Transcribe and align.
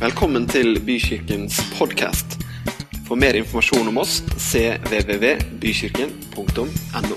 Velkommen 0.00 0.46
til 0.48 0.78
Bykirkens 0.80 1.58
podkast. 1.76 2.40
For 3.04 3.20
mer 3.20 3.36
informasjon 3.36 3.84
om 3.90 3.98
oss 4.00 4.24
cvvvbykirken.no. 4.32 7.16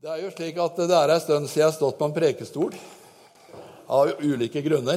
Det 0.00 0.08
er 0.08 0.24
jo 0.24 0.32
slik 0.32 0.56
at 0.64 0.80
det 0.80 0.96
er 0.96 1.12
en 1.12 1.20
stund 1.26 1.44
siden 1.44 1.60
jeg 1.60 1.68
har 1.68 1.76
stått 1.76 2.00
på 2.00 2.08
en 2.08 2.16
prekestol 2.16 2.72
av 3.84 4.16
ulike 4.24 4.64
grunner. 4.64 4.96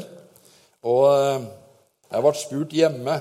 Og 0.88 1.11
eh, 1.11 1.43
jeg 2.07 2.23
ble 2.23 2.31
spurt 2.39 2.71
hjemme 2.79 3.20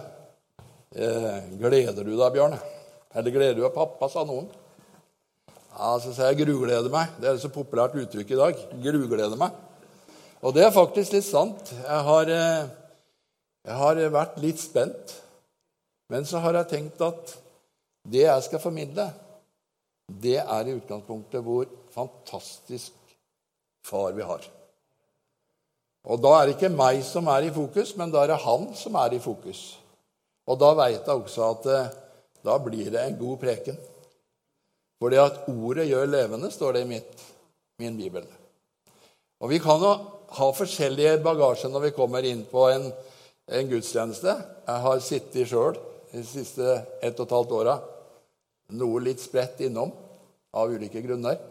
eh, 0.95 1.43
gleder 1.59 2.07
du 2.07 2.15
deg, 2.15 2.31
Bjørn. 2.39 2.55
Eller 3.19 3.35
gleder 3.35 3.59
du 3.59 3.67
deg, 3.67 3.75
pappa, 3.75 4.07
sa 4.15 4.23
noen. 4.23 4.62
Ja, 5.73 5.98
Så 5.98 6.12
sier 6.12 6.32
jeg 6.32 6.44
grugleder 6.44 6.93
meg. 6.93 7.12
Det 7.21 7.29
er 7.29 7.36
et 7.36 7.43
så 7.44 7.49
populært 7.53 7.96
uttrykk 7.96 8.30
i 8.35 8.39
dag. 8.39 8.63
Grugleder 8.85 9.39
meg. 9.40 9.57
Og 10.43 10.54
det 10.54 10.67
er 10.67 10.75
faktisk 10.75 11.14
litt 11.14 11.25
sant. 11.25 11.72
Jeg 11.72 12.03
har, 12.08 12.29
eh, 12.29 12.68
jeg 13.64 13.77
har 13.80 13.94
vært 14.13 14.40
litt 14.43 14.61
spent. 14.61 15.14
Men 16.11 16.25
så 16.25 16.40
har 16.40 16.53
jeg 16.53 16.68
tenkt 16.68 17.00
at 17.00 17.36
det 18.04 18.27
jeg 18.27 18.43
skal 18.43 18.61
formidle, 18.61 19.13
det 20.08 20.39
er 20.43 20.66
i 20.66 20.75
utgangspunktet 20.77 21.43
hvor 21.43 21.64
fantastisk 21.94 22.93
far 23.86 24.13
vi 24.13 24.22
har. 24.22 24.43
Og 26.04 26.21
da 26.21 26.35
er 26.35 26.46
det 26.46 26.57
ikke 26.57 26.75
meg 26.75 27.02
som 27.07 27.29
er 27.29 27.46
i 27.46 27.54
fokus, 27.54 27.96
men 27.96 28.11
da 28.11 28.25
er 28.25 28.35
det 28.35 28.43
han 28.44 28.75
som 28.75 28.94
er 28.94 29.14
i 29.14 29.22
fokus. 29.22 29.79
Og 30.46 30.58
da 30.58 30.75
veit 30.75 31.07
jeg 31.07 31.14
også 31.14 31.49
at 31.49 31.66
eh, 31.71 31.91
da 32.44 32.58
blir 32.58 32.91
det 32.91 33.00
en 33.06 33.19
god 33.19 33.39
preken. 33.39 33.78
Fordi 35.03 35.19
at 35.19 35.48
ordet 35.51 35.89
gjør 35.91 36.06
levende, 36.06 36.51
står 36.55 36.77
det 36.77 36.81
i 36.84 36.91
mitt, 36.92 37.23
min 37.83 37.97
bibel. 37.98 38.27
Og 39.42 39.50
vi 39.50 39.59
kan 39.59 39.83
jo 39.83 39.97
ha 40.36 40.47
forskjellige 40.55 41.17
bagasje 41.25 41.70
når 41.72 41.89
vi 41.89 41.97
kommer 41.97 42.22
inn 42.28 42.44
på 42.47 42.69
en, 42.70 42.86
en 43.50 43.72
gudstjeneste. 43.72 44.36
Jeg 44.69 44.84
har 44.84 45.03
sittet 45.03 45.50
sjøl 45.50 45.75
de 46.12 46.22
siste 46.22 46.77
ett 47.03 47.19
og 47.19 47.27
et 47.27 47.34
halvt 47.34 47.56
åra. 47.59 47.75
Noe 48.78 49.03
litt 49.03 49.19
spredt 49.19 49.64
innom 49.67 49.91
av 50.55 50.70
ulike 50.70 51.03
grunner. 51.03 51.42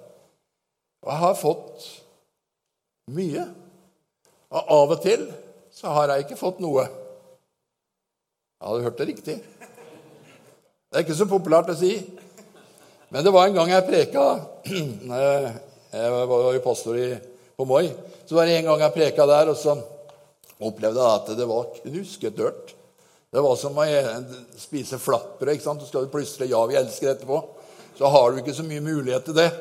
Og 1.03 1.11
jeg 1.11 1.23
har 1.25 1.37
fått 1.41 1.91
mye. 3.11 3.45
Og 4.47 4.73
av 4.79 4.95
og 4.95 5.03
til 5.03 5.27
så 5.75 5.91
har 5.91 6.15
jeg 6.15 6.29
ikke 6.29 6.39
fått 6.39 6.63
noe. 6.63 6.87
Jeg 8.61 8.69
hadde 8.69 8.87
hørt 8.87 9.03
det 9.03 9.11
riktig. 9.11 9.39
Det 9.41 10.95
er 10.95 11.03
ikke 11.03 11.19
så 11.19 11.27
populært 11.27 11.75
å 11.75 11.79
si. 11.83 11.97
Men 13.11 13.23
det 13.23 13.31
var 13.35 13.47
en 13.47 13.57
gang 13.57 13.71
jeg 13.73 13.87
preka 13.87 14.25
Jeg 15.91 16.11
var 16.15 16.53
jo 16.55 16.59
pastor 16.63 16.95
på 17.59 17.65
Moi. 17.67 17.89
Så 18.23 18.37
var 18.37 18.47
det 18.47 18.53
en 18.61 18.69
gang 18.69 18.83
jeg 18.85 18.93
preka 18.95 19.25
der, 19.27 19.49
og 19.51 19.57
så 19.59 19.73
opplevde 20.63 21.01
jeg 21.01 21.17
at 21.17 21.31
det 21.35 21.47
var 21.49 21.73
knusketørt. 21.81 22.71
Det 23.31 23.43
var 23.43 23.57
som 23.59 23.75
å 23.75 23.87
spise 24.59 24.99
flatbrød. 24.99 25.51
ikke 25.57 25.65
sant? 25.65 25.83
Så 25.83 25.89
skal 25.89 26.07
du 26.07 26.13
plystre 26.13 26.47
'Ja, 26.47 26.63
vi 26.65 26.79
elsker' 26.79 27.11
etterpå. 27.11 27.41
Så 27.97 28.07
har 28.07 28.31
du 28.31 28.39
ikke 28.39 28.55
så 28.55 28.63
mye 28.63 28.79
mulighet 28.79 29.25
til 29.25 29.35
det. 29.35 29.51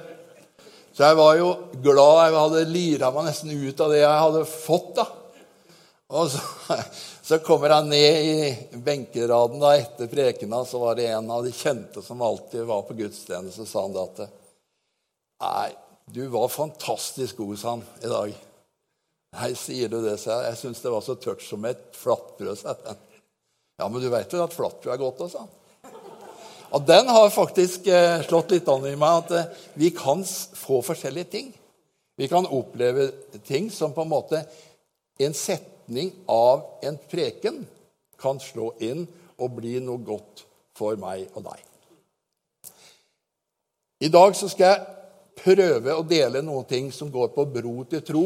Så 0.94 1.04
jeg 1.04 1.16
var 1.16 1.34
jo 1.34 1.50
glad. 1.82 2.30
Jeg 2.30 2.38
hadde 2.38 2.64
lira 2.70 3.10
meg 3.10 3.24
nesten 3.24 3.50
ut 3.50 3.80
av 3.80 3.90
det 3.90 4.00
jeg 4.00 4.22
hadde 4.24 4.44
fått. 4.46 4.94
da. 4.96 5.06
Og 6.10 6.30
så, 6.30 6.38
så 7.22 7.38
kommer 7.38 7.70
han 7.70 7.88
ned 7.88 8.24
i 8.24 8.68
benkeraden 8.72 9.60
da, 9.60 9.74
etter 9.76 10.08
prekena, 10.10 10.64
så 10.64 10.78
var 10.78 10.96
det 10.98 11.10
en 11.12 11.30
av 11.30 11.44
de 11.44 11.52
kjente 11.52 12.02
som 12.02 12.22
alltid 12.22 12.64
var 12.68 12.82
på 12.88 12.96
gudstjeneste, 12.98 13.64
så 13.64 13.66
sa 13.68 13.84
han 13.86 13.96
det 13.96 14.06
at 14.08 14.36
Nei, 15.40 15.70
du 16.04 16.26
var 16.28 16.50
fantastisk 16.52 17.36
god, 17.40 17.58
sa 17.58 17.70
han 17.70 17.84
i 18.04 18.10
dag. 18.10 18.32
Nei, 19.38 19.52
sier 19.56 19.88
du 19.88 20.00
det, 20.04 20.18
sa 20.20 20.34
jeg. 20.34 20.50
Jeg 20.50 20.60
syns 20.60 20.82
det 20.84 20.92
var 20.92 21.04
så 21.06 21.14
tørt 21.16 21.44
som 21.46 21.64
et 21.68 21.86
flatbrød, 21.96 22.58
sa 22.60 22.74
han. 22.84 22.98
Ja, 23.80 23.88
men 23.88 24.02
du 24.02 24.10
veit 24.12 24.32
jo 24.34 24.42
at 24.44 24.56
flatbrød 24.56 24.92
er 24.92 25.00
godt, 25.00 25.22
sa 25.32 25.46
han. 25.46 25.56
Og 26.70 26.84
den 26.86 27.08
har 27.10 27.32
faktisk 27.34 27.88
eh, 27.90 28.20
slått 28.26 28.52
litt 28.54 28.68
an 28.70 28.84
i 28.86 28.96
meg 28.98 29.24
at 29.24 29.32
eh, 29.34 29.62
vi 29.80 29.90
kan 29.94 30.20
få 30.24 30.82
forskjellige 30.86 31.30
ting. 31.32 31.48
Vi 32.20 32.28
kan 32.30 32.46
oppleve 32.46 33.08
ting 33.46 33.70
som 33.74 33.94
på 33.96 34.04
en 34.04 34.12
måte 34.12 34.44
en 35.18 35.34
setning 35.90 36.12
av 36.26 36.62
en 36.82 36.98
preken 37.10 37.66
kan 38.18 38.38
slå 38.40 38.74
inn 38.78 39.06
og 39.38 39.56
bli 39.56 39.80
noe 39.80 39.98
godt 39.98 40.44
for 40.76 40.96
meg 40.96 41.28
og 41.34 41.44
deg. 41.44 41.58
I 44.00 44.08
dag 44.08 44.34
så 44.36 44.48
skal 44.48 44.70
jeg 44.70 44.86
prøve 45.40 45.94
å 45.94 46.06
dele 46.06 46.42
noen 46.42 46.64
ting 46.64 46.92
som 46.92 47.10
går 47.10 47.32
på 47.34 47.44
bro 47.44 47.84
til 47.84 48.02
tro. 48.02 48.24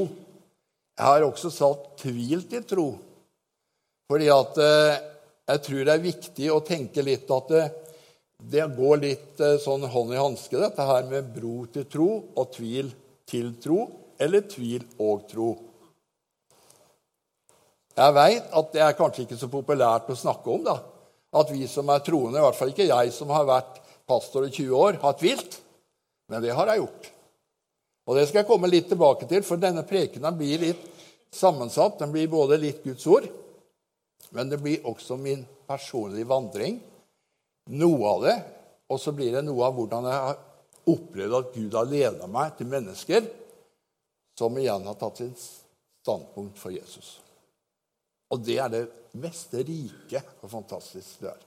Jeg 0.94 1.06
har 1.06 1.24
også 1.24 1.50
satt 1.50 1.96
tvil 2.02 2.44
til 2.50 2.64
tro. 2.68 2.88
Fordi 4.10 4.28
at 4.28 4.58
eh, 4.60 5.00
jeg 5.48 5.62
tror 5.64 5.84
det 5.84 5.94
er 5.94 6.04
viktig 6.04 6.50
å 6.52 6.62
tenke 6.62 7.02
litt 7.02 7.30
at 7.30 7.48
det, 7.50 7.64
det 8.38 8.66
går 8.76 9.00
litt 9.02 9.40
eh, 9.40 9.56
sånn 9.62 9.86
hånd 9.88 10.12
i 10.14 10.20
hanske, 10.20 10.58
dette 10.60 10.84
her 10.84 11.08
med 11.10 11.32
bro 11.34 11.64
til 11.72 11.88
tro 11.90 12.10
og 12.34 12.52
tvil 12.54 12.92
til 13.26 13.54
tro, 13.62 13.86
eller 14.20 14.44
tvil 14.50 14.84
og 15.00 15.24
tro. 15.30 15.54
Jeg 17.94 18.14
veit 18.16 18.54
at 18.58 18.72
det 18.74 18.82
er 18.82 18.96
kanskje 18.98 19.24
ikke 19.24 19.38
så 19.38 19.48
populært 19.50 20.10
å 20.10 20.18
snakke 20.18 20.50
om. 20.50 20.64
da, 20.66 20.78
At 21.34 21.50
vi 21.50 21.66
som 21.70 21.88
er 21.90 22.02
troende, 22.06 22.38
i 22.38 22.44
hvert 22.44 22.58
fall 22.58 22.72
ikke 22.72 22.88
jeg 22.90 23.12
som 23.14 23.30
har 23.30 23.46
vært 23.46 23.80
pastor 24.06 24.46
i 24.46 24.50
20 24.50 24.74
år, 24.74 24.98
har 25.02 25.18
tvilt. 25.18 25.60
Men 26.28 26.42
det 26.42 26.54
har 26.56 26.70
jeg 26.72 26.82
gjort. 26.82 27.10
Og 28.04 28.18
det 28.18 28.26
skal 28.28 28.42
jeg 28.42 28.48
komme 28.48 28.70
litt 28.70 28.90
tilbake 28.90 29.28
til, 29.30 29.44
for 29.46 29.60
denne 29.60 29.84
prekenen 29.86 30.36
blir 30.36 30.60
litt 30.60 30.82
sammensatt. 31.34 31.98
Den 32.00 32.12
blir 32.12 32.28
både 32.32 32.58
litt 32.60 32.82
Guds 32.84 33.06
ord, 33.06 33.28
men 34.34 34.50
det 34.50 34.60
blir 34.62 34.84
også 34.88 35.16
min 35.20 35.44
personlige 35.68 36.28
vandring. 36.28 36.80
Noe 37.72 38.10
av 38.10 38.26
det. 38.26 38.36
Og 38.92 39.00
så 39.00 39.14
blir 39.16 39.32
det 39.32 39.44
noe 39.46 39.64
av 39.64 39.78
hvordan 39.78 40.10
jeg 40.10 40.24
har 40.26 40.40
opplevd 40.92 41.38
at 41.38 41.54
Gud 41.54 41.76
har 41.78 41.88
ledet 41.88 42.28
meg 42.30 42.56
til 42.58 42.68
mennesker 42.68 43.28
som 44.36 44.58
igjen 44.60 44.84
har 44.84 44.98
tatt 45.00 45.22
sitt 45.22 45.40
standpunkt 46.04 46.58
for 46.60 46.74
Jesus. 46.74 47.23
Og 48.34 48.42
det 48.42 48.58
er 48.58 48.70
det 48.72 48.84
mest 49.22 49.54
rike 49.54 50.22
og 50.42 50.50
fantastiske 50.50 51.22
det 51.22 51.30
er. 51.30 51.42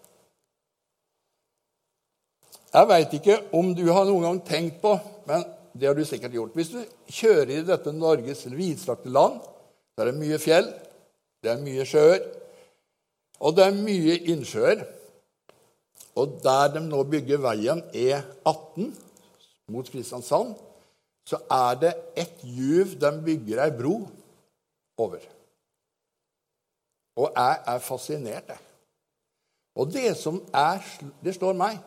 Jeg 2.68 2.88
veit 2.90 3.14
ikke 3.16 3.38
om 3.56 3.72
du 3.76 3.86
har 3.90 4.08
noen 4.08 4.26
gang 4.26 4.40
tenkt 4.48 4.82
på, 4.82 4.94
men 5.28 5.44
det 5.78 5.88
har 5.88 5.96
du 5.98 6.04
sikkert 6.06 6.36
gjort. 6.36 6.56
Hvis 6.56 6.74
du 6.74 6.82
kjører 7.12 7.54
i 7.58 7.64
dette 7.66 7.94
Norges 7.96 8.44
vidstrakte 8.52 9.12
land, 9.14 9.40
så 9.96 10.04
er 10.04 10.12
det 10.12 10.20
mye 10.20 10.40
fjell, 10.42 10.68
det 11.44 11.54
er 11.54 11.64
mye 11.64 11.86
sjøer, 11.88 12.22
og 13.40 13.56
det 13.58 13.68
er 13.68 13.78
mye 13.78 14.18
innsjøer. 14.34 14.84
Og 16.18 16.40
der 16.44 16.74
de 16.74 16.82
nå 16.82 17.04
bygger 17.06 17.42
veien 17.44 17.84
E18 17.94 18.92
mot 19.74 19.90
Kristiansand, 19.92 20.56
så 21.28 21.40
er 21.52 21.82
det 21.82 21.94
et 22.18 22.44
juv 22.44 22.96
de 23.00 23.12
bygger 23.26 23.64
ei 23.66 23.74
bro 23.76 24.00
over. 24.98 25.22
Og 27.18 27.32
jeg 27.34 27.62
er 27.74 27.84
fascinert, 27.84 28.50
jeg. 28.54 28.64
Og 29.78 29.92
det 29.94 30.16
som 30.18 30.40
er, 30.54 30.82
det 31.22 31.36
slår 31.36 31.58
meg, 31.58 31.78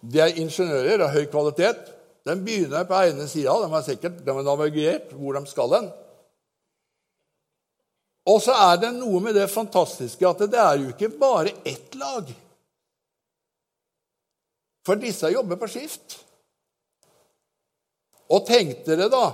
det 0.00 0.22
er 0.22 0.40
ingeniører 0.40 1.04
av 1.04 1.12
høy 1.12 1.26
kvalitet. 1.32 1.92
De 2.26 2.34
begynner 2.40 2.86
på 2.88 2.98
ene 3.06 3.28
sida. 3.28 3.54
De 3.60 3.70
har 3.72 3.84
sikkert 3.86 4.22
de 4.24 4.34
har 4.34 4.46
navigert 4.46 5.12
hvor 5.16 5.36
de 5.36 5.44
skal 5.48 5.76
hen. 5.76 5.88
Og 8.26 8.40
så 8.42 8.56
er 8.58 8.80
det 8.82 8.90
noe 8.96 9.20
med 9.22 9.36
det 9.38 9.46
fantastiske 9.52 10.26
at 10.26 10.42
det 10.50 10.58
er 10.58 10.80
jo 10.80 10.90
ikke 10.90 11.12
bare 11.20 11.54
ett 11.64 11.94
lag. 11.98 12.32
For 14.86 14.98
disse 14.98 15.30
jobber 15.30 15.58
på 15.60 15.68
skift. 15.70 16.18
Og 18.34 18.42
tenk 18.48 18.82
dere 18.86 19.06
da 19.10 19.28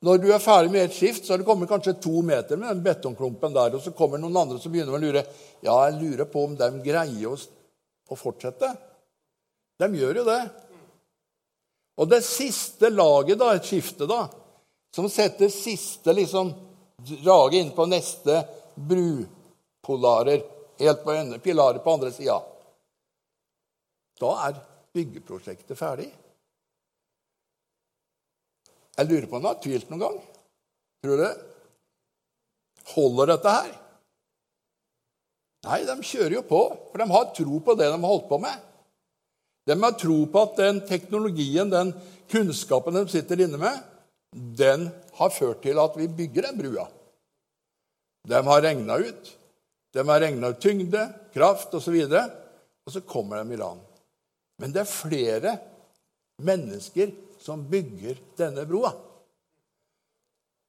når 0.00 0.20
du 0.22 0.30
er 0.32 0.40
ferdig 0.40 0.70
med 0.72 0.86
et 0.86 0.94
skift, 0.96 1.26
så 1.26 1.34
har 1.34 1.42
det 1.42 1.46
kommet 1.48 1.68
kanskje 1.68 1.98
to 2.00 2.22
meter 2.24 2.56
med 2.56 2.70
den 2.72 2.84
betongklumpen 2.84 3.52
der, 3.52 3.74
og 3.76 3.82
så 3.84 3.92
kommer 3.96 4.20
noen 4.20 4.38
andre 4.40 4.60
som 4.60 4.72
begynner 4.72 4.96
å 4.96 5.00
lure. 5.02 5.22
Ja, 5.60 5.74
jeg 5.88 5.98
lurer 6.00 6.28
på 6.30 6.46
om 6.46 6.54
de 6.56 6.70
greier 6.86 7.28
å, 7.28 7.36
å 8.08 8.16
fortsette. 8.16 8.70
De 9.80 9.88
gjør 10.00 10.22
jo 10.22 10.24
det. 10.28 10.40
Og 12.00 12.08
det 12.08 12.22
siste 12.24 12.88
laget, 12.88 13.36
da, 13.42 13.50
et 13.52 13.68
skifte, 13.68 14.08
da, 14.08 14.22
som 14.96 15.08
setter 15.12 15.52
siste 15.52 16.14
liksom, 16.16 16.54
draget 17.10 17.60
inn 17.60 17.74
på 17.76 17.84
neste 17.90 18.40
brupolarer, 18.80 20.46
helt 20.80 21.04
på 21.04 21.18
pilarer 21.44 21.84
på 21.84 21.92
andre 21.92 22.08
sida 22.12 22.38
Da 24.20 24.30
er 24.46 24.56
byggeprosjektet 24.96 25.76
ferdig. 25.76 26.08
Jeg 28.98 29.08
lurer 29.08 29.28
på 29.28 29.36
om 29.36 29.44
han 29.44 29.52
har 29.52 29.62
tvilt 29.62 29.90
noen 29.90 30.02
gang. 30.02 30.18
Tror 31.00 31.16
du 31.16 31.22
det? 31.22 31.34
Holder 32.94 33.32
dette 33.34 33.54
her? 33.54 33.70
Nei, 35.68 35.80
de 35.84 35.96
kjører 36.08 36.38
jo 36.38 36.42
på, 36.48 36.60
for 36.90 37.02
de 37.02 37.06
har 37.10 37.32
tro 37.36 37.60
på 37.64 37.76
det 37.76 37.88
de 37.90 37.96
har 37.96 38.12
holdt 38.12 38.28
på 38.30 38.38
med. 38.40 38.66
De 39.68 39.76
har 39.76 39.96
tro 40.00 40.18
på 40.32 40.44
at 40.46 40.56
den 40.60 40.80
teknologien, 40.88 41.70
den 41.70 41.92
kunnskapen 42.32 42.96
de 42.96 43.04
sitter 43.12 43.44
inne 43.44 43.60
med, 43.60 43.76
den 44.32 44.88
har 45.18 45.34
ført 45.34 45.60
til 45.64 45.78
at 45.82 45.96
vi 45.98 46.08
bygger 46.08 46.48
den 46.48 46.58
brua. 46.58 46.86
De 48.28 48.40
har 48.46 48.62
regna 48.62 48.96
ut. 49.00 49.36
De 49.92 50.04
har 50.06 50.22
regna 50.22 50.52
ut 50.52 50.60
tyngde, 50.62 51.06
kraft 51.34 51.74
osv. 51.74 51.96
Og, 52.06 52.12
så 52.12 52.24
og 52.86 52.94
så 52.94 53.02
kommer 53.06 53.42
de 53.42 53.54
i 53.54 53.60
land. 53.60 53.80
Men 54.60 54.72
det 54.74 54.84
er 54.84 54.92
flere 54.92 55.56
mennesker 56.44 57.12
som 57.40 57.62
bygger 57.68 58.18
denne 58.38 58.66
broa. 58.68 58.92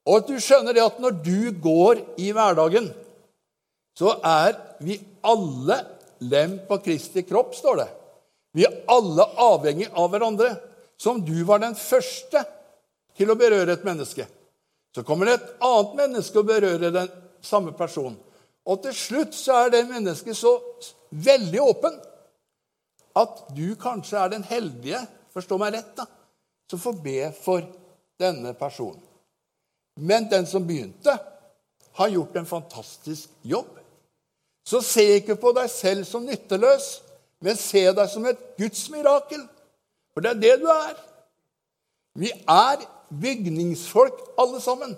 Og 0.07 0.21
at 0.21 0.29
du 0.31 0.37
skjønner 0.41 0.73
det 0.73 0.83
at 0.83 0.99
når 1.01 1.17
du 1.21 1.51
går 1.61 2.01
i 2.21 2.31
hverdagen, 2.33 2.89
så 3.97 4.15
er 4.25 4.55
vi 4.81 4.97
alle 5.27 5.77
lem 6.25 6.57
på 6.67 6.79
Kristi 6.81 7.25
kropp, 7.27 7.53
står 7.57 7.83
det. 7.83 7.89
Vi 8.57 8.65
er 8.67 8.81
alle 8.91 9.25
avhengig 9.39 9.89
av 9.93 10.09
hverandre. 10.11 10.55
Som 11.01 11.23
du 11.25 11.39
var 11.47 11.57
den 11.63 11.73
første 11.73 12.43
til 13.17 13.31
å 13.33 13.37
berøre 13.37 13.73
et 13.73 13.85
menneske. 13.87 14.27
Så 14.93 15.01
kommer 15.07 15.25
det 15.25 15.37
et 15.39 15.47
annet 15.65 15.95
menneske 15.97 16.37
og 16.37 16.49
berører 16.49 16.93
den 16.93 17.07
samme 17.41 17.73
personen. 17.73 18.19
Og 18.69 18.83
til 18.83 18.93
slutt 18.93 19.33
så 19.33 19.63
er 19.63 19.71
det 19.73 19.87
mennesket 19.89 20.37
så 20.37 20.51
veldig 21.09 21.61
åpen 21.63 21.95
at 23.17 23.41
du 23.55 23.73
kanskje 23.81 24.19
er 24.21 24.29
den 24.35 24.45
heldige, 24.45 25.01
forstå 25.33 25.57
meg 25.59 25.73
rett, 25.73 25.95
da, 25.97 26.05
som 26.71 26.79
får 26.79 26.99
be 27.03 27.19
for 27.35 27.65
denne 28.21 28.53
personen. 28.55 29.01
Men 29.99 30.29
den 30.31 30.47
som 30.47 30.63
begynte, 30.67 31.17
har 31.91 32.09
gjort 32.09 32.35
en 32.39 32.47
fantastisk 32.47 33.29
jobb. 33.41 33.79
Så 34.63 34.79
se 34.85 35.03
ikke 35.17 35.35
på 35.35 35.51
deg 35.57 35.67
selv 35.73 36.05
som 36.07 36.23
nytteløs, 36.23 36.85
men 37.43 37.57
se 37.59 37.83
deg 37.91 38.07
som 38.09 38.25
et 38.29 38.39
Guds 38.59 38.85
mirakel. 38.93 39.43
For 40.13 40.23
det 40.23 40.31
er 40.31 40.41
det 40.41 40.53
du 40.61 40.67
er. 40.71 40.93
Vi 42.21 42.31
er 42.31 42.85
bygningsfolk, 43.21 44.21
alle 44.39 44.61
sammen. 44.63 44.95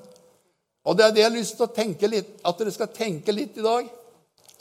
Og 0.83 0.97
det 0.97 1.05
er 1.05 1.15
det 1.15 1.23
jeg 1.23 1.29
har 1.29 1.37
lyst 1.37 1.57
til 1.57 1.65
å 1.65 1.73
tenke 1.73 2.09
litt, 2.11 2.35
at 2.45 2.59
dere 2.59 2.73
skal 2.75 2.91
tenke 2.93 3.33
litt 3.33 3.57
i 3.57 3.65
dag. 3.65 3.87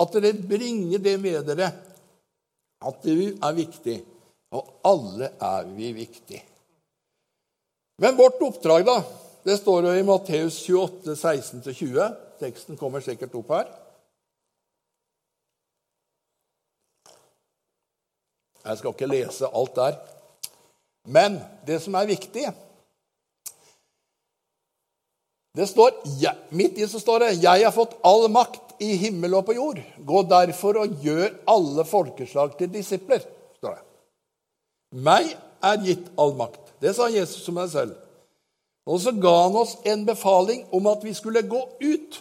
At 0.00 0.17
dere 0.17 0.32
bringer 0.32 1.03
det 1.03 1.19
med 1.20 1.44
dere. 1.50 1.69
At 2.82 3.05
vi 3.05 3.35
er 3.35 3.58
viktig. 3.58 3.99
Og 4.56 4.73
alle 4.88 5.35
er 5.43 5.69
vi 5.76 5.93
viktig. 5.97 6.41
Men 8.03 8.17
vårt 8.17 8.41
oppdrag, 8.43 8.85
da, 8.85 8.97
det 9.47 9.61
står 9.61 9.87
jo 9.87 9.91
i 9.95 10.03
Matteus 10.03 10.57
28, 10.67 11.15
16-20. 11.15 12.15
Teksten 12.43 12.79
kommer 12.81 13.05
sikkert 13.05 13.35
opp 13.39 13.53
her. 13.55 13.69
Jeg 18.65 18.81
skal 18.81 18.95
ikke 18.95 19.11
lese 19.11 19.51
alt 19.55 19.79
der. 19.79 20.01
Men 21.15 21.39
det 21.67 21.79
som 21.85 21.95
er 21.99 22.11
viktig 22.11 22.49
det 25.53 25.67
står, 25.69 25.99
Midt 26.57 26.79
i 26.81 26.87
så 26.89 26.99
står 26.99 27.19
det 27.19 27.43
'Jeg 27.43 27.65
har 27.65 27.75
fått 27.77 27.99
all 28.03 28.29
makt 28.33 28.73
i 28.81 28.97
himmel 28.97 29.35
og 29.35 29.47
på 29.47 29.53
jord'. 29.53 29.83
'Gå 29.99 30.23
derfor 30.23 30.79
og 30.81 30.95
gjør 31.05 31.29
alle 31.47 31.85
folkeslag 31.85 32.59
til 32.59 32.73
disipler', 32.73 33.27
står 33.57 33.75
det. 33.75 33.85
Meg 34.93 35.37
er 35.63 35.77
gitt 35.85 36.09
all 36.19 36.35
makt. 36.35 36.62
Det 36.82 36.94
sa 36.96 37.06
Jesus 37.12 37.46
om 37.49 37.61
seg 37.62 37.70
selv. 37.76 37.94
Og 38.90 38.99
så 38.99 39.12
ga 39.14 39.32
han 39.44 39.56
oss 39.61 39.76
en 39.87 40.02
befaling 40.06 40.64
om 40.75 40.88
at 40.90 41.05
vi 41.06 41.14
skulle 41.14 41.44
gå 41.46 41.61
ut. 41.79 42.19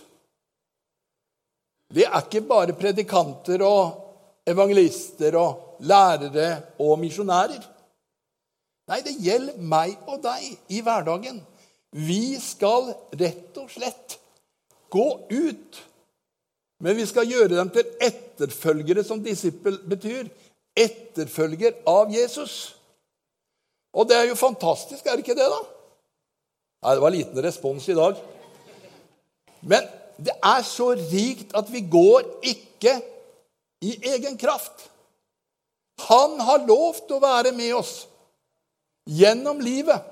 Det 1.91 2.05
er 2.05 2.21
ikke 2.21 2.43
bare 2.47 2.77
predikanter 2.77 3.63
og 3.65 4.47
evangelister 4.47 5.35
og 5.39 5.81
lærere 5.83 6.61
og 6.79 6.99
misjonærer. 7.01 7.63
Nei, 8.91 8.99
det 9.05 9.17
gjelder 9.23 9.57
meg 9.57 9.95
og 10.09 10.21
deg 10.23 10.45
i 10.71 10.81
hverdagen. 10.83 11.41
Vi 11.91 12.37
skal 12.39 12.93
rett 13.19 13.57
og 13.59 13.71
slett 13.71 14.17
gå 14.91 15.07
ut. 15.31 15.81
Men 16.81 16.97
vi 16.97 17.05
skal 17.05 17.29
gjøre 17.29 17.55
dem 17.55 17.69
til 17.73 17.89
etterfølgere, 18.01 19.03
som 19.05 19.21
disippel 19.23 19.77
betyr. 19.89 20.29
Etterfølger 20.77 21.81
av 21.89 22.13
Jesus. 22.13 22.73
Og 23.91 24.07
det 24.07 24.17
er 24.17 24.29
jo 24.29 24.39
fantastisk, 24.39 25.05
er 25.05 25.17
det 25.17 25.25
ikke 25.25 25.37
det, 25.37 25.47
da? 25.51 25.61
Nei, 26.81 26.93
det 26.95 27.03
var 27.03 27.13
liten 27.13 27.43
respons 27.45 27.87
i 27.91 27.97
dag. 27.97 28.21
Men 29.61 29.89
det 30.21 30.33
er 30.37 30.63
så 30.65 30.91
rikt 30.97 31.53
at 31.57 31.67
vi 31.69 31.83
går 31.91 32.25
ikke 32.53 32.95
i 33.85 33.97
egen 34.13 34.37
kraft. 34.39 34.87
Han 36.07 36.39
har 36.41 36.65
lovt 36.65 37.11
å 37.13 37.19
være 37.21 37.51
med 37.53 37.75
oss 37.77 37.93
gjennom 39.09 39.61
livet. 39.61 40.07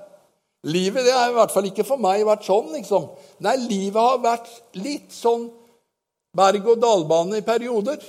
Livet 0.68 1.06
det 1.06 1.14
har 1.16 1.30
i 1.30 1.36
hvert 1.38 1.52
fall 1.54 1.70
ikke 1.70 1.86
for 1.88 2.00
meg 2.02 2.22
vært 2.28 2.44
sånn. 2.46 2.70
liksom. 2.74 3.08
Nei, 3.42 3.56
livet 3.64 4.00
har 4.00 4.22
vært 4.22 4.50
litt 4.76 5.14
sånn 5.14 5.48
berg-og-dal-bane 6.36 7.40
i 7.40 7.46
perioder. 7.46 8.02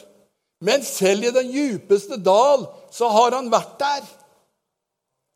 Men 0.61 0.83
selv 0.85 1.25
i 1.25 1.33
den 1.33 1.49
djupeste 1.49 2.19
dal 2.21 2.67
så 2.93 3.09
har 3.09 3.37
han 3.37 3.49
vært 3.53 3.77
der. 3.81 4.01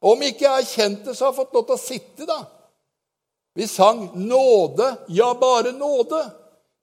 Om 0.06 0.22
ikke 0.22 0.46
jeg 0.46 0.54
har 0.54 0.68
kjent 0.70 1.06
det, 1.08 1.16
så 1.16 1.26
har 1.26 1.34
jeg 1.34 1.40
fått 1.40 1.56
lov 1.56 1.66
til 1.66 1.76
å 1.76 1.82
sitte, 1.82 2.28
da. 2.30 2.40
Vi 3.56 3.68
sang 3.68 4.12
'Nåde, 4.14 4.98
ja, 5.10 5.34
bare 5.34 5.72
nåde'. 5.72 6.32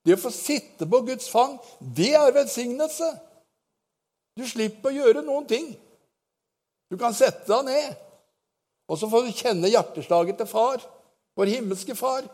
Det 0.03 0.17
å 0.17 0.23
få 0.25 0.31
sitte 0.31 0.85
på 0.89 0.99
Guds 1.07 1.29
fang, 1.31 1.59
det 1.79 2.13
er 2.15 2.33
velsignelse. 2.35 3.07
Du 4.35 4.43
slipper 4.47 4.89
å 4.89 4.97
gjøre 4.97 5.21
noen 5.23 5.45
ting. 5.47 5.69
Du 6.91 6.97
kan 6.97 7.13
sette 7.13 7.47
deg 7.47 7.65
ned, 7.65 7.93
og 8.89 8.99
så 8.99 9.07
får 9.09 9.23
du 9.25 9.37
kjenne 9.37 9.71
hjerteslaget 9.71 10.37
til 10.41 10.49
far, 10.49 10.83
vår 11.37 11.53
himmelske 11.53 11.95
far. 11.95 12.25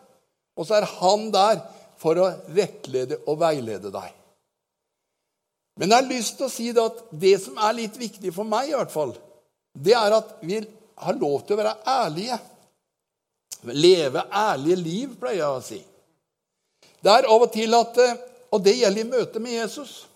Og 0.57 0.65
så 0.65 0.79
er 0.79 0.87
han 0.99 1.29
der 1.31 1.61
for 1.99 2.17
å 2.19 2.31
rettlede 2.55 3.19
og 3.27 3.39
veilede 3.43 3.91
deg. 3.93 4.15
Men 5.79 5.93
jeg 5.93 6.01
har 6.01 6.09
lyst 6.09 6.35
til 6.39 6.47
å 6.47 6.51
si 6.51 6.71
det 6.75 6.83
at 6.83 7.03
det 7.21 7.37
som 7.43 7.59
er 7.63 7.77
litt 7.77 7.95
viktig 7.99 8.33
for 8.35 8.47
meg, 8.47 8.71
i 8.71 8.75
hvert 8.75 8.91
fall, 8.91 9.13
det 9.77 9.93
er 9.95 10.15
at 10.17 10.33
vi 10.41 10.59
har 10.99 11.19
lov 11.19 11.43
til 11.45 11.55
å 11.55 11.61
være 11.61 11.75
ærlige. 11.87 12.39
Leve 13.75 14.23
ærlige 14.31 14.79
liv, 14.79 15.15
pleier 15.19 15.41
jeg 15.41 15.55
å 15.57 15.63
si. 15.63 15.79
Det 16.99 17.11
er 17.11 17.27
av 17.31 17.43
og 17.45 17.51
til 17.53 17.75
at 17.75 17.99
eh, 18.03 18.17
Og 18.49 18.63
det 18.65 18.79
gjelder 18.79 19.03
i 19.03 19.09
møte 19.11 19.39
med 19.39 19.53
Jesus. 19.53 20.07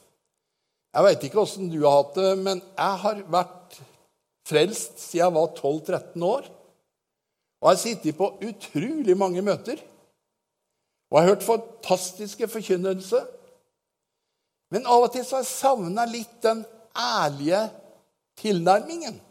Jeg 0.89 1.05
veit 1.05 1.25
ikke 1.27 1.41
åssen 1.43 1.67
du 1.69 1.83
har 1.83 1.99
hatt 1.99 2.15
det, 2.17 2.31
men 2.41 2.61
jeg 2.65 3.01
har 3.03 3.19
vært 3.29 3.75
frelst 4.49 4.97
siden 5.03 5.19
jeg 5.19 5.35
var 5.35 5.51
12-13 5.53 6.25
år. 6.25 6.47
Og 7.61 7.67
jeg 7.67 7.77
har 7.77 7.81
sittet 7.83 8.17
på 8.17 8.31
utrolig 8.41 9.15
mange 9.17 9.43
møter. 9.45 9.77
Og 11.11 11.19
jeg 11.19 11.27
har 11.27 11.29
hørt 11.35 11.45
fantastiske 11.45 12.49
forkynnelser. 12.49 13.27
Men 14.73 14.89
av 14.89 15.05
og 15.05 15.13
til 15.13 15.21
så 15.21 15.37
har 15.37 15.45
jeg 15.45 15.53
savna 15.53 16.07
litt 16.09 16.39
den 16.41 16.65
ærlige 16.97 17.61
tilnærmingen. 18.41 19.21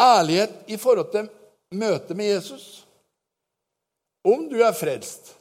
Ærlighet 0.00 0.72
i 0.72 0.78
forhold 0.80 1.10
til 1.12 1.28
møte 1.76 2.16
med 2.16 2.32
Jesus. 2.32 2.64
Om 4.24 4.48
du 4.50 4.58
er 4.64 4.76
frelst, 4.76 5.34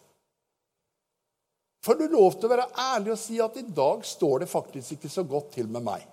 får 1.83 1.99
du 1.99 2.05
lov 2.11 2.35
til 2.35 2.47
å 2.47 2.53
være 2.53 2.69
ærlig 2.95 3.13
og 3.15 3.19
si 3.19 3.39
at 3.43 3.57
i 3.59 3.65
dag 3.75 4.05
står 4.07 4.43
det 4.43 4.51
faktisk 4.51 4.95
ikke 4.95 5.11
så 5.11 5.23
godt 5.27 5.53
til 5.57 5.67
med 5.71 5.83
meg. 5.83 6.05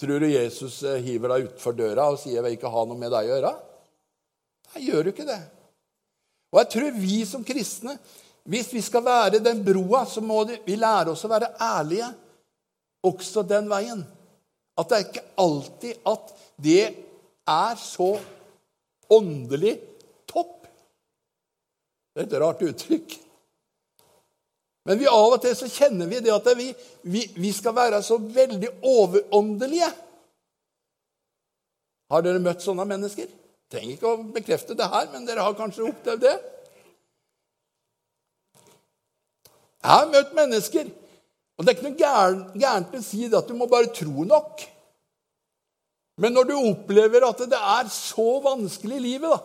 Tror 0.00 0.22
du 0.22 0.30
Jesus 0.30 0.80
eh, 0.88 1.02
hiver 1.04 1.34
deg 1.34 1.50
utfor 1.50 1.76
døra 1.76 2.08
og 2.08 2.18
sier 2.18 2.38
'jeg 2.38 2.44
vil 2.46 2.56
ikke 2.56 2.72
ha 2.72 2.84
noe 2.88 2.98
med 2.98 3.12
deg 3.12 3.26
å 3.26 3.32
gjøre'? 3.34 3.56
Nei, 4.70 4.84
gjør 4.86 5.02
du 5.04 5.10
ikke 5.12 5.28
det. 5.28 5.42
Og 6.50 6.58
jeg 6.62 6.70
tror 6.72 6.96
vi 6.96 7.18
som 7.26 7.44
kristne, 7.44 7.98
hvis 8.48 8.72
vi 8.72 8.80
skal 8.80 9.04
være 9.04 9.42
den 9.44 9.60
broa, 9.64 10.06
så 10.06 10.22
må 10.24 10.44
vi 10.48 10.76
lære 10.76 11.12
oss 11.12 11.24
å 11.24 11.30
være 11.30 11.52
ærlige 11.60 12.08
også 13.04 13.44
den 13.46 13.68
veien. 13.70 14.00
At 14.80 14.90
det 14.90 14.98
er 14.98 15.08
ikke 15.08 15.26
alltid 15.44 16.06
at 16.08 16.36
det 16.60 16.84
er 17.50 17.80
så 17.80 18.14
åndelig 19.10 19.74
topp. 20.30 20.68
Det 22.14 22.24
er 22.24 22.28
et 22.28 22.38
rart 22.40 22.62
uttrykk. 22.64 23.16
Men 24.88 24.98
vi 24.98 25.08
av 25.10 25.34
og 25.36 25.42
til 25.42 25.52
så 25.58 25.68
kjenner 25.68 26.08
vi 26.08 26.22
det 26.24 26.32
at 26.32 26.46
vi, 26.56 26.70
vi, 27.02 27.26
vi 27.36 27.50
skal 27.52 27.76
være 27.76 28.00
så 28.02 28.16
veldig 28.20 28.70
overåndelige. 28.86 29.90
Har 32.10 32.24
dere 32.24 32.42
møtt 32.42 32.64
sånne 32.64 32.86
mennesker? 32.88 33.28
Trenger 33.70 33.92
ikke 33.94 34.08
å 34.08 34.22
bekrefte 34.34 34.74
det 34.74 34.88
her, 34.90 35.10
men 35.12 35.28
dere 35.28 35.44
har 35.46 35.54
kanskje 35.58 35.86
opplevd 35.92 36.24
det. 36.24 36.38
Jeg 39.80 39.92
har 39.94 40.10
møtt 40.10 40.34
mennesker, 40.36 40.90
og 41.60 41.66
det 41.66 41.74
er 41.74 41.76
ikke 41.76 41.90
noe 41.90 42.52
gærent, 42.56 42.94
å 42.96 43.04
si 43.04 43.26
det 43.28 43.36
at 43.36 43.48
du 43.50 43.52
må 43.52 43.66
bare 43.68 43.90
tro 43.92 44.24
nok. 44.24 44.62
Men 46.16 46.32
når 46.32 46.46
du 46.48 46.54
opplever 46.56 47.26
at 47.26 47.42
det 47.52 47.58
er 47.58 47.90
så 47.92 48.38
vanskelig 48.40 48.96
i 48.96 49.02
livet, 49.04 49.28
da, 49.28 49.42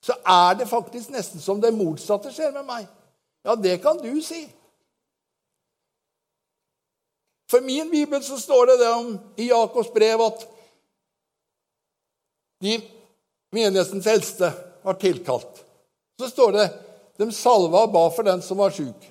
så 0.00 0.16
er 0.24 0.56
det 0.62 0.70
faktisk 0.70 1.12
nesten 1.12 1.44
som 1.44 1.60
det 1.60 1.74
motsatte 1.76 2.32
skjer 2.32 2.56
med 2.56 2.64
meg. 2.64 2.88
Ja, 3.44 3.58
det 3.60 3.76
kan 3.84 4.00
du 4.00 4.08
si. 4.24 4.40
For 7.52 7.60
min 7.60 7.92
bibel 7.92 8.24
så 8.24 8.40
står 8.40 8.72
det 8.72 8.80
det 8.80 8.90
om, 8.96 9.12
i 9.36 9.50
Jakobs 9.52 9.92
brev 9.92 10.24
at 10.24 10.48
de 12.64 12.78
menighetens 13.52 14.08
eldste 14.08 14.48
var 14.80 14.96
tilkalt. 14.96 15.60
Så 16.16 16.32
står 16.32 16.56
det 16.56 16.68
de 17.20 17.28
salva 17.36 17.84
og 17.84 17.92
ba 17.92 18.08
for 18.08 18.24
den 18.24 18.40
som 18.40 18.64
var 18.64 18.72
sjuk. 18.72 19.10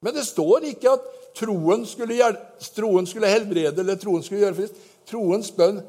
Men 0.00 0.16
det 0.16 0.24
står 0.24 0.72
ikke 0.72 0.96
at 0.96 1.10
troen 1.36 1.86
skulle, 1.86 2.32
troen 2.74 3.06
skulle 3.08 3.30
helbrede 3.30 3.80
eller 3.80 4.00
troen 4.00 4.24
skulle 4.24 4.44
gjøre 4.44 4.58
frist. 4.60 4.80
Troens 5.08 5.50
bønn 5.54 5.80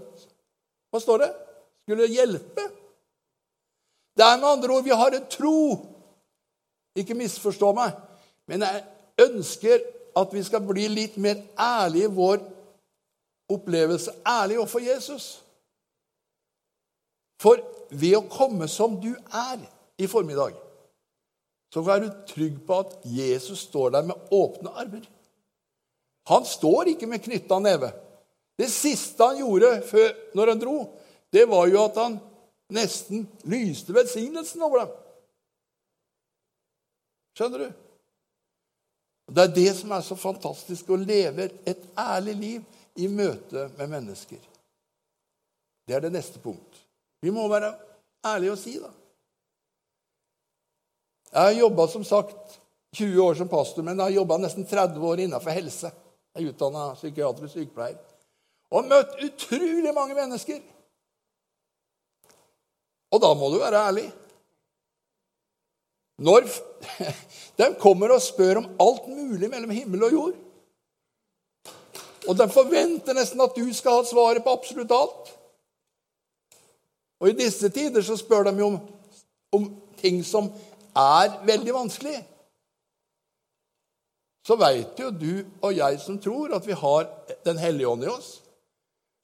Hva 0.94 1.02
står 1.02 1.24
det? 1.24 1.30
Skulle 1.84 2.08
hjelpe. 2.12 2.68
Det 4.14 4.26
er 4.26 4.38
med 4.38 4.50
andre 4.50 4.76
ord 4.76 4.86
vi 4.86 4.94
har 4.94 5.16
en 5.18 5.30
tro. 5.30 5.58
Ikke 6.96 7.18
misforstå 7.18 7.72
meg, 7.74 7.96
men 8.48 8.62
jeg 8.62 8.84
ønsker 9.26 9.82
at 10.16 10.34
vi 10.34 10.44
skal 10.46 10.62
bli 10.68 10.86
litt 10.92 11.16
mer 11.18 11.40
ærlige 11.58 12.06
i 12.06 12.14
vår 12.14 12.44
opplevelse, 13.50 14.14
ærlige 14.30 14.60
overfor 14.62 14.84
Jesus. 14.86 15.26
For 17.42 17.58
ved 17.90 18.16
å 18.18 18.28
komme 18.30 18.70
som 18.72 19.00
du 19.02 19.10
er 19.34 19.66
i 19.98 20.08
formiddag, 20.08 20.54
så 21.74 21.82
er 21.90 22.04
du 22.04 22.12
trygg 22.30 22.62
på 22.68 22.80
at 22.84 22.94
Jesus 23.10 23.66
står 23.66 23.96
der 23.96 24.06
med 24.12 24.30
åpne 24.32 24.70
armer. 24.78 25.08
Han 26.30 26.46
står 26.48 26.94
ikke 26.94 27.10
med 27.10 27.24
knytta 27.24 27.60
neve. 27.60 27.92
Det 28.58 28.70
siste 28.72 29.26
han 29.26 29.42
gjorde 29.42 29.82
før, 29.88 30.12
når 30.38 30.54
han 30.54 30.62
dro, 30.62 30.78
det 31.34 31.46
var 31.50 31.68
jo 31.68 31.82
at 31.84 31.98
han 31.98 32.20
nesten 32.74 33.26
lyste 33.50 33.96
velsignelsen 33.96 34.62
over 34.62 34.84
dem. 34.84 34.94
Skjønner 37.34 37.64
du? 37.66 37.70
Det 39.34 39.44
er 39.44 39.54
det 39.56 39.70
som 39.78 39.94
er 39.96 40.04
så 40.06 40.16
fantastisk, 40.20 40.92
å 40.94 41.00
leve 41.00 41.50
et 41.66 41.86
ærlig 41.98 42.36
liv 42.38 42.82
i 43.02 43.08
møte 43.10 43.70
med 43.80 43.90
mennesker. 43.90 44.42
Det 45.88 45.96
er 45.96 46.04
det 46.06 46.14
neste 46.14 46.40
punkt. 46.44 46.84
Vi 47.24 47.32
må 47.34 47.48
være 47.50 47.74
ærlige 48.28 48.54
og 48.54 48.60
si 48.62 48.76
det. 48.78 48.92
Jeg 51.34 51.42
har 51.42 51.58
jobba 51.58 51.88
som 51.90 52.04
sagt 52.06 52.60
20 52.94 53.24
år 53.24 53.40
som 53.40 53.50
pastor, 53.50 53.82
men 53.82 53.98
jeg 53.98 54.06
har 54.06 54.20
jobba 54.20 54.38
nesten 54.38 54.68
30 54.70 55.08
år 55.10 55.24
innenfor 55.24 55.56
helse. 55.56 55.90
Jeg 56.34 56.44
er 56.44 56.50
utdanna 56.50 56.88
psykiatrisk 56.98 57.54
sykepleier. 57.54 58.00
Og 58.74 58.88
møtt 58.90 59.20
utrolig 59.22 59.94
mange 59.94 60.16
mennesker. 60.18 60.62
Og 63.14 63.22
da 63.22 63.30
må 63.38 63.52
du 63.54 63.60
være 63.62 63.84
ærlig. 63.88 64.08
Når 66.18 66.48
de 67.60 67.70
kommer 67.82 68.16
og 68.16 68.26
spør 68.26 68.64
om 68.64 68.72
alt 68.82 69.08
mulig 69.12 69.50
mellom 69.50 69.74
himmel 69.74 70.08
og 70.08 70.18
jord. 70.18 70.42
Og 72.28 72.38
de 72.40 72.50
forventer 72.50 73.14
nesten 73.18 73.42
at 73.44 73.56
du 73.58 73.66
skal 73.76 74.00
ha 74.00 74.04
svaret 74.08 74.44
på 74.44 74.54
absolutt 74.58 74.94
alt. 74.96 75.34
Og 77.22 77.30
i 77.30 77.38
disse 77.38 77.70
tider 77.70 78.02
så 78.02 78.18
spør 78.18 78.50
de 78.50 78.58
jo 78.58 78.74
om, 78.74 78.78
om 79.54 79.68
ting 80.02 80.24
som 80.26 80.50
er 80.98 81.38
veldig 81.46 81.76
vanskelig. 81.76 82.18
Så 84.44 84.58
veit 84.60 85.00
jo 85.00 85.10
du 85.12 85.46
og 85.64 85.72
jeg 85.72 86.00
som 86.04 86.20
tror, 86.20 86.52
at 86.56 86.68
vi 86.68 86.76
har 86.76 87.08
Den 87.46 87.58
hellige 87.58 87.88
ånd 87.88 88.04
i 88.04 88.12
oss. 88.12 88.42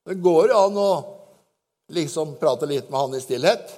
Det 0.08 0.16
går 0.24 0.50
jo 0.50 0.58
an 0.58 0.78
å 0.80 0.92
liksom 1.94 2.38
prate 2.40 2.68
litt 2.70 2.90
med 2.90 3.00
han 3.00 3.16
i 3.16 3.22
stillhet. 3.22 3.72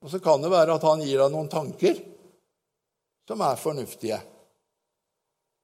Og 0.00 0.10
så 0.10 0.20
kan 0.22 0.40
det 0.42 0.52
være 0.52 0.76
at 0.78 0.86
han 0.86 1.02
gir 1.04 1.20
deg 1.20 1.32
noen 1.34 1.50
tanker 1.52 1.98
som 3.28 3.42
er 3.44 3.60
fornuftige. 3.60 4.16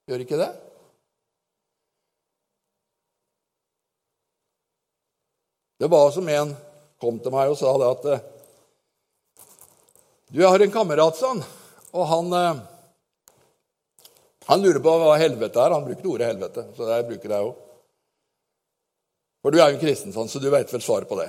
Gjør 0.06 0.22
ikke 0.22 0.38
det? 0.38 0.52
Det 5.78 5.88
var 5.92 6.10
som 6.14 6.28
en 6.28 6.54
kom 7.00 7.18
til 7.20 7.34
meg 7.34 7.52
og 7.52 7.58
sa 7.58 7.72
det 7.80 7.90
at 7.90 8.32
Du, 10.30 10.40
jeg 10.40 10.48
har 10.50 10.62
en 10.62 10.72
kamerat, 10.74 11.16
sa 11.16 11.28
han, 11.30 11.42
og 11.94 12.08
han 12.10 12.32
eh, 12.34 12.62
han 14.46 14.62
lurer 14.62 14.82
på 14.82 14.94
hva 15.00 15.16
helvete 15.18 15.62
er. 15.62 15.74
Han 15.74 15.86
bruker 15.86 16.10
ordet 16.12 16.30
helvete, 16.30 16.66
så 16.76 16.90
jeg 16.90 17.08
bruker 17.08 17.32
det 17.32 17.42
òg. 17.42 17.52
For 19.42 19.54
du 19.54 19.60
er 19.60 19.70
jo 19.70 19.76
en 19.76 19.82
kristen, 19.82 20.14
sånn, 20.14 20.30
så 20.30 20.42
du 20.42 20.48
vet 20.50 20.72
vel 20.72 20.82
svaret 20.82 21.10
på 21.10 21.18
det. 21.18 21.28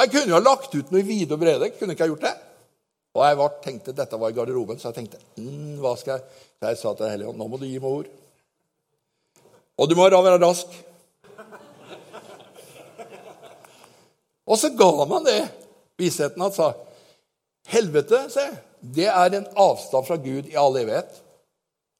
Jeg 0.00 0.12
kunne 0.12 0.30
jo 0.30 0.38
ha 0.38 0.42
lagt 0.42 0.74
ut 0.74 0.92
noe 0.92 1.02
i 1.02 1.06
vide 1.06 1.34
og 1.34 1.42
brede. 1.42 1.72
Kunne 1.78 1.96
ikke 1.96 2.06
ha 2.06 2.12
gjort 2.12 2.26
det? 2.28 2.36
Og 3.18 3.24
jeg 3.26 3.38
var, 3.40 3.56
tenkte 3.64 3.94
dette 3.96 4.18
var 4.22 4.30
i 4.30 4.36
garderoben, 4.36 4.78
så 4.78 4.90
jeg 4.90 5.00
tenkte 5.00 5.18
mm, 5.42 5.80
hva 5.82 5.96
skal 5.98 6.18
jeg 6.18 6.46
jeg 6.60 6.76
sa 6.76 6.90
til 6.92 7.08
Helligånd 7.08 7.40
nå 7.40 7.46
må 7.48 7.56
du 7.56 7.64
gi 7.64 7.78
meg 7.80 7.88
ord. 7.88 8.08
Og 9.80 9.88
du 9.88 9.94
må 9.96 10.10
være 10.12 10.36
rask. 10.42 10.74
Og 14.44 14.58
så 14.60 14.68
ga 14.76 15.06
man 15.08 15.24
det 15.24 15.40
visheten 16.00 16.44
at 16.44 16.56
sa 16.58 16.72
Helvete, 17.70 18.24
se, 18.32 18.44
det 18.82 19.06
er 19.08 19.36
en 19.36 19.48
avstand 19.62 20.06
fra 20.08 20.16
Gud 20.20 20.48
i 20.50 20.56
all 20.58 20.76
evighet. 20.80 21.20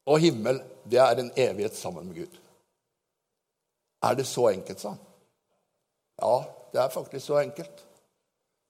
Og 0.09 0.19
himmel, 0.19 0.61
det 0.89 0.99
er 1.01 1.19
en 1.19 1.31
evighet 1.37 1.75
sammen 1.77 2.07
med 2.07 2.23
Gud. 2.23 2.37
Er 4.01 4.17
det 4.17 4.25
så 4.25 4.47
enkelt, 4.49 4.79
sa 4.79 4.95
han. 4.95 5.01
Ja, 6.21 6.35
det 6.73 6.81
er 6.81 6.93
faktisk 6.93 7.25
så 7.25 7.41
enkelt. 7.41 7.83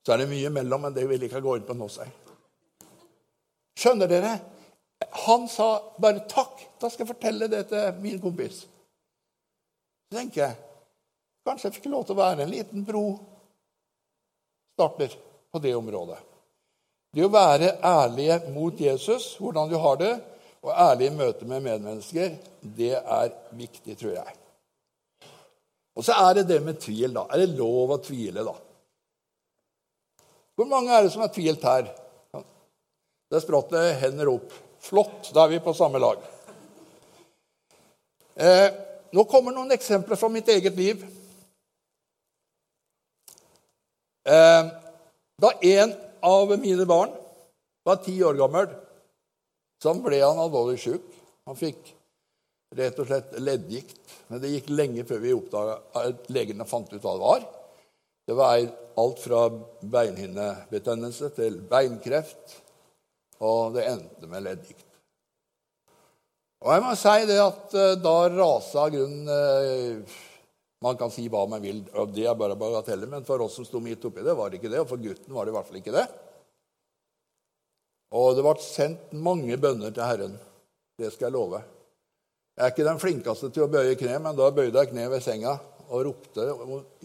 Så 0.06 0.14
er 0.14 0.22
det 0.22 0.32
mye 0.32 0.50
mellom, 0.50 0.82
men 0.82 0.96
det 0.96 1.06
vil 1.08 1.22
jeg 1.22 1.30
ikke 1.30 1.44
gå 1.46 1.56
inn 1.58 1.68
på 1.68 1.76
nå. 1.78 1.88
Seg. 1.92 2.10
Skjønner 3.78 4.10
dere? 4.12 4.34
Han 5.26 5.48
sa 5.50 5.94
bare 5.98 6.26
'takk'. 6.28 6.68
Da 6.82 6.90
skal 6.90 7.06
jeg 7.06 7.14
fortelle 7.16 7.48
det 7.48 7.68
til 7.70 8.02
min 8.02 8.20
kompis. 8.22 8.66
Så 10.12 10.18
tenker 10.18 10.42
jeg 10.42 10.56
kanskje 11.46 11.68
jeg 11.68 11.74
fikk 11.80 11.90
lov 11.92 12.06
til 12.06 12.14
å 12.14 12.22
være 12.22 12.44
en 12.44 12.52
liten 12.52 12.84
bro 12.86 13.06
starter 14.74 15.16
på 15.52 15.60
det 15.60 15.76
området. 15.76 16.20
Det 17.14 17.26
å 17.26 17.32
være 17.34 17.74
ærlige 17.84 18.38
mot 18.54 18.80
Jesus, 18.80 19.36
hvordan 19.40 19.70
du 19.70 19.78
har 19.78 19.98
det, 20.00 20.14
og 20.62 21.02
i 21.02 21.10
møte 21.10 21.48
med 21.50 21.64
medmennesker, 21.66 22.36
det 22.62 22.94
er 23.00 23.32
viktig, 23.58 23.96
tror 23.98 24.14
jeg. 24.14 24.36
Og 25.98 26.06
så 26.06 26.14
er 26.28 26.38
det 26.38 26.48
det 26.52 26.60
med 26.64 26.78
tvil, 26.80 27.10
da. 27.16 27.26
Er 27.32 27.42
det 27.42 27.58
lov 27.58 27.96
å 27.96 28.02
tvile, 28.04 28.46
da? 28.46 28.54
Hvor 30.56 30.70
mange 30.70 30.94
er 30.94 31.04
det 31.04 31.14
som 31.14 31.24
har 31.26 31.32
tvilt 31.34 31.66
her? 31.66 31.90
Det 33.32 33.42
spratt 33.42 33.72
det 33.74 33.88
hender 34.04 34.30
opp. 34.30 34.54
Flott, 34.82 35.32
da 35.34 35.46
er 35.46 35.56
vi 35.56 35.64
på 35.64 35.74
samme 35.78 36.02
lag. 36.02 36.22
Eh, 38.36 38.68
nå 39.12 39.26
kommer 39.30 39.56
noen 39.56 39.74
eksempler 39.74 40.20
fra 40.20 40.30
mitt 40.32 40.50
eget 40.52 40.78
liv. 40.78 41.02
Eh, 44.30 44.72
da 45.42 45.52
en 45.74 45.94
av 46.22 46.54
mine 46.62 46.86
barn 46.86 47.14
var 47.88 48.02
ti 48.06 48.16
år 48.24 48.38
gammel, 48.38 48.70
så 49.82 49.96
ble 49.98 50.22
han 50.22 50.40
alvorlig 50.40 50.78
sjuk. 50.82 51.08
Han 51.50 51.58
fikk 51.58 51.90
rett 52.78 53.00
og 53.02 53.10
slett 53.10 53.34
leddgikt. 53.42 54.00
Men 54.30 54.44
det 54.44 54.54
gikk 54.54 54.70
lenge 54.72 55.06
før 55.08 55.24
vi 55.24 55.34
oppdaga 55.36 56.06
legene 56.32 56.68
fant 56.70 56.92
ut 56.94 57.02
hva 57.02 57.16
det 57.16 57.26
var. 57.26 57.48
Det 58.28 58.38
var 58.38 58.62
alt 59.02 59.20
fra 59.20 59.42
beinhinnebetennelse 59.82 61.32
til 61.36 61.58
beinkreft, 61.68 62.54
og 63.42 63.74
det 63.76 63.88
endte 63.90 64.30
med 64.30 64.46
leddgikt. 64.46 64.86
Og 66.62 66.76
jeg 66.76 66.84
må 66.86 66.92
si 67.00 67.24
det 67.26 67.40
at 67.42 67.74
eh, 67.74 67.96
da 67.98 68.18
rasa 68.30 68.84
grunnen 68.94 69.32
eh, 69.34 70.20
Man 70.82 70.98
kan 70.98 71.12
si 71.14 71.28
hva 71.30 71.44
man 71.50 71.62
vil, 71.62 71.84
og 71.98 72.14
det 72.14 72.24
er 72.26 72.38
bare 72.38 72.58
bagateller, 72.58 73.10
men 73.10 73.26
for 73.26 73.42
oss 73.46 73.60
som 73.60 73.66
sto 73.68 73.78
midt 73.82 74.06
oppi 74.08 74.24
det, 74.26 74.34
var 74.38 74.50
det 74.50 74.58
ikke 74.58 74.72
det. 74.72 74.80
Og 74.82 74.88
for 74.90 75.02
gutten 75.02 75.34
var 75.34 75.46
det 75.46 75.54
i 75.54 75.56
hvert 75.58 75.68
fall 75.68 75.78
ikke 75.78 75.94
det. 75.94 76.06
Og 78.12 78.36
det 78.36 78.44
ble 78.44 78.56
sendt 78.64 79.14
mange 79.16 79.56
bønner 79.62 79.94
til 79.96 80.04
Herren. 80.04 80.34
Det 81.00 81.12
skal 81.14 81.30
jeg 81.30 81.36
love. 81.38 81.62
Jeg 82.58 82.66
er 82.66 82.74
ikke 82.74 82.88
den 82.88 83.00
flinkeste 83.00 83.50
til 83.56 83.66
å 83.66 83.72
bøye 83.72 83.96
kne, 84.00 84.18
men 84.20 84.36
da 84.38 84.50
bøyde 84.54 84.84
jeg 84.84 84.92
kne 84.92 85.08
ved 85.14 85.24
senga 85.24 85.56
og 85.92 86.04
ropte 86.08 86.46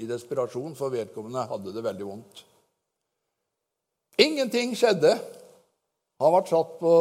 i 0.02 0.06
desperasjon, 0.06 0.74
for 0.78 0.94
vedkommende 0.94 1.46
hadde 1.50 1.72
det 1.74 1.84
veldig 1.86 2.06
vondt. 2.06 2.42
Ingenting 4.22 4.74
skjedde. 4.78 5.14
Han 6.22 6.34
ble 6.34 6.42
satt 6.48 6.76
på 6.80 6.92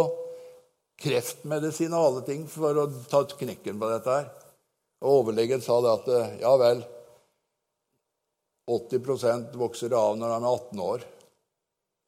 kreftmedisin 1.01 1.93
og 1.95 2.07
alle 2.07 2.23
ting 2.27 2.45
for 2.49 2.77
å 2.81 2.87
ta 3.09 3.23
knekken 3.29 3.79
på 3.81 3.91
dette. 3.91 4.17
her. 4.17 4.29
Og 5.03 5.21
Overlegen 5.21 5.61
sa 5.61 5.77
det 5.83 5.93
at 5.97 6.39
ja 6.41 6.53
vel, 6.59 6.81
80% 8.71 9.53
vokser 9.59 9.93
av 9.93 10.15
når 10.17 10.31
de 10.31 10.37
er 10.37 10.49
18 10.49 10.81
år. 10.81 11.05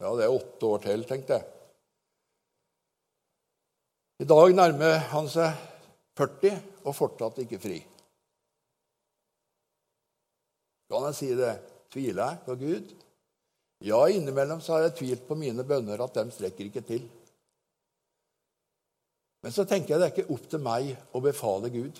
Ja, 0.02 0.16
det 0.18 0.26
er 0.26 0.34
åtte 0.34 0.72
år 0.72 0.82
til, 0.86 1.06
tenkte 1.10 1.38
jeg. 1.38 1.57
I 4.18 4.26
dag 4.26 4.50
nærmer 4.58 4.96
han 5.12 5.28
seg 5.30 5.58
40 6.18 6.56
og 6.88 6.96
fortsatt 6.98 7.38
ikke 7.44 7.60
fri. 7.62 7.78
Kan 10.90 11.04
jeg 11.10 11.18
si 11.18 11.28
det? 11.38 11.54
Tviler 11.94 12.32
jeg 12.32 12.40
på 12.48 12.56
Gud? 12.58 12.94
Ja, 13.86 14.00
innimellom 14.10 14.62
så 14.64 14.74
har 14.74 14.88
jeg 14.88 14.96
tvilt 14.98 15.28
på 15.28 15.38
mine 15.38 15.62
bønner, 15.68 16.02
at 16.02 16.16
de 16.18 16.34
strekker 16.34 16.66
ikke 16.66 16.82
til. 16.88 17.04
Men 19.46 19.54
så 19.54 19.68
tenker 19.70 19.94
jeg 19.94 20.02
det 20.02 20.08
er 20.08 20.16
ikke 20.16 20.34
opp 20.34 20.48
til 20.50 20.64
meg 20.66 20.90
å 21.14 21.22
befale 21.22 21.70
Gud. 21.72 22.00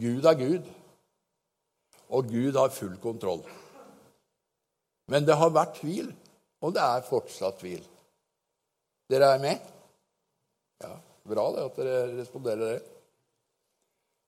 Gud 0.00 0.24
er 0.30 0.38
Gud, 0.38 0.70
og 2.08 2.30
Gud 2.30 2.56
har 2.56 2.72
full 2.72 2.96
kontroll. 3.02 3.42
Men 5.12 5.28
det 5.28 5.36
har 5.36 5.52
vært 5.52 5.76
tvil, 5.82 6.08
og 6.64 6.72
det 6.74 6.82
er 6.86 7.04
fortsatt 7.04 7.60
tvil. 7.60 7.84
Dere 9.10 9.34
er 9.34 9.44
med? 9.44 9.68
Ja, 10.80 10.94
Bra 11.30 11.46
det 11.54 11.66
at 11.68 11.78
dere 11.78 11.98
responderer 12.16 12.62
det. 12.64 12.78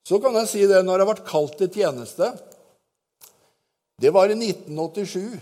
Så 0.09 0.18
kan 0.21 0.35
jeg 0.40 0.50
si 0.50 0.64
det 0.68 0.82
når 0.85 1.02
jeg 1.02 1.09
ble 1.09 1.25
kalt 1.28 1.54
til 1.61 1.71
tjeneste 1.71 2.32
Det 4.02 4.11
var 4.12 4.32
i 4.32 4.37
1987. 4.37 5.38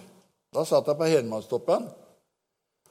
Da 0.53 0.65
satt 0.69 0.89
jeg 0.91 0.99
på 0.99 1.09
Hedmarkstoppen 1.09 1.89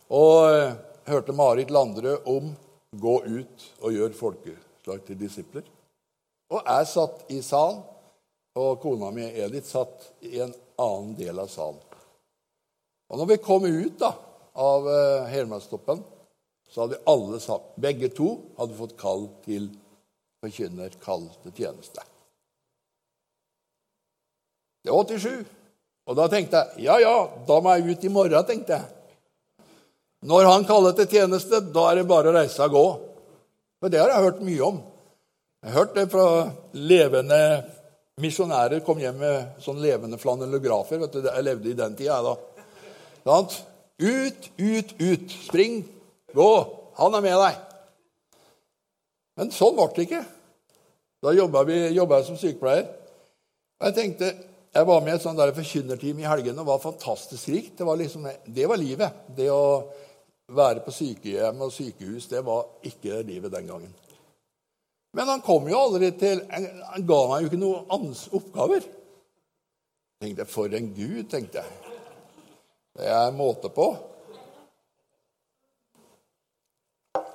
og 0.09 0.35
eh, 0.49 0.71
hørte 1.05 1.35
Marit 1.37 1.69
Landrød 1.69 2.25
om 2.25 2.55
'gå 2.97 3.15
ut 3.25 3.65
og 3.81 3.93
gjør 3.93 4.15
folkeslag 4.17 5.03
til 5.05 5.19
disipler'. 5.19 5.67
Og 6.49 6.63
jeg 6.65 6.87
satt 6.87 7.25
i 7.29 7.41
salen, 7.45 7.83
og 8.57 8.79
kona 8.81 9.11
mi 9.13 9.27
Edith 9.29 9.69
satt 9.69 10.09
i 10.25 10.39
en 10.41 10.53
annen 10.79 11.13
del 11.17 11.39
av 11.39 11.47
salen. 11.47 11.77
Og 13.09 13.17
når 13.17 13.29
vi 13.29 13.37
kom 13.43 13.65
ut 13.65 13.99
da, 14.01 14.13
av 14.55 14.87
uh, 14.89 15.29
Hedmarkstoppen, 15.29 16.01
så 16.69 16.85
hadde 16.85 17.01
alle 17.09 17.39
sagt 17.41 17.75
Begge 17.81 18.11
to 18.13 18.35
hadde 18.59 18.77
fått 18.77 18.97
kall 18.99 19.27
til 19.45 19.69
forkynner, 20.39 20.93
kall 21.03 21.27
til 21.43 21.55
tjeneste. 21.55 22.03
Det 24.85 24.93
var 24.93 25.09
87. 25.09 25.43
Og 26.09 26.17
da 26.17 26.29
tenkte 26.31 26.61
jeg 26.77 26.87
ja, 26.87 26.95
ja, 27.03 27.15
da 27.47 27.59
må 27.61 27.75
jeg 27.75 27.97
ut 27.97 28.05
i 28.05 28.13
morgen, 28.13 28.45
tenkte 28.47 28.77
jeg. 28.77 28.95
Når 30.29 30.47
han 30.49 30.65
kaller 30.67 30.95
til 30.97 31.07
tjeneste, 31.07 31.61
da 31.71 31.89
er 31.89 31.99
det 31.99 32.09
bare 32.09 32.31
å 32.31 32.35
reise 32.35 32.65
og 32.65 32.73
gå. 32.75 32.87
For 33.79 33.91
det 33.91 34.01
har 34.01 34.11
jeg 34.11 34.25
hørt 34.25 34.41
mye 34.43 34.63
om. 34.65 34.79
Jeg 35.63 35.71
har 35.71 35.77
hørt 35.83 35.93
det 35.95 36.07
fra 36.11 36.25
levende 36.75 37.39
misjonærer 38.19 38.83
kom 38.83 38.99
hjem 38.99 39.19
med 39.21 39.61
sånn 39.63 39.79
levende 39.79 40.19
flanellografer. 40.19 40.99
vet 40.99 41.13
du, 41.13 41.21
Jeg 41.23 41.43
levde 41.43 41.69
i 41.69 41.77
den 41.77 41.95
tida, 41.95 42.19
da. 42.23 42.35
Sant? 43.23 43.55
Ut, 43.99 44.49
ut, 44.57 44.93
ut. 44.99 45.31
Spring, 45.45 45.83
gå. 46.35 46.51
Han 46.99 47.15
er 47.15 47.25
med 47.25 47.37
deg. 47.43 47.63
Men 49.39 49.53
sånn 49.55 49.77
ble 49.77 49.87
det 49.95 50.05
ikke. 50.07 50.23
Da 51.23 51.33
jobba 51.35 51.65
jeg 51.67 52.27
som 52.27 52.39
sykepleier. 52.39 52.87
Og 53.79 53.87
jeg 53.87 53.95
tenkte, 53.95 54.33
jeg 54.75 54.85
var 54.85 55.01
med 55.01 55.13
i 55.13 55.17
et 55.17 55.23
sånt 55.23 55.39
der 55.39 55.55
forkynnerteam 55.55 56.19
i 56.21 56.27
helgene 56.27 56.61
og 56.61 56.69
var 56.69 56.83
fantastisk 56.83 57.49
rikt. 57.53 57.77
Det 57.79 57.87
var, 57.87 57.97
liksom, 57.99 58.27
det 58.45 58.67
var 58.69 58.79
livet. 58.79 59.23
Det 59.35 59.47
å 59.51 59.63
være 60.53 60.83
på 60.85 60.93
sykehjem 60.93 61.63
og 61.65 61.73
sykehus, 61.73 62.27
det 62.29 62.43
var 62.45 62.67
ikke 62.85 63.21
livet 63.25 63.53
den 63.53 63.69
gangen. 63.69 63.95
Men 65.17 65.31
han 65.31 65.41
kom 65.41 65.65
jo 65.65 65.79
aldri 65.79 66.11
til 66.21 66.43
Han 66.51 67.05
ga 67.09 67.19
meg 67.31 67.41
jo 67.41 67.49
ikke 67.49 67.61
noen 67.63 68.11
oppgaver. 68.37 68.83
Jeg 70.19 70.27
tenkte, 70.27 70.45
For 70.45 70.75
en 70.75 70.91
gud, 70.93 71.23
tenkte 71.31 71.63
jeg. 71.63 71.95
Det 72.99 73.07
er 73.09 73.33
måte 73.33 73.71
på. 73.73 73.87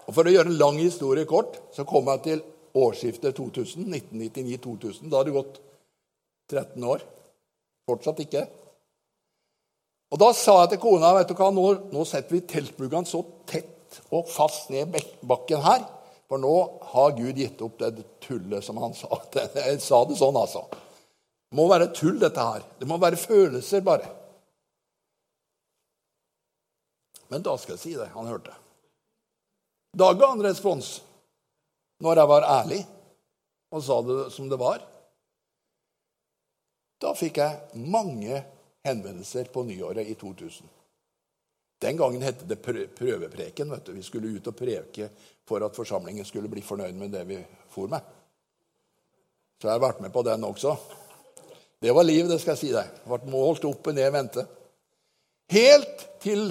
Og 0.05 0.13
For 0.13 0.29
å 0.29 0.35
gjøre 0.35 0.53
en 0.53 0.61
lang 0.61 0.81
historie 0.83 1.29
kort 1.29 1.57
så 1.75 1.87
kom 1.89 2.11
jeg 2.13 2.25
til 2.27 2.43
årsskiftet 2.75 3.37
2000, 3.39 3.87
1999-2000. 4.13 5.09
Da 5.09 5.21
hadde 5.21 5.31
det 5.31 5.39
gått 5.39 5.61
13 6.53 6.87
år. 6.91 7.05
Fortsatt 7.89 8.21
ikke. 8.25 8.45
Og 10.13 10.21
Da 10.21 10.31
sa 10.37 10.61
jeg 10.63 10.75
til 10.75 10.83
kona 10.85 11.15
vet 11.17 11.31
du 11.31 11.35
hva, 11.39 11.51
nå, 11.51 11.67
nå 11.95 12.05
setter 12.07 12.37
vi 12.37 12.45
teltbuggene 12.47 13.09
så 13.09 13.23
tett 13.51 14.01
og 14.15 14.29
fast 14.31 14.71
ned 14.75 14.95
bakken 15.27 15.63
her. 15.65 15.85
For 16.31 16.41
nå 16.41 16.55
har 16.93 17.17
Gud 17.17 17.39
gitt 17.39 17.63
opp 17.65 17.79
det 17.83 18.05
tullet 18.25 18.65
som 18.65 18.79
han 18.83 18.95
sa. 18.97 19.11
Jeg 19.35 19.81
sa 19.85 20.03
det 20.09 20.19
sånn, 20.19 20.39
altså. 20.39 20.65
Det 20.71 21.59
må 21.59 21.69
være 21.71 21.93
tull, 21.95 22.17
dette 22.19 22.43
her. 22.43 22.65
Det 22.81 22.89
må 22.91 22.99
være 22.99 23.21
følelser, 23.21 23.85
bare. 23.87 24.09
Men 27.31 27.45
da 27.45 27.57
skal 27.61 27.77
jeg 27.77 27.83
si 27.83 27.95
det. 27.99 28.09
Han 28.17 28.31
hørte. 28.31 28.55
Da 29.95 30.13
ga 30.13 30.33
han 30.33 30.43
respons. 30.43 31.03
Når 32.03 32.19
jeg 32.19 32.31
var 32.31 32.49
ærlig 32.51 32.81
og 33.75 33.83
sa 33.83 34.01
det 34.07 34.19
som 34.35 34.49
det 34.51 34.59
var. 34.59 34.83
Da 37.03 37.13
fikk 37.19 37.39
jeg 37.39 37.85
mange 37.91 38.41
henvendelser 38.85 39.51
på 39.53 39.65
nyåret 39.67 40.07
i 40.11 40.17
2000. 40.19 40.67
Den 41.85 41.97
gangen 41.99 42.23
het 42.23 42.43
det 42.49 42.63
prøvepreken. 42.63 43.71
vet 43.71 43.87
du. 43.87 43.93
Vi 43.93 44.03
skulle 44.03 44.35
ut 44.37 44.47
og 44.47 44.57
preke 44.57 45.11
for 45.47 45.65
at 45.65 45.77
forsamlingen 45.77 46.25
skulle 46.25 46.49
bli 46.49 46.63
fornøyd 46.63 46.95
med 46.95 47.13
det 47.13 47.25
vi 47.29 47.41
for 47.69 47.91
med. 47.91 48.01
Så 49.61 49.69
jeg 49.69 49.75
har 49.75 49.83
vært 49.83 50.01
med 50.01 50.13
på 50.13 50.23
den 50.23 50.45
også. 50.45 50.77
Det 51.81 51.93
var 51.93 52.07
liv, 52.07 52.29
det 52.29 52.41
skal 52.41 52.55
jeg 52.55 52.63
si 52.63 52.71
deg. 52.73 52.89
Ble 53.05 53.31
målt 53.31 53.65
opp 53.69 53.91
og 53.91 53.95
ned 53.95 54.07
i 54.09 54.15
vente. 54.15 54.47
Helt 55.53 56.07
til 56.25 56.47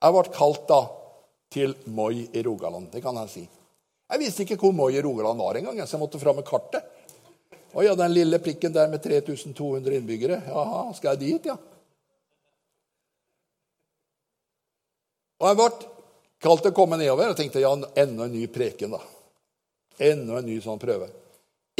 jeg 0.00 0.14
ble 0.16 0.32
kalt 0.32 0.64
da 0.70 0.80
til 1.50 1.74
Moi 1.90 2.28
i 2.32 2.42
Rogaland. 2.46 2.90
Det 2.92 3.02
kan 3.02 3.18
jeg 3.22 3.32
si. 3.32 3.44
Jeg 4.10 4.22
visste 4.22 4.46
ikke 4.46 4.58
hvor 4.58 4.74
Moi 4.74 4.92
i 4.94 5.02
Rogaland 5.02 5.38
var 5.38 5.58
engang, 5.58 5.78
så 5.84 5.96
jeg 5.96 6.02
måtte 6.02 6.20
fram 6.22 6.38
med 6.40 6.46
kartet. 6.46 6.86
Å 7.70 7.84
ja, 7.86 7.94
den 7.94 8.14
lille 8.14 8.40
prikken 8.42 8.74
der 8.74 8.88
med 8.90 9.02
3200 9.02 9.98
innbyggere. 10.00 10.40
Jaha, 10.48 10.88
skal 10.96 11.14
jeg 11.14 11.22
dit, 11.22 11.50
ja? 11.52 11.54
Og 15.40 15.46
jeg 15.48 15.58
ble 15.60 15.68
kalt 16.42 16.64
til 16.64 16.72
å 16.72 16.76
komme 16.76 16.98
nedover 17.00 17.30
og 17.30 17.38
tenkte 17.38 17.62
ja, 17.62 17.70
enda 17.72 18.26
en 18.26 18.34
ny 18.34 18.42
preken. 18.52 18.96
da. 18.96 19.00
Enda 20.10 20.40
en 20.40 20.48
ny 20.48 20.58
sånn 20.64 20.80
prøve. 20.82 21.08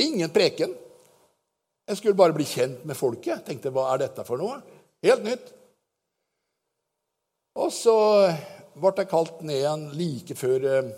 Ingen 0.00 0.30
preken. 0.32 0.72
Jeg 1.90 1.98
skulle 1.98 2.18
bare 2.18 2.36
bli 2.36 2.46
kjent 2.46 2.84
med 2.86 2.96
folket. 2.96 3.42
Tenkte, 3.48 3.72
hva 3.74 3.88
er 3.90 4.04
dette 4.04 4.24
for 4.28 4.40
noe? 4.40 4.60
Helt 5.04 5.26
nytt. 5.26 5.50
Og 7.58 7.72
så 7.74 7.96
ble 8.80 8.92
jeg 8.96 9.10
kalt 9.10 9.42
ned 9.46 9.60
igjen 9.60 9.86
like 9.98 10.36
før 10.38 10.66
eh, 10.70 10.92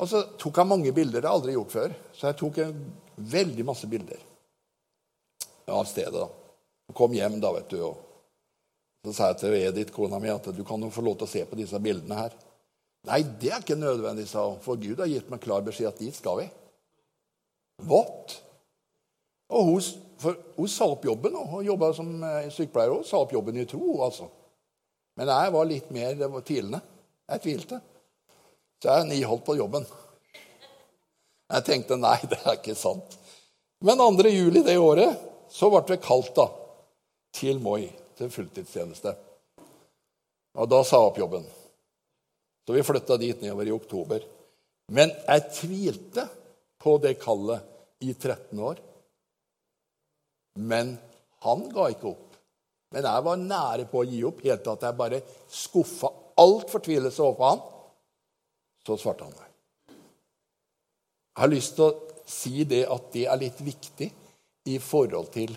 Og 0.00 0.08
så 0.08 0.22
tok 0.40 0.60
jeg 0.60 0.70
mange 0.70 0.92
bilder. 0.96 1.20
Det 1.20 1.28
har 1.28 1.34
jeg 1.34 1.40
aldri 1.40 1.56
gjort 1.56 1.74
før. 1.76 1.96
Så 2.16 2.28
jeg 2.30 2.38
tok 2.40 2.60
en 2.64 2.82
Veldig 3.20 3.64
masse 3.68 3.84
bilder 3.84 4.20
av 5.70 5.84
stedet. 5.84 6.14
da. 6.16 6.24
Og 6.88 6.94
kom 6.96 7.12
hjem, 7.14 7.36
da, 7.40 7.52
vet 7.52 7.68
du. 7.70 7.82
Og 7.84 7.98
så 9.04 9.12
sa 9.12 9.28
jeg 9.30 9.40
til 9.42 9.56
Edith, 9.58 9.92
kona 9.94 10.18
mi, 10.18 10.30
at 10.32 10.48
du 10.56 10.62
kan 10.66 10.80
jo 10.82 10.88
få 10.90 11.04
lov 11.04 11.18
til 11.20 11.28
å 11.28 11.30
se 11.30 11.44
på 11.46 11.58
disse 11.58 11.78
bildene 11.82 12.16
her. 12.16 12.32
Nei, 13.08 13.22
det 13.40 13.52
er 13.52 13.62
ikke 13.62 13.78
nødvendig, 13.78 14.26
sa 14.28 14.46
hun, 14.48 14.58
for 14.64 14.80
Gud 14.80 15.00
har 15.00 15.08
gitt 15.08 15.30
meg 15.32 15.40
klar 15.44 15.62
beskjed 15.64 15.88
at 15.92 16.00
dit 16.02 16.16
skal 16.16 16.40
vi. 16.42 16.48
What? 17.88 18.34
Og 19.50 19.70
hun, 19.70 20.34
hun 20.58 20.68
sa 20.68 20.90
opp 20.90 21.06
jobben. 21.08 21.38
Hun 21.48 21.64
jobba 21.64 21.92
som 21.96 22.10
eh, 22.26 22.50
sykepleier 22.52 22.92
òg. 22.98 23.06
sa 23.08 23.22
opp 23.22 23.32
jobben 23.34 23.56
i 23.60 23.66
tro. 23.68 24.02
altså. 24.04 24.28
Men 25.16 25.32
jeg 25.32 25.54
var 25.54 25.68
litt 25.68 25.88
mer 25.94 26.18
det 26.18 26.28
var 26.32 26.44
tvilende. 26.46 26.82
Jeg 27.30 27.42
tvilte. 27.44 27.80
Så 28.82 28.90
jeg 28.90 29.08
niholdt 29.10 29.44
på 29.46 29.56
jobben. 29.58 29.84
Jeg 31.50 31.66
tenkte 31.66 31.98
nei, 31.98 32.18
det 32.30 32.40
er 32.44 32.56
ikke 32.58 32.76
sant. 32.78 33.16
Men 33.84 34.00
2. 34.00 34.28
juli 34.30 34.62
det 34.66 34.76
året 34.80 35.28
så 35.50 35.70
ble 35.72 35.82
vi 35.88 35.98
kalt 36.02 36.34
da, 36.36 36.46
til 37.34 37.58
Moi, 37.62 37.88
til 38.18 38.30
fulltidstjeneste. 38.32 39.14
Og 40.58 40.68
da 40.70 40.82
sa 40.84 40.98
jeg 40.98 41.10
opp 41.10 41.20
jobben. 41.20 41.46
Så 42.66 42.74
vi 42.74 42.84
flytta 42.86 43.16
dit 43.18 43.42
nedover 43.42 43.68
i 43.68 43.74
oktober. 43.74 44.24
Men 44.94 45.12
jeg 45.14 45.46
tvilte 45.54 46.26
på 46.82 46.96
det 47.02 47.16
kallet 47.22 47.66
i 48.02 48.12
13 48.14 48.58
år. 48.62 48.80
Men 50.58 50.96
han 51.44 51.66
ga 51.72 51.88
ikke 51.92 52.10
opp. 52.10 52.26
Men 52.90 53.06
jeg 53.06 53.26
var 53.26 53.42
nære 53.42 53.86
på 53.90 54.02
å 54.02 54.08
gi 54.08 54.22
opp, 54.26 54.42
helt 54.42 54.64
til 54.66 54.72
at 54.74 54.86
jeg 54.88 54.98
bare 54.98 55.20
skuffa 55.46 56.10
all 56.38 56.60
fortvilelse 56.70 57.22
overfor 57.22 57.50
han. 57.50 57.62
Så 58.86 58.96
svarte 59.00 59.26
han 59.26 59.36
meg. 59.36 59.50
Jeg 59.90 61.42
har 61.44 61.52
lyst 61.52 61.76
til 61.76 61.86
å 61.88 62.24
si 62.30 62.64
det 62.68 62.84
at 62.90 63.10
det 63.14 63.26
er 63.30 63.40
litt 63.40 63.60
viktig 63.64 64.10
i 64.70 64.76
forhold 64.82 65.30
til 65.34 65.54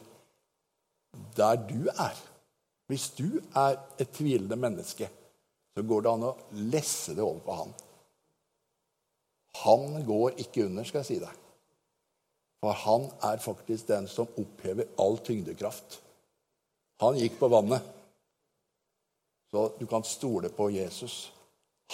der 1.37 1.59
du 1.69 1.89
er. 1.91 2.15
Hvis 2.89 3.09
du 3.17 3.39
er 3.57 3.77
et 4.01 4.11
tvilende 4.13 4.57
menneske, 4.59 5.09
så 5.73 5.83
går 5.87 6.03
det 6.03 6.11
an 6.11 6.27
å 6.27 6.33
lesse 6.73 7.15
det 7.17 7.23
over 7.23 7.41
på 7.45 7.57
han. 7.57 7.73
Han 9.63 10.03
går 10.05 10.39
ikke 10.43 10.67
under, 10.67 10.85
skal 10.85 11.03
jeg 11.03 11.09
si 11.11 11.19
deg. 11.21 11.39
For 12.63 12.77
han 12.85 13.09
er 13.27 13.41
faktisk 13.43 13.89
den 13.89 14.07
som 14.07 14.29
opphever 14.39 14.87
all 15.01 15.17
tyngdekraft. 15.25 15.99
Han 17.03 17.17
gikk 17.19 17.35
på 17.41 17.49
vannet. 17.51 17.83
Så 19.53 19.71
du 19.79 19.85
kan 19.85 20.03
stole 20.03 20.49
på 20.49 20.71
Jesus. 20.71 21.31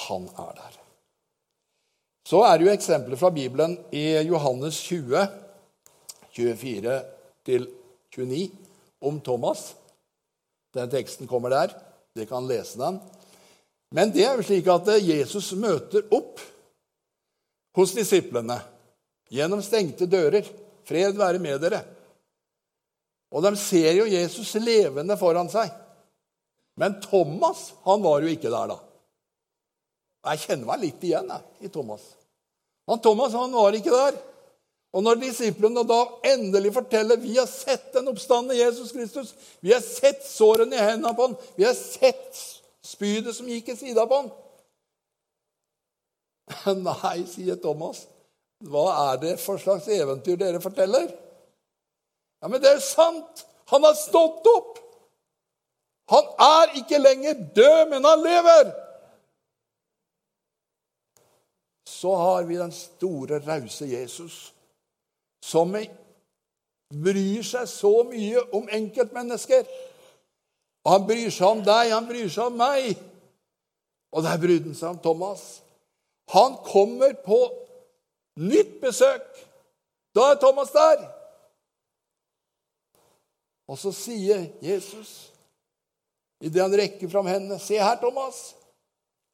Han 0.08 0.30
er 0.38 0.54
der. 0.56 0.74
Så 2.24 2.43
er 2.48 2.58
det 2.58 2.65
jo 2.65 2.72
eksempler 2.72 3.15
fra 3.19 3.32
Bibelen 3.36 3.76
i 3.91 4.15
Johannes 4.24 4.80
20, 4.80 5.28
24-29, 6.32 8.50
om 9.00 9.19
Thomas. 9.19 9.76
Den 10.72 10.89
teksten 10.89 11.28
kommer 11.28 11.50
der. 11.52 11.76
Dere 12.15 12.26
kan 12.32 12.48
lese 12.48 12.80
den. 12.80 13.00
Men 13.91 14.15
det 14.15 14.24
er 14.24 14.39
jo 14.39 14.48
slik 14.48 14.67
at 14.72 14.88
Jesus 15.04 15.52
møter 15.60 16.08
opp 16.15 16.39
hos 17.76 17.91
disiplene 17.98 18.56
gjennom 19.36 19.60
stengte 19.67 20.08
dører. 20.08 20.48
Fred 20.88 21.19
være 21.19 21.43
med 21.43 21.60
dere. 21.60 21.84
Og 23.36 23.43
de 23.43 23.52
ser 23.60 24.00
jo 24.00 24.08
Jesus 24.08 24.56
levende 24.63 25.19
foran 25.19 25.52
seg. 25.52 25.88
Men 26.80 27.02
Thomas 27.04 27.74
han 27.84 28.02
var 28.04 28.24
jo 28.24 28.32
ikke 28.32 28.52
der 28.52 28.72
da. 28.72 28.78
Jeg 30.30 30.44
kjenner 30.46 30.68
meg 30.70 30.84
litt 30.84 31.04
igjen 31.04 31.28
jeg, 31.32 31.44
i 31.68 31.72
Thomas. 31.72 32.06
Han 32.88 33.02
Thomas 33.04 33.36
han 33.36 33.52
var 33.52 33.76
ikke 33.76 33.92
der. 33.92 34.15
Og 34.96 35.04
når 35.06 35.20
disiplene 35.22 35.84
da 35.86 36.00
endelig 36.32 36.72
forteller 36.80 37.20
vi 37.22 37.36
har 37.36 37.50
sett 37.52 37.92
den 37.94 38.08
oppstandende 38.10 38.58
Jesus 38.58 38.94
Kristus, 38.96 39.36
vi 39.60 39.74
har 39.76 39.84
sett 39.86 40.24
sårene 40.26 40.80
i 40.80 40.82
hendene 40.82 41.13
på 41.18 41.28
han, 41.28 41.36
vi 41.60 41.68
har 41.68 41.76
sett 41.78 42.39
spydet 42.86 43.36
som 43.36 43.52
gikk 43.52 43.74
i 43.74 43.78
sida 43.84 44.08
på 44.08 44.24
han 44.24 44.32
Nei, 46.88 47.20
sier 47.30 47.60
Thomas. 47.62 48.06
Hva 48.72 48.88
er 49.12 49.20
det 49.22 49.36
for 49.44 49.62
slags 49.62 49.92
eventyr 49.94 50.39
dere 50.39 50.63
forteller? 50.63 51.12
Ja, 52.39 52.48
Men 52.48 52.63
det 52.63 52.72
er 52.72 52.82
sant! 52.84 53.46
Han 53.70 53.84
har 53.86 54.00
stått 54.00 54.48
opp! 54.50 54.80
Han 56.10 56.30
er 56.41 56.78
ikke 56.82 57.02
lenger 57.02 57.34
død, 57.56 57.89
men 57.89 58.06
han 58.06 58.24
lever! 58.24 58.72
Så 61.89 62.15
har 62.15 62.43
vi 62.43 62.58
den 62.58 62.72
store, 62.72 63.41
rause 63.48 63.86
Jesus 63.86 64.54
som 65.43 65.74
bryr 67.04 67.45
seg 67.45 67.67
så 67.69 67.91
mye 68.08 68.41
om 68.56 68.69
enkeltmennesker. 68.72 69.65
Han 70.89 71.06
bryr 71.08 71.30
seg 71.34 71.48
om 71.48 71.63
deg, 71.65 71.93
han 71.93 72.08
bryr 72.10 72.30
seg 72.32 72.50
om 72.50 72.60
meg. 72.60 72.93
Og 74.15 74.26
der 74.26 74.41
brydde 74.41 74.72
han 74.72 74.78
seg 74.78 74.93
om 74.93 75.02
Thomas. 75.04 75.43
Han 76.34 76.58
kommer 76.65 77.13
på 77.26 77.39
nytt 78.41 78.80
besøk. 78.82 79.26
Da 80.15 80.32
er 80.32 80.41
Thomas 80.41 80.72
der. 80.74 81.04
Og 83.69 83.78
så 83.78 83.91
sier 83.93 84.48
Jesus, 84.65 85.30
idet 86.41 86.62
han 86.62 86.75
rekker 86.75 87.10
fram 87.10 87.28
hendene, 87.28 87.60
'Se 87.60 87.78
her, 87.78 87.95
Thomas. 87.99 88.56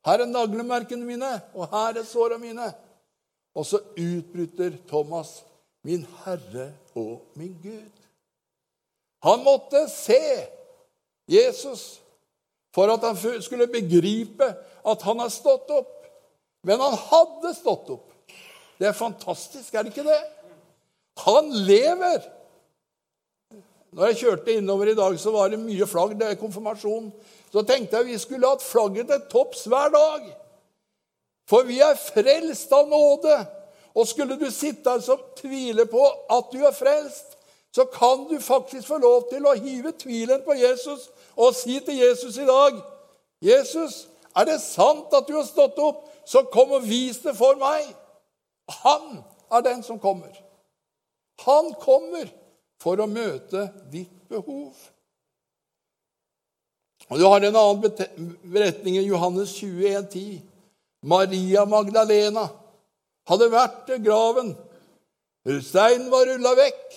Her 0.05 0.21
er 0.21 0.25
naglemerkene 0.25 1.05
mine, 1.05 1.41
og 1.53 1.69
her 1.69 1.99
er 1.99 2.03
såra 2.03 2.37
mine.' 2.37 2.73
Og 3.55 3.65
så 3.65 3.79
utbryter 3.95 4.73
Thomas 4.87 5.43
min 5.85 6.05
Herre 6.25 6.73
og 6.95 7.21
min 7.35 7.55
Gud. 7.63 7.91
Han 9.23 9.43
måtte 9.43 9.87
se 9.89 10.47
Jesus 11.27 12.01
for 12.75 12.91
at 12.91 13.05
han 13.05 13.41
skulle 13.41 13.67
begripe 13.67 14.49
at 14.85 15.01
han 15.01 15.19
har 15.19 15.31
stått 15.33 15.69
opp. 15.71 15.93
Men 16.65 16.81
han 16.81 16.97
hadde 16.97 17.53
stått 17.55 17.89
opp. 17.93 18.11
Det 18.79 18.89
er 18.89 18.97
fantastisk, 18.97 19.73
er 19.73 19.85
det 19.85 19.93
ikke 19.93 20.07
det? 20.09 20.21
Han 21.23 21.53
lever! 21.53 22.25
Når 23.95 24.09
jeg 24.11 24.17
kjørte 24.19 24.57
innover 24.59 24.91
i 24.91 24.95
dag, 24.97 25.13
så 25.19 25.31
var 25.31 25.51
det 25.51 25.59
mye 25.61 25.85
flagg. 25.87 26.17
Det 26.19 26.27
er 26.27 26.39
konfirmasjon. 26.39 27.13
Så 27.51 27.63
tenkte 27.63 28.01
jeg 28.01 28.09
vi 28.09 28.17
skulle 28.19 28.49
hatt 28.49 28.63
flagget 28.63 29.07
til 29.07 29.21
topps 29.31 29.63
hver 29.71 29.93
dag. 29.93 30.25
For 31.47 31.63
vi 31.63 31.79
er 31.79 31.95
frelst 31.95 32.73
av 32.75 32.89
nåde. 32.91 33.37
Og 33.95 34.07
skulle 34.09 34.35
du 34.35 34.49
sitte 34.51 34.91
her 34.91 34.99
som 34.99 35.21
tviler 35.39 35.87
på 35.87 36.03
at 36.35 36.51
du 36.51 36.65
er 36.67 36.75
frelst, 36.75 37.37
så 37.71 37.85
kan 37.91 38.25
du 38.27 38.35
faktisk 38.43 38.87
få 38.87 38.97
lov 38.99 39.29
til 39.29 39.47
å 39.47 39.55
hive 39.55 39.93
tvilen 39.99 40.43
på 40.43 40.55
Jesus 40.59 41.09
og 41.35 41.55
si 41.55 41.79
til 41.83 41.97
Jesus 41.99 42.37
i 42.37 42.47
dag 42.47 42.81
'Jesus, 43.41 44.07
er 44.35 44.45
det 44.45 44.61
sant 44.61 45.13
at 45.13 45.27
du 45.27 45.35
har 45.35 45.43
stått 45.43 45.79
opp, 45.79 46.07
så 46.25 46.43
kom 46.51 46.71
og 46.71 46.87
vis 46.87 47.17
det 47.23 47.35
for 47.35 47.55
meg.' 47.59 47.95
Han 48.83 49.23
er 49.51 49.61
den 49.61 49.83
som 49.83 49.99
kommer. 49.99 50.31
Han 51.45 51.73
kommer 51.79 52.31
for 52.81 52.99
å 52.99 53.07
møte 53.09 53.69
ditt 53.91 54.27
behov. 54.29 54.73
Og 57.09 57.19
Du 57.19 57.25
har 57.27 57.43
en 57.43 57.55
annen 57.55 57.81
beretning 58.49 58.97
i 58.97 59.07
Johannes 59.07 59.53
21, 59.59 60.07
10. 60.09 60.39
Maria 61.05 61.65
Magdalena 61.69 62.47
hadde 63.29 63.51
vært 63.53 63.83
til 63.89 64.01
graven. 64.05 64.55
Steinen 65.61 66.09
var 66.09 66.25
rulla 66.25 66.55
vekk. 66.57 66.95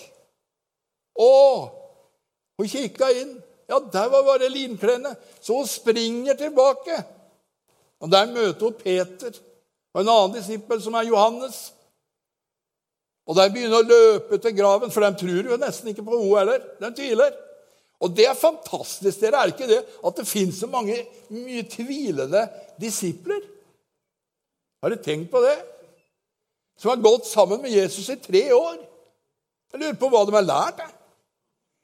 Og 1.21 1.69
hun 2.57 2.71
kikka 2.71 3.11
inn. 3.13 3.35
Ja, 3.69 3.77
der 3.79 4.09
var 4.09 4.25
bare 4.25 4.49
linklærne. 4.49 5.13
Så 5.41 5.59
hun 5.59 5.69
springer 5.69 6.33
tilbake. 6.33 7.03
Og 7.99 8.11
Der 8.11 8.31
møter 8.33 8.65
hun 8.65 8.73
Peter 8.73 9.35
og 9.93 10.01
en 10.01 10.09
annen 10.09 10.35
disippel, 10.37 10.81
som 10.81 10.93
er 10.93 11.07
Johannes. 11.09 11.73
Og 13.29 13.37
De 13.37 13.45
begynner 13.53 13.77
å 13.77 13.85
løpe 13.85 14.39
til 14.41 14.55
graven, 14.57 14.89
for 14.89 15.05
de 15.05 15.21
tror 15.21 15.51
jo 15.51 15.59
nesten 15.61 15.91
ikke 15.91 16.05
på 16.05 16.17
henne 16.17 16.39
heller. 16.39 16.63
De 16.81 16.89
tviler. 16.97 17.35
Og 18.01 18.13
det 18.15 18.25
er 18.25 18.37
fantastisk, 18.39 19.19
dere, 19.21 19.43
er 19.43 19.51
ikke 19.51 19.67
det, 19.69 19.81
at 20.07 20.17
det 20.17 20.25
fins 20.25 20.61
så 20.63 20.69
mange 20.71 20.95
mye 21.35 21.65
tvilende 21.69 22.45
disipler? 22.79 23.43
Har 24.79 24.95
dere 24.95 25.03
tenkt 25.03 25.29
på 25.33 25.43
det? 25.43 25.57
som 26.79 26.89
har 26.89 26.95
gått 26.95 27.27
sammen 27.27 27.61
med 27.61 27.71
Jesus 27.71 28.09
i 28.09 28.15
tre 28.15 28.53
år. 28.53 28.77
Jeg 29.73 29.81
lurer 29.81 29.97
på 29.99 30.09
hva 30.09 30.23
de 30.25 30.35
har 30.37 30.45
lært. 30.47 30.83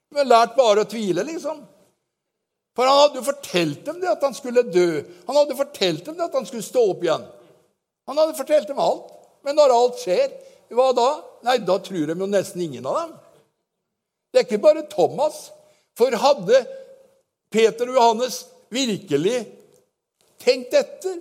De 0.08 0.16
har 0.16 0.28
lært 0.28 0.54
bare 0.56 0.86
å 0.86 0.88
tvile, 0.88 1.24
liksom. 1.26 1.58
For 2.76 2.88
han 2.88 3.02
hadde 3.02 3.20
jo 3.20 3.26
fortalt 3.26 3.82
dem 3.84 4.00
det 4.00 4.08
at 4.08 4.24
han 4.24 4.36
skulle 4.36 4.64
dø. 4.64 5.02
Han 5.28 5.36
hadde 5.36 5.58
fortalt 5.58 6.08
dem 6.08 6.16
det 6.16 6.24
at 6.24 6.38
han 6.38 6.48
skulle 6.48 6.64
stå 6.64 6.86
opp 6.94 7.04
igjen. 7.04 7.26
Han 8.08 8.20
hadde 8.22 8.38
fortalt 8.38 8.72
dem 8.72 8.80
alt. 8.80 9.12
Men 9.44 9.58
når 9.60 9.74
alt 9.74 10.00
skjer, 10.00 10.32
hva 10.74 10.90
da? 10.96 11.10
Nei, 11.46 11.58
da 11.62 11.78
tror 11.82 12.08
de 12.08 12.16
jo 12.16 12.28
nesten 12.30 12.64
ingen 12.64 12.86
av 12.88 12.98
dem. 13.02 13.12
Det 14.32 14.40
er 14.40 14.48
ikke 14.48 14.64
bare 14.64 14.86
Thomas. 14.90 15.46
For 15.96 16.12
hadde 16.12 16.64
Peter 17.52 17.88
og 17.88 17.96
Johannes 17.96 18.42
virkelig 18.72 19.44
tenkt 20.42 20.74
etter, 20.76 21.20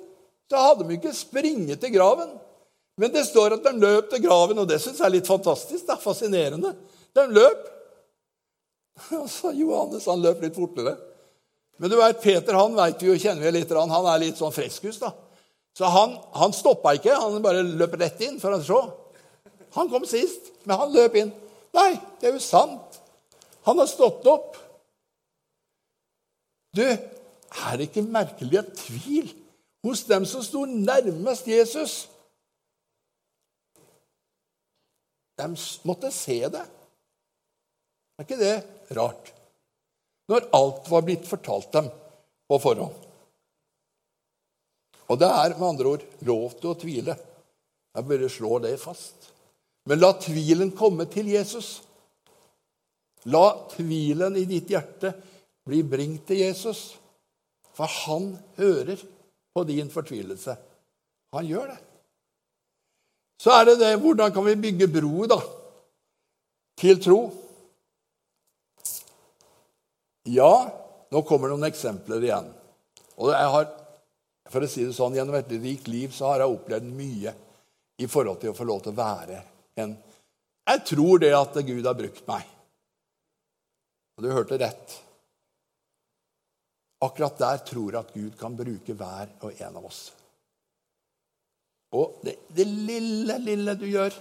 så 0.49 0.61
hadde 0.61 0.87
de 0.87 0.97
ikke 0.97 1.13
springet 1.15 1.79
til 1.81 1.93
graven. 1.95 2.33
Men 2.99 3.11
det 3.11 3.25
står 3.27 3.57
at 3.57 3.65
de 3.65 3.73
løp 3.79 4.09
til 4.11 4.23
graven, 4.23 4.59
og 4.61 4.67
det 4.69 4.79
syns 4.83 4.99
jeg 5.01 5.07
er 5.07 5.15
litt 5.17 5.29
fantastisk. 5.29 5.85
Det 5.85 5.95
er 5.95 6.03
fascinerende. 6.03 6.73
De 7.15 7.25
løp. 7.31 7.65
Og 9.21 9.27
så 9.31 9.51
Johannes 9.55 10.07
han 10.07 10.23
løp 10.23 10.43
litt 10.43 10.55
fortere. 10.55 10.95
Men 11.77 11.91
du 11.91 11.97
vet, 11.99 12.21
Peter 12.23 12.55
han 12.55 12.75
vet 12.77 13.01
vi 13.03 13.09
jo, 13.09 13.17
kjenner 13.19 13.43
vi 13.43 13.57
litt, 13.57 13.71
han 13.75 14.11
er 14.11 14.21
litt 14.21 14.39
sånn 14.39 14.53
freskus. 14.55 15.01
da. 15.01 15.11
Så 15.75 15.89
han, 15.91 16.15
han 16.39 16.55
stoppa 16.55 16.93
ikke, 16.95 17.17
han 17.19 17.41
bare 17.43 17.65
løp 17.67 17.97
rett 17.99 18.21
inn 18.23 18.39
for 18.39 18.55
å 18.55 18.61
se. 18.63 18.79
Han 19.75 19.89
kom 19.91 20.05
sist, 20.07 20.53
men 20.63 20.79
han 20.79 20.93
løp 20.95 21.17
inn. 21.19 21.31
Nei, 21.75 21.91
det 22.19 22.29
er 22.29 22.37
jo 22.37 22.43
sant. 22.43 22.99
Han 23.67 23.81
har 23.81 23.89
stått 23.91 24.27
opp. 24.31 24.55
Du, 26.75 26.83
er 26.85 27.77
det 27.79 27.89
ikke 27.89 28.05
merkelig 28.07 28.61
at 28.61 28.73
tvil 28.79 29.31
hos 29.85 30.03
dem 30.09 30.25
som 30.27 30.43
sto 30.43 30.65
nærmest 30.67 31.47
Jesus? 31.49 31.95
De 35.35 35.47
måtte 35.87 36.11
se 36.15 36.39
det. 36.51 36.63
Er 38.15 38.23
ikke 38.23 38.39
det 38.39 38.55
rart? 38.95 39.31
Når 40.31 40.47
alt 40.55 40.87
var 40.89 41.03
blitt 41.05 41.27
fortalt 41.27 41.73
dem 41.75 41.89
på 42.49 42.59
forhånd. 42.61 43.01
Og 45.11 45.19
det 45.21 45.27
er 45.29 45.53
med 45.53 45.67
andre 45.67 45.91
ord 45.91 46.05
lov 46.25 46.55
til 46.57 46.71
å 46.71 46.77
tvile. 46.81 47.15
Jeg 47.95 48.07
bare 48.09 48.29
slår 48.31 48.63
det 48.65 48.77
fast. 48.81 49.24
Men 49.85 50.01
la 50.01 50.13
tvilen 50.17 50.71
komme 50.73 51.05
til 51.11 51.29
Jesus. 51.29 51.79
La 53.29 53.45
tvilen 53.69 54.37
i 54.37 54.45
ditt 54.49 54.69
hjerte 54.73 55.11
bli 55.65 55.81
bringt 55.85 56.25
til 56.29 56.41
Jesus. 56.41 56.95
For 57.75 57.89
han 58.05 58.31
hører 58.57 59.01
på 59.53 59.63
din 59.67 59.91
fortvilelse. 59.91 60.55
Han 61.35 61.47
gjør 61.47 61.69
det. 61.73 61.79
Så 63.41 63.51
er 63.51 63.65
det 63.67 63.79
det 63.81 63.95
hvordan 63.99 64.33
kan 64.33 64.45
vi 64.47 64.55
bygge 64.55 64.87
bro 64.89 65.25
da, 65.27 65.37
til 66.79 67.01
tro? 67.03 67.19
Ja, 70.31 70.53
nå 71.11 71.21
kommer 71.27 71.51
noen 71.51 71.67
eksempler 71.67 72.23
igjen. 72.23 72.47
Og 73.19 73.33
jeg 73.35 73.49
har, 73.53 73.67
for 74.49 74.65
å 74.65 74.69
si 74.71 74.85
det 74.87 74.95
sånn, 74.95 75.17
Gjennom 75.19 75.35
et 75.37 75.51
rikt 75.51 75.91
liv 75.91 76.15
så 76.15 76.31
har 76.31 76.41
jeg 76.41 76.55
opplevd 76.55 76.87
mye 76.95 77.35
i 78.01 78.07
forhold 78.11 78.39
til 78.41 78.51
å 78.51 78.57
få 78.57 78.65
lov 78.67 78.81
til 78.83 78.95
å 78.95 78.97
være 78.97 79.43
en 79.75 79.95
Jeg 80.65 80.85
tror 80.89 81.19
det 81.21 81.33
at 81.37 81.57
Gud 81.67 81.85
har 81.85 81.97
brukt 81.97 82.27
meg. 82.27 82.45
Og 84.15 84.23
du 84.23 84.31
hørte 84.31 84.57
rett. 84.57 84.95
Akkurat 87.05 87.37
der 87.37 87.57
tror 87.67 87.91
jeg 87.91 87.99
at 87.99 88.13
Gud 88.15 88.37
kan 88.39 88.55
bruke 88.57 88.95
hver 88.97 89.33
og 89.43 89.59
en 89.61 89.77
av 89.77 89.85
oss. 89.85 90.07
Og 91.93 92.21
det, 92.23 92.37
det, 92.55 92.65
lille, 92.65 93.37
lille 93.39 93.75
du 93.79 93.85
gjør 93.87 94.15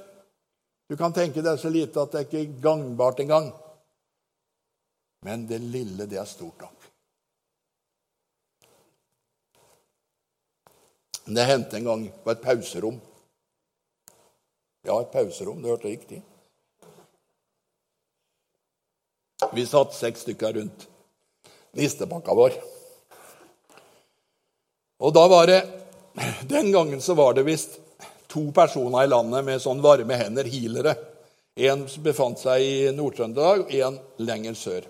Du 0.91 0.99
kan 1.01 1.15
tenke 1.17 1.41
er 1.41 1.57
så 1.57 1.71
lite 1.73 2.03
at 2.03 2.13
det 2.13 2.21
er 2.21 2.27
ikke 2.29 2.61
gangbart 2.63 3.23
engang. 3.25 3.49
Men 5.25 5.47
det 5.49 5.63
lille, 5.63 6.05
det 6.05 6.19
er 6.21 6.29
stort 6.29 6.61
nok. 6.61 6.91
Det 11.25 11.47
hendte 11.49 11.79
en 11.79 11.89
gang 11.89 12.03
på 12.21 12.35
et 12.35 12.43
pauserom. 12.45 12.99
Ja, 14.85 15.01
et 15.01 15.13
pauserom. 15.13 15.63
Du 15.63 15.71
hørte 15.73 15.89
riktig. 15.89 16.21
Vi 19.55 19.65
satt 19.67 19.95
seks 19.97 20.25
stykker 20.25 20.53
rundt 20.59 20.89
nistepakka 21.75 22.35
vår. 22.37 22.59
Og 25.05 25.15
da 25.15 25.25
var 25.29 25.51
det 25.51 25.63
Den 26.47 26.73
gangen 26.73 27.01
så 27.01 27.15
var 27.15 27.35
det 27.35 27.43
visst 27.43 27.81
to 28.31 28.53
personer 28.55 29.05
i 29.05 29.11
landet 29.11 29.45
med 29.45 29.63
sånn 29.63 29.81
varme 29.83 30.15
hender, 30.15 30.47
healere. 30.47 30.95
En 31.59 31.83
befant 32.03 32.39
seg 32.39 32.63
i 32.63 32.77
Nord-Trøndelag, 32.95 33.67
en 33.83 33.99
lenger 34.23 34.55
sør. 34.59 34.87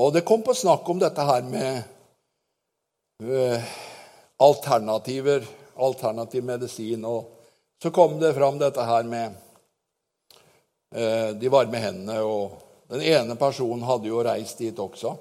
Og 0.00 0.14
det 0.14 0.24
kom 0.24 0.40
på 0.44 0.54
snakk 0.56 0.88
om 0.88 1.00
dette 1.00 1.24
her 1.24 1.44
med 1.48 1.82
uh, 3.24 3.72
alternativer, 4.40 5.44
alternativ 5.76 6.44
medisin. 6.48 7.04
Og 7.04 7.39
så 7.82 7.90
kom 7.90 8.18
det 8.20 8.34
fram 8.36 8.58
dette 8.60 8.84
her 8.84 9.06
med 9.08 9.36
uh, 10.96 11.30
de 11.40 11.52
varme 11.52 11.80
hendene. 11.80 12.20
Og 12.20 12.92
den 12.92 13.04
ene 13.08 13.36
personen 13.40 13.86
hadde 13.88 14.10
jo 14.10 14.22
reist 14.26 14.60
dit 14.60 14.78
også. 14.78 15.14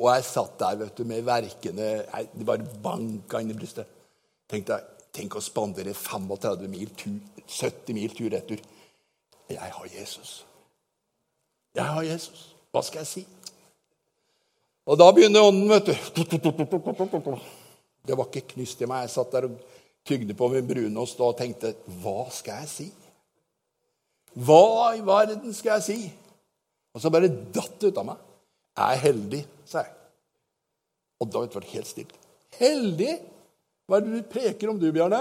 Og 0.00 0.08
jeg 0.08 0.24
satt 0.26 0.56
der 0.62 0.78
vet 0.80 0.96
du, 0.96 1.04
med 1.04 1.20
verkene 1.26 1.88
Det 2.32 2.46
bare 2.48 2.64
banka 2.82 3.42
inn 3.42 3.52
i 3.52 3.56
brystet. 3.58 3.86
Tenkte 4.48 4.78
jeg, 4.78 4.92
Tenk 5.12 5.34
å 5.36 5.42
spandere 5.44 5.92
35 5.92 6.70
mil 6.72 6.88
tur, 6.96 7.18
70 7.44 7.92
mil 7.92 8.14
tur-retur. 8.16 8.62
Jeg 9.52 9.72
har 9.74 9.88
Jesus. 9.92 10.38
Jeg 11.76 11.84
har 11.84 12.06
Jesus. 12.06 12.46
Hva 12.72 12.80
skal 12.80 13.02
jeg 13.02 13.10
si? 13.10 13.24
Og 14.88 14.96
da 14.96 15.10
begynner 15.12 15.44
ånden, 15.44 15.68
vet 15.68 15.90
du. 15.92 17.34
Det 18.08 18.16
var 18.16 18.30
ikke 18.30 18.54
knyst 18.54 18.80
i 18.80 18.88
meg. 18.88 19.04
Jeg 19.04 19.12
satt 19.12 19.36
der 19.36 19.50
og 19.50 19.60
tygde 20.06 20.34
på 20.34 20.48
min 20.52 20.66
brunost 20.66 21.20
og 21.22 21.36
tenkte 21.38 21.74
Hva 22.02 22.26
skal 22.34 22.62
jeg 22.64 22.72
si? 22.72 22.88
Hva 24.32 24.94
i 24.96 25.02
verden 25.04 25.52
skal 25.54 25.78
jeg 25.78 25.86
si? 25.86 25.98
Og 26.92 27.00
så 27.00 27.10
bare 27.12 27.28
datt 27.28 27.78
det 27.80 27.92
ut 27.92 28.00
av 28.00 28.08
meg. 28.08 28.20
Jeg 28.76 28.96
er 28.96 29.04
heldig, 29.06 29.42
sa 29.68 29.84
jeg. 29.84 29.94
Og 31.20 31.28
da 31.30 31.44
ble 31.44 31.62
det 31.62 31.72
helt 31.74 31.88
stilt. 31.88 32.14
Heldig? 32.58 33.12
Hva 33.86 33.98
er 33.98 34.06
det 34.06 34.20
du 34.22 34.30
preker 34.32 34.72
om, 34.72 34.80
du, 34.80 34.88
Bjarne? 34.92 35.20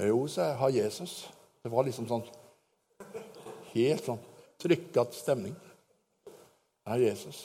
Jo, 0.00 0.24
sa 0.28 0.50
jeg, 0.50 0.58
har 0.60 0.74
Jesus. 0.74 1.18
Det 1.62 1.72
var 1.72 1.86
liksom 1.86 2.08
sånn 2.10 2.24
Helt 3.74 4.06
sånn 4.06 4.20
trykkete 4.62 5.16
stemning. 5.18 5.54
Det 6.24 6.94
er 6.94 7.00
Jesus. 7.08 7.40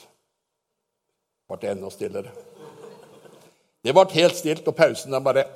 Ble 1.50 1.72
enda 1.72 1.90
stillere. 1.90 2.30
Det 3.80 3.94
ble 3.96 4.04
helt 4.12 4.36
stilt, 4.36 4.66
og 4.68 4.76
pausen 4.76 5.14
den 5.14 5.24
bare 5.24 5.46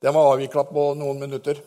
Den 0.00 0.14
var 0.14 0.32
avvikla 0.32 0.62
på 0.64 0.92
noen 0.94 1.18
minutter. 1.20 1.58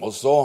Og 0.00 0.14
så, 0.14 0.36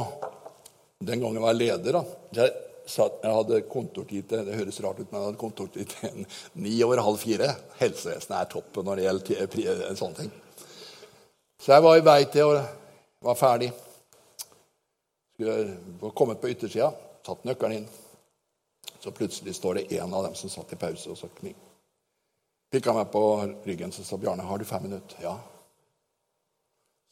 Den 1.00 1.22
gangen 1.22 1.38
jeg 1.40 1.44
var 1.44 1.56
leder 1.58 1.96
da, 1.98 2.02
jeg, 2.38 2.52
satt, 2.86 3.20
jeg 3.24 3.34
hadde 3.34 3.62
kontortid 3.72 4.28
til 4.30 4.44
det 4.46 4.58
høres 4.60 4.78
rart 4.84 5.00
ut, 5.00 5.08
men 5.08 5.18
jeg 5.18 5.28
hadde 5.28 5.42
kontortid 5.42 5.94
til 5.96 6.26
ni 6.62 6.76
over 6.86 7.02
halv 7.02 7.18
fire. 7.18 7.48
Helsevesenet 7.80 8.38
er 8.38 8.52
toppen 8.52 8.86
når 8.86 9.00
det 9.00 9.08
gjelder 9.08 9.82
en 9.88 9.98
sånn 9.98 10.14
ting. 10.20 10.30
Så 11.62 11.74
jeg 11.74 11.86
var 11.86 11.98
i 11.98 12.06
vei 12.06 12.20
til 12.34 12.52
å 12.52 12.62
være 13.26 13.40
ferdig. 13.40 13.72
Skulle 15.34 16.14
kommet 16.18 16.42
på 16.42 16.54
yttersida, 16.54 16.92
tatt 17.26 17.46
nøkkelen 17.50 17.82
inn. 17.82 17.90
Så 19.02 19.12
plutselig 19.12 19.56
står 19.56 19.74
det 19.74 19.98
en 19.98 20.14
av 20.14 20.24
dem 20.24 20.36
som 20.38 20.50
satt 20.50 20.74
i 20.74 20.78
pause, 20.78 21.10
og 21.10 21.18
så 21.18 21.30
pikka 22.72 22.94
meg 22.94 23.10
på 23.12 23.22
ryggen 23.66 23.92
så 23.92 24.04
sa 24.06 24.18
Bjarne, 24.18 24.46
har 24.46 24.58
du 24.58 24.66
fem 24.66 24.84
minutter. 24.84 25.18
Ja. 25.24 25.40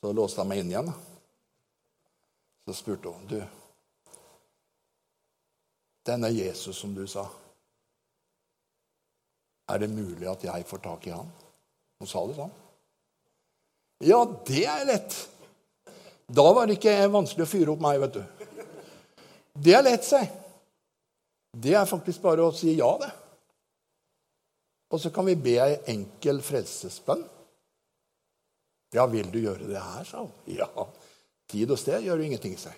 Så 0.02 0.14
låste 0.14 0.42
jeg 0.42 0.50
meg 0.52 0.62
inn 0.62 0.70
igjen. 0.72 0.92
Så 2.68 2.76
spurte 2.78 3.10
hun 3.10 3.26
du, 3.28 3.40
denne 6.06 6.30
Jesus 6.30 6.78
som 6.78 6.94
du 6.94 7.08
sa, 7.10 7.26
er 9.70 9.82
det 9.82 9.90
mulig 9.90 10.30
at 10.30 10.44
jeg 10.46 10.66
får 10.70 10.82
tak 10.86 11.08
i 11.08 11.14
han? 11.14 11.30
Hun 12.00 12.10
sa 12.10 12.24
det 12.26 12.38
sånn. 12.38 12.54
Ja, 14.06 14.22
det 14.48 14.64
er 14.70 14.86
lett. 14.88 15.18
Da 16.30 16.46
var 16.54 16.70
det 16.70 16.78
ikke 16.78 17.10
vanskelig 17.12 17.46
å 17.46 17.50
fyre 17.50 17.74
opp 17.74 17.82
meg, 17.84 18.00
vet 18.06 18.20
du. 18.20 18.46
Det 19.60 19.74
er 19.76 19.84
lett, 19.86 20.06
seg. 20.08 20.30
Det 21.52 21.74
er 21.74 21.90
faktisk 21.90 22.22
bare 22.24 22.46
å 22.46 22.54
si 22.56 22.76
ja, 22.78 22.90
det. 23.02 23.10
Og 24.90 25.02
så 25.02 25.12
kan 25.14 25.28
vi 25.28 25.38
be 25.38 25.58
ei 25.62 25.76
enkel 25.94 26.42
frelsesbønn. 26.46 27.22
Ja, 28.96 29.06
vil 29.10 29.30
du 29.30 29.38
gjøre 29.42 29.68
det 29.70 29.78
her, 29.78 30.06
sa 30.06 30.24
hun. 30.24 30.34
Ja. 30.50 30.70
Tid 31.50 31.70
og 31.74 31.78
sted 31.82 32.06
gjør 32.06 32.22
jo 32.22 32.30
ingenting, 32.30 32.56
seg. 32.58 32.74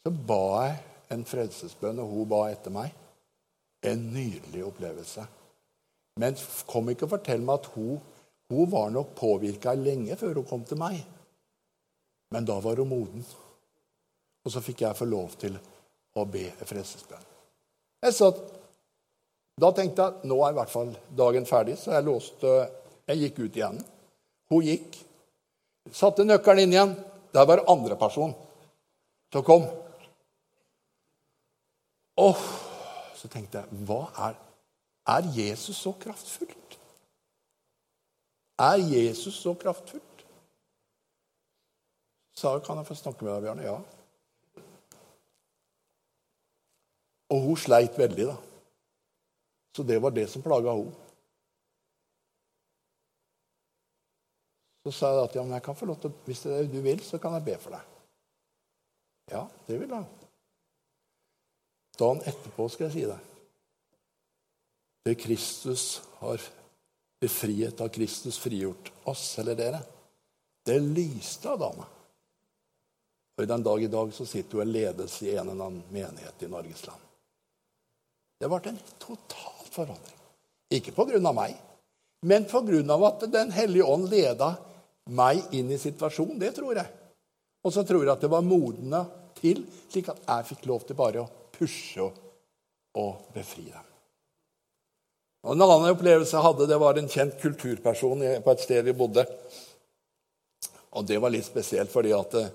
Så 0.00 0.12
ba 0.14 0.42
jeg 0.64 0.76
en 1.14 1.26
frelsesbønn, 1.26 1.98
og 2.02 2.14
hun 2.14 2.30
ba 2.30 2.44
etter 2.50 2.74
meg. 2.74 2.94
En 3.86 4.06
nydelig 4.14 4.62
opplevelse. 4.68 5.26
Men 6.20 6.38
kom 6.68 6.90
ikke 6.92 7.08
og 7.08 7.14
fortell 7.16 7.42
meg 7.42 7.62
at 7.62 7.70
hun, 7.74 7.98
hun 8.50 8.70
var 8.70 8.90
nok 8.94 9.14
påvirka 9.18 9.74
lenge 9.78 10.18
før 10.20 10.40
hun 10.40 10.48
kom 10.48 10.64
til 10.68 10.78
meg. 10.78 10.98
Men 12.34 12.46
da 12.46 12.58
var 12.62 12.78
hun 12.82 12.90
moden. 12.90 13.26
Og 14.44 14.54
så 14.54 14.62
fikk 14.62 14.84
jeg 14.84 14.98
få 14.98 15.08
lov 15.10 15.34
til 15.40 15.58
å 16.18 16.24
be 16.26 16.46
frelsesbønn. 16.66 17.26
Jeg 18.04 18.16
satt, 18.16 18.40
da 19.60 19.70
tenkte 19.76 20.06
jeg 20.06 20.30
nå 20.30 20.38
er 20.44 20.54
i 20.54 20.58
hvert 20.58 20.72
fall 20.72 20.92
dagen 21.16 21.46
ferdig, 21.48 21.76
så 21.78 21.96
jeg 21.96 22.06
låste 22.06 22.58
Jeg 23.10 23.18
gikk 23.24 23.38
ut 23.40 23.56
igjen. 23.58 23.78
Hun 24.52 24.62
gikk. 24.62 24.94
Satte 25.90 26.22
nøkkelen 26.22 26.68
inn 26.68 26.74
igjen. 26.76 26.92
Der 27.34 27.46
var 27.48 27.64
andre 27.66 27.96
person 27.98 28.30
som 29.32 29.42
kom. 29.42 29.64
Åh, 32.22 32.44
så 33.18 33.30
tenkte 33.32 33.64
jeg 33.64 33.82
Hva 33.88 34.04
er 34.28 34.38
Er 35.10 35.26
Jesus 35.34 35.80
så 35.82 35.90
kraftfullt? 35.98 36.78
Er 38.60 38.78
Jesus 38.78 39.40
så 39.42 39.56
kraftfullt? 39.58 40.24
Sa 42.36 42.58
kan 42.62 42.78
jeg 42.78 42.86
få 42.86 42.94
snakke 42.94 43.24
med 43.24 43.32
deg, 43.34 43.42
Bjarne? 43.48 43.64
Ja. 43.64 43.99
Og 47.30 47.44
hun 47.44 47.60
sleit 47.60 47.98
veldig, 47.98 48.26
da. 48.32 48.36
Så 49.76 49.86
det 49.86 50.00
var 50.02 50.14
det 50.14 50.26
som 50.30 50.42
plaga 50.42 50.74
henne. 50.74 50.94
Så 54.80 54.92
sa 54.96 55.10
jeg 55.12 55.26
at 55.28 55.34
ja, 55.36 55.42
men 55.44 55.54
jeg 55.58 55.64
kan 55.64 55.76
få 55.76 55.86
lov 55.90 56.00
til, 56.00 56.12
hvis 56.24 56.42
det 56.46 56.54
er 56.56 56.70
du 56.72 56.80
vil, 56.82 57.02
så 57.04 57.20
kan 57.20 57.36
jeg 57.36 57.46
be 57.50 57.56
for 57.60 57.76
deg. 57.76 57.98
Ja, 59.30 59.44
det 59.66 59.76
vil 59.82 59.92
jeg. 59.92 60.06
Dagen 62.00 62.22
etterpå 62.26 62.66
skal 62.72 62.88
jeg 62.88 62.94
si 62.94 63.04
det. 63.10 63.18
Det 65.04 65.14
Kristus 65.20 65.84
har 66.20 66.40
befriet, 67.20 67.80
av 67.80 67.92
Kristus 67.92 68.40
frigjort 68.40 68.90
oss 69.08 69.26
eller 69.40 69.58
dere. 69.58 69.82
Det 70.64 70.78
lyste 70.80 71.52
av 71.52 71.60
dama. 71.60 71.86
Og 73.36 73.44
i 73.44 73.48
den 73.48 73.62
dag 73.64 73.84
i 73.84 73.92
dag 73.92 74.10
så 74.16 74.26
sitter 74.28 74.58
hun 74.58 74.66
en 74.66 74.74
ledelse 74.74 75.28
i 75.28 75.36
en 75.36 75.48
eller 75.48 75.68
annen 75.68 75.84
menighet 75.92 76.42
i 76.44 76.50
Norges 76.50 76.86
land. 76.88 77.09
Det 78.40 78.48
ble 78.48 78.60
en 78.70 78.80
total 78.98 79.66
forandring. 79.68 80.16
Ikke 80.72 80.94
av 80.96 81.34
meg, 81.36 81.56
men 82.24 82.46
av 82.90 83.04
at 83.04 83.32
Den 83.32 83.50
hellige 83.50 83.84
ånd 83.84 84.08
leda 84.08 84.54
meg 85.10 85.42
inn 85.52 85.70
i 85.70 85.78
situasjonen. 85.78 86.38
Det 86.38 86.54
tror 86.56 86.76
jeg. 86.76 86.86
Og 87.64 87.72
så 87.72 87.84
tror 87.84 88.04
jeg 88.04 88.12
at 88.12 88.20
det 88.20 88.30
var 88.30 88.46
modna 88.46 89.04
til, 89.36 89.64
slik 89.90 90.08
at 90.08 90.22
jeg 90.26 90.48
fikk 90.54 90.66
lov 90.66 90.86
til 90.86 90.96
bare 90.96 91.20
å 91.20 91.30
pushe 91.52 92.00
og, 92.00 92.16
og 92.96 93.32
befri 93.34 93.66
dem. 93.68 93.86
Og 95.44 95.54
En 95.56 95.64
annen 95.64 95.94
opplevelse 95.94 96.36
jeg 96.36 96.44
hadde, 96.44 96.68
det 96.68 96.80
var 96.80 96.98
en 96.98 97.08
kjent 97.08 97.36
kulturperson 97.40 98.24
på 98.44 98.52
et 98.52 98.64
sted 98.64 98.84
vi 98.84 98.96
bodde. 98.96 99.24
Og 100.96 101.06
det 101.06 101.20
var 101.22 101.32
litt 101.32 101.46
spesielt, 101.46 101.92
fordi 101.92 102.12
at 102.12 102.34
eh, 102.36 102.50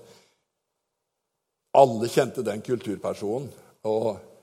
alle 1.78 2.10
kjente 2.12 2.44
den 2.46 2.62
kulturpersonen. 2.62 3.48
Og 3.86 4.35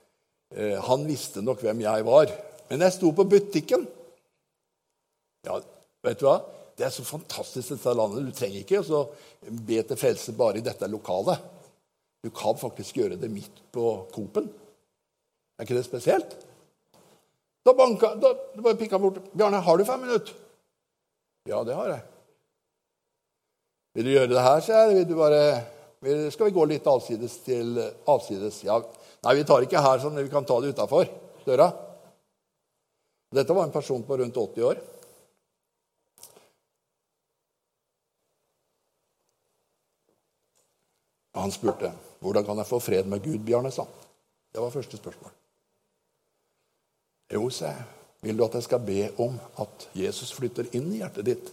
han 0.54 1.06
visste 1.08 1.42
nok 1.42 1.62
hvem 1.64 1.80
jeg 1.82 2.06
var. 2.06 2.32
Men 2.70 2.84
jeg 2.86 2.94
sto 2.96 3.10
på 3.16 3.26
butikken. 3.28 3.86
Ja, 5.44 5.58
vet 6.04 6.20
du 6.20 6.28
hva? 6.28 6.38
Det 6.74 6.86
er 6.86 6.94
så 6.94 7.04
fantastisk, 7.06 7.74
dette 7.74 7.94
landet. 7.94 8.26
Du 8.26 8.34
trenger 8.34 8.62
ikke 8.62 8.82
å 8.82 9.04
be 9.44 9.82
til 9.86 9.98
frelse 9.98 10.34
bare 10.36 10.58
i 10.58 10.64
dette 10.64 10.88
lokalet. 10.90 11.42
Du 12.24 12.30
kan 12.34 12.56
faktisk 12.58 12.98
gjøre 12.98 13.18
det 13.20 13.30
midt 13.30 13.60
på 13.74 13.84
Coop-en. 14.14 14.48
Er 15.58 15.66
ikke 15.66 15.76
det 15.76 15.86
spesielt? 15.86 16.34
Da, 17.64 17.72
banka, 17.76 18.14
da, 18.20 18.32
da 18.54 18.64
bare 18.64 18.80
pikka 18.80 18.98
bort. 19.00 19.20
'Bjarne, 19.32 19.60
har 19.60 19.76
du 19.76 19.84
fem 19.84 20.00
minutter?' 20.00 20.34
'Ja, 21.46 21.62
det 21.64 21.74
har 21.74 21.88
jeg.' 21.88 22.02
'Vil 23.94 24.04
du 24.04 24.10
gjøre 24.10 24.28
det 24.28 24.42
her, 24.42 24.60
så 24.60 24.88
Vil 24.92 25.08
du 25.08 25.16
bare 25.16 25.64
Skal 26.30 26.46
vi 26.46 26.52
gå 26.52 26.64
litt 26.64 26.86
avsides 26.86 27.38
til 27.44 27.78
avsides? 28.06 28.64
Ja. 28.64 28.82
Nei, 29.24 29.34
vi 29.38 29.44
tar 29.48 29.64
ikke 29.64 29.80
her, 29.80 30.00
sånn, 30.02 30.20
vi 30.20 30.32
kan 30.32 30.44
ta 30.44 30.58
det 30.60 30.74
utafor 30.74 31.08
døra. 31.46 31.70
Dette 33.34 33.56
var 33.56 33.66
en 33.66 33.74
person 33.74 34.04
på 34.04 34.18
rundt 34.20 34.36
80 34.36 34.66
år. 34.68 34.82
Og 41.34 41.40
han 41.42 41.54
spurte 41.54 41.90
hvordan 42.24 42.44
kan 42.46 42.60
jeg 42.60 42.68
få 42.68 42.78
fred 42.80 43.08
med 43.10 43.24
Gud, 43.24 43.40
Bjarne. 43.44 43.72
sa. 43.72 43.86
Det 44.52 44.62
var 44.62 44.70
første 44.70 44.96
spørsmål. 44.96 45.32
Jo, 47.34 47.48
sa. 47.50 47.74
Vil 48.22 48.36
du 48.36 48.44
at 48.44 48.54
jeg 48.54 48.64
skal 48.64 48.80
be 48.80 49.10
om 49.20 49.34
at 49.60 49.88
Jesus 49.92 50.32
flytter 50.32 50.70
inn 50.76 50.92
i 50.94 51.02
hjertet 51.02 51.26
ditt, 51.26 51.50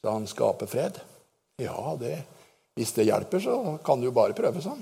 så 0.00 0.14
han 0.14 0.28
skaper 0.30 0.70
fred? 0.70 1.00
Ja, 1.60 1.96
det 2.00 2.22
Hvis 2.74 2.92
det 2.92 3.04
hjelper, 3.06 3.38
så 3.38 3.78
kan 3.84 4.00
du 4.00 4.08
jo 4.08 4.12
bare 4.12 4.34
prøve 4.34 4.62
sånn. 4.62 4.80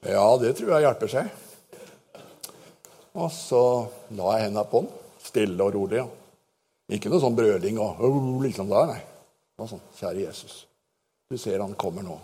Ja, 0.00 0.24
det 0.40 0.54
tror 0.56 0.72
jeg 0.72 0.86
hjelper 0.86 1.12
seg. 1.12 1.28
Og 3.20 3.28
så 3.34 3.62
la 4.16 4.36
jeg 4.36 4.46
hendene 4.46 4.64
på 4.70 4.84
den, 4.84 4.90
stille 5.20 5.66
og 5.66 5.74
rolig. 5.76 6.04
Ikke 6.90 7.10
noe 7.12 7.22
sånn 7.22 7.36
brøling 7.36 7.78
og 7.82 8.40
liksom 8.42 8.70
der, 8.70 8.94
nei. 8.94 9.00
Det 9.00 9.62
var 9.62 9.70
sånn, 9.74 9.82
Kjære 9.98 10.22
Jesus, 10.24 10.54
du 11.28 11.36
ser 11.38 11.60
han 11.60 11.76
kommer 11.78 12.06
nå. 12.06 12.16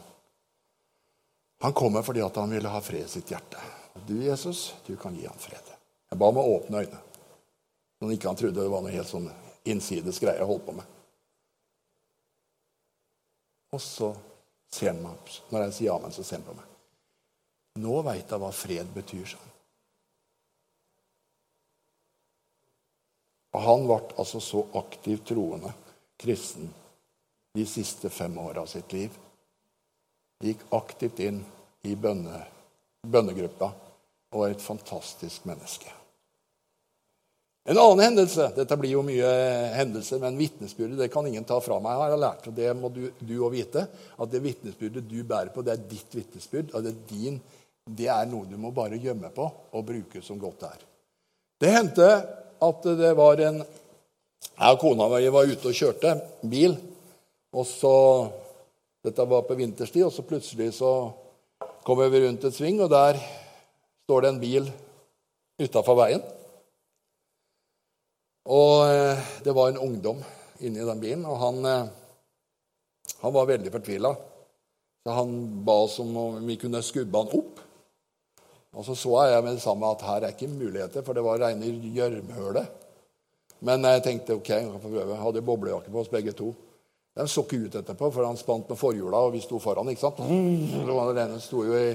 Han 1.65 1.75
kommer 1.77 2.05
fordi 2.05 2.23
at 2.25 2.37
han 2.41 2.53
ville 2.53 2.71
ha 2.71 2.81
fred 2.85 3.05
i 3.05 3.11
sitt 3.11 3.31
hjerte. 3.33 3.61
Du, 4.07 4.17
Jesus, 4.23 4.71
du 4.87 4.95
kan 5.01 5.15
gi 5.17 5.27
ham 5.29 5.37
fred. 5.41 5.73
Jeg 6.11 6.21
ba 6.21 6.31
med 6.33 6.45
åpne 6.45 6.85
øynene, 6.85 7.03
Når 8.01 8.13
ikke 8.13 8.29
han 8.29 8.37
trodde 8.37 8.61
det 8.61 8.71
var 8.71 8.83
noe 8.85 8.93
helt 8.93 9.09
sånn 9.09 9.29
innsides 9.65 10.19
greie 10.21 10.37
jeg 10.37 10.49
holdt 10.49 10.67
på 10.67 10.75
med. 10.77 10.97
Og 13.73 13.81
så 13.81 14.11
ser 14.73 14.93
han 14.93 15.01
meg, 15.03 15.37
når 15.51 15.67
jeg 15.67 15.77
sier 15.79 15.95
amen, 15.95 16.13
så 16.13 16.25
ser 16.25 16.41
han 16.41 16.49
på 16.49 16.57
meg. 16.59 16.76
Nå 17.81 18.01
veit 18.07 18.31
jeg 18.31 18.41
hva 18.41 18.53
fred 18.55 18.89
betyr, 18.95 19.27
sånn. 19.35 19.53
Og 23.57 23.63
han 23.65 23.87
ble 23.89 24.01
altså 24.21 24.41
så 24.45 24.63
aktivt 24.77 25.31
troende 25.31 25.73
kristen 26.21 26.69
de 27.57 27.65
siste 27.69 28.11
fem 28.13 28.35
åra 28.39 28.67
av 28.67 28.69
sitt 28.69 28.93
liv. 28.93 29.13
Gikk 30.45 30.67
aktivt 30.77 31.23
inn 31.25 31.41
i 31.89 31.95
bønne, 31.97 32.43
bønnegruppa 33.09 33.71
og 34.35 34.43
var 34.43 34.53
et 34.53 34.65
fantastisk 34.65 35.47
menneske. 35.49 35.89
En 37.67 37.79
annen 37.81 38.05
hendelse 38.05 38.51
Dette 38.55 38.77
blir 38.79 38.93
jo 38.93 39.03
mye 39.03 39.31
hendelser, 39.75 40.21
men 40.23 40.37
vitnesbyrdet 40.39 41.01
det 41.01 41.09
kan 41.11 41.27
ingen 41.27 41.47
ta 41.49 41.57
fra 41.65 41.81
meg. 41.83 41.97
Jeg 41.97 42.15
har 42.15 42.23
lært, 42.23 42.47
og 42.47 42.55
Det 42.55 42.75
må 42.79 42.91
du 42.93 43.35
òg 43.41 43.57
vite. 43.57 43.87
At 44.21 44.31
det 44.31 44.45
vitnesbyrdet 44.45 45.09
du 45.09 45.19
bærer 45.27 45.51
på, 45.55 45.65
det 45.67 45.75
er 45.75 45.89
ditt 45.91 46.15
vitnesbyrd. 46.15 46.75
og 46.75 46.85
det 46.85 46.93
er, 46.93 47.01
din, 47.11 47.41
det 47.87 48.09
er 48.11 48.27
noe 48.27 48.49
du 48.51 48.57
må 48.59 48.73
bare 48.75 48.99
gjemme 48.99 49.31
på 49.35 49.47
og 49.47 49.87
bruke 49.87 50.23
som 50.25 50.41
godt 50.43 50.67
er. 50.67 50.81
Det 51.63 51.71
hendte 51.73 52.09
at 52.67 52.89
det 52.99 53.13
var 53.17 53.41
en 53.47 53.63
Jeg 54.57 54.73
og 54.73 54.81
kona 54.81 55.09
mi 55.09 55.29
var 55.29 55.49
ute 55.49 55.69
og 55.69 55.77
kjørte 55.77 56.15
bil. 56.49 56.77
Og 57.53 57.67
så 57.67 57.95
Dette 59.07 59.23
var 59.23 59.45
på 59.47 59.55
vinterstid, 59.55 60.03
og 60.03 60.11
så 60.11 60.25
plutselig 60.27 60.73
så 60.75 61.13
kommer 61.87 62.09
vi 62.11 62.25
rundt 62.25 62.43
et 62.45 62.55
sving, 62.57 62.81
og 62.83 62.91
der 62.91 63.21
står 64.03 64.25
det 64.25 64.31
en 64.33 64.41
bil 64.43 64.65
utafor 65.63 65.95
veien. 66.01 66.25
Og 68.51 68.83
eh, 68.91 69.23
det 69.47 69.55
var 69.55 69.71
en 69.71 69.79
ungdom 69.79 70.19
inni 70.59 70.83
den 70.83 71.05
bilen, 71.05 71.23
og 71.23 71.39
han, 71.39 71.61
eh, 71.71 73.15
han 73.23 73.37
var 73.39 73.47
veldig 73.53 73.71
fortvila. 73.77 74.11
Han 75.07 75.39
ba 75.63 75.79
oss 75.85 76.01
om 76.03 76.43
vi 76.49 76.59
kunne 76.59 76.83
skubbe 76.83 77.23
han 77.23 77.31
opp. 77.39 77.63
Og 78.77 78.85
så 78.85 78.95
så 78.99 79.15
jeg 79.31 79.45
med 79.45 79.57
det 79.57 79.65
samme 79.65 79.89
at 79.89 80.05
her 80.05 80.27
er 80.27 80.35
ikke 80.35 80.51
muligheter, 80.53 81.05
for 81.05 81.17
det 81.17 81.25
var 81.25 81.41
reine 81.41 81.71
gjørmhølet. 81.97 82.85
Men 83.65 83.87
jeg 83.89 84.03
tenkte 84.05 84.37
ok, 84.37 84.51
jeg 84.53 84.67
kan 84.69 84.83
få 84.83 84.91
prøve. 84.91 85.15
Jeg 85.15 85.23
Hadde 85.23 85.45
boblejakke 85.49 85.93
på 85.93 86.03
oss 86.03 86.13
begge 86.13 86.35
to. 86.37 86.51
De 87.17 87.25
så 87.33 87.47
ikke 87.47 87.63
ut 87.65 87.79
etterpå, 87.81 88.11
for 88.13 88.29
han 88.29 88.37
spant 88.37 88.69
med 88.69 88.77
forhjula, 88.77 89.23
og 89.25 89.33
vi 89.33 89.41
sto 89.41 89.57
foran. 89.63 89.89
ikke 89.89 90.03
sant? 90.03 90.21
Den 90.21 91.23
ene 91.23 91.39
sto 91.41 91.63
jo 91.65 91.79
i, 91.79 91.95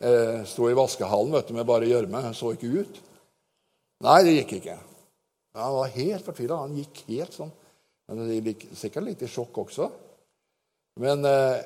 eh, 0.00 0.38
sto 0.48 0.70
i 0.70 0.76
vaskehallen 0.78 1.34
vet 1.36 1.48
du, 1.48 1.54
med 1.54 1.68
bare 1.68 1.90
gjørme. 1.90 2.22
Så 2.32 2.54
ikke 2.56 2.80
ut. 2.80 3.02
Nei, 4.00 4.22
det 4.24 4.38
gikk 4.38 4.56
ikke. 4.62 4.78
Han 5.60 5.76
var 5.76 5.92
helt 5.92 6.24
fortvila. 6.24 6.62
Han 6.64 6.78
gikk 6.80 7.04
helt 7.10 7.36
sånn. 7.36 7.52
Men 8.08 8.56
Sikkert 8.72 9.04
litt 9.04 9.22
i 9.22 9.28
sjokk 9.28 9.60
også. 9.66 9.90
Men 11.00 11.24
eh, 11.28 11.60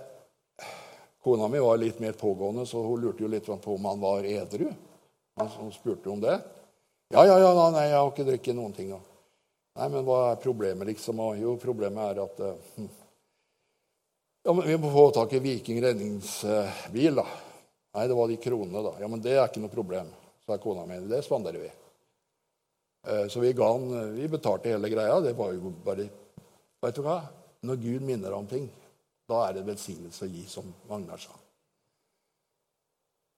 kona 1.26 1.48
mi 1.50 1.58
var 1.58 1.80
litt 1.82 1.98
mer 1.98 2.14
pågående, 2.14 2.62
så 2.70 2.78
hun 2.86 3.00
lurte 3.02 3.24
jo 3.24 3.30
litt 3.32 3.46
på 3.46 3.74
om 3.74 3.84
han 3.90 3.98
var 3.98 4.26
edru. 4.30 4.68
Hun 5.34 5.72
spurte 5.74 6.10
om 6.10 6.20
det. 6.22 6.38
Ja, 7.10 7.24
ja, 7.26 7.38
ja, 7.38 7.50
nei, 7.74 7.88
jeg 7.88 7.98
har 7.98 8.12
ikke 8.12 8.26
drukket 8.28 8.54
noen 8.54 8.74
ting. 8.76 8.92
Da. 8.94 9.00
Nei, 9.80 9.88
men 9.90 10.06
hva 10.06 10.20
er 10.30 10.38
problemet, 10.42 10.86
liksom? 10.86 11.18
Og 11.22 11.40
jo, 11.40 11.56
problemet 11.58 12.12
er 12.12 12.22
at 12.22 12.44
uh, 12.46 12.86
ja, 14.46 14.54
men 14.54 14.62
Vi 14.68 14.78
må 14.78 14.92
få 14.94 15.08
tak 15.14 15.34
i 15.34 15.42
Viking 15.42 15.82
redningsbil, 15.82 17.18
da. 17.18 17.26
Nei, 17.96 18.06
det 18.06 18.16
var 18.20 18.30
de 18.30 18.38
kronene, 18.46 18.84
da. 18.86 18.94
Ja, 19.02 19.10
men 19.10 19.22
det 19.22 19.34
er 19.34 19.44
ikke 19.48 19.64
noe 19.64 19.74
problem, 19.74 20.14
sa 20.46 20.62
kona 20.62 20.86
mi. 20.86 21.02
Det 21.10 21.24
spanderer 21.26 21.66
vi. 21.66 21.74
Uh, 23.10 23.26
så 23.34 23.42
vi, 23.42 23.50
ga 23.58 23.74
han, 23.74 23.90
vi 24.14 24.30
betalte 24.30 24.70
hele 24.70 24.94
greia. 24.94 25.18
Det 25.26 25.34
var 25.34 25.58
jo 25.58 25.74
bare 25.82 26.06
Vet 26.86 26.98
du 26.98 27.02
hva? 27.02 27.20
Når 27.66 27.78
Gud 27.82 28.02
minner 28.06 28.34
om 28.36 28.46
ting, 28.46 28.66
da 29.26 29.42
er 29.46 29.56
det 29.56 29.66
velsignelse 29.66 30.26
å 30.26 30.30
gi, 30.30 30.44
som 30.48 30.68
Magnar 30.90 31.20
sa. 31.20 31.34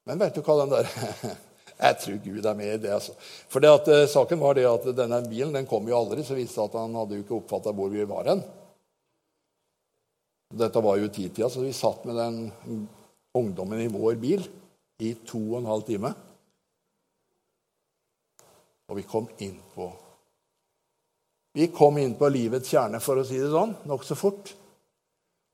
Men 0.08 0.20
vet 0.20 0.36
du 0.36 0.42
hva 0.44 0.62
den 0.62 0.74
der 0.76 0.88
Jeg 1.78 1.98
tror 2.02 2.16
Gud 2.24 2.46
er 2.48 2.56
med 2.58 2.72
i 2.74 2.78
det. 2.82 2.90
altså. 2.90 3.12
For 3.52 3.62
det 3.62 3.70
at, 3.70 3.88
uh, 3.92 4.04
Saken 4.10 4.40
var 4.40 4.56
det 4.58 4.64
at 4.66 4.86
denne 4.98 5.20
bilen 5.28 5.54
den 5.54 5.68
kom 5.68 5.86
jo 5.86 5.94
aldri, 5.94 6.24
så 6.26 6.34
viste 6.34 6.58
det 6.58 6.72
at 6.72 6.78
han 6.80 6.96
hadde 6.98 7.18
jo 7.18 7.22
ikke 7.22 7.36
oppfatta 7.36 7.74
hvor 7.76 7.92
vi 7.92 8.06
var 8.08 8.26
hen. 8.32 8.42
Dette 10.58 10.82
var 10.82 10.96
jo 10.98 11.10
titida, 11.12 11.46
så 11.52 11.62
vi 11.62 11.74
satt 11.76 12.06
med 12.08 12.16
den 12.18 12.88
ungdommen 13.36 13.84
i 13.84 13.90
vår 13.92 14.16
bil 14.18 14.42
i 15.04 15.12
to 15.28 15.38
og 15.52 15.60
en 15.60 15.70
halv 15.70 15.84
time. 15.86 16.10
Og 18.88 18.98
vi 18.98 19.04
kom 19.06 19.28
inn 19.44 19.58
på 19.74 19.90
Vi 21.58 21.66
kom 21.74 21.96
inn 21.98 22.12
på 22.14 22.28
livets 22.30 22.70
kjerne, 22.70 23.00
for 23.02 23.18
å 23.18 23.24
si 23.26 23.38
det 23.40 23.48
sånn, 23.50 23.72
nokså 23.88 24.14
fort. 24.18 24.50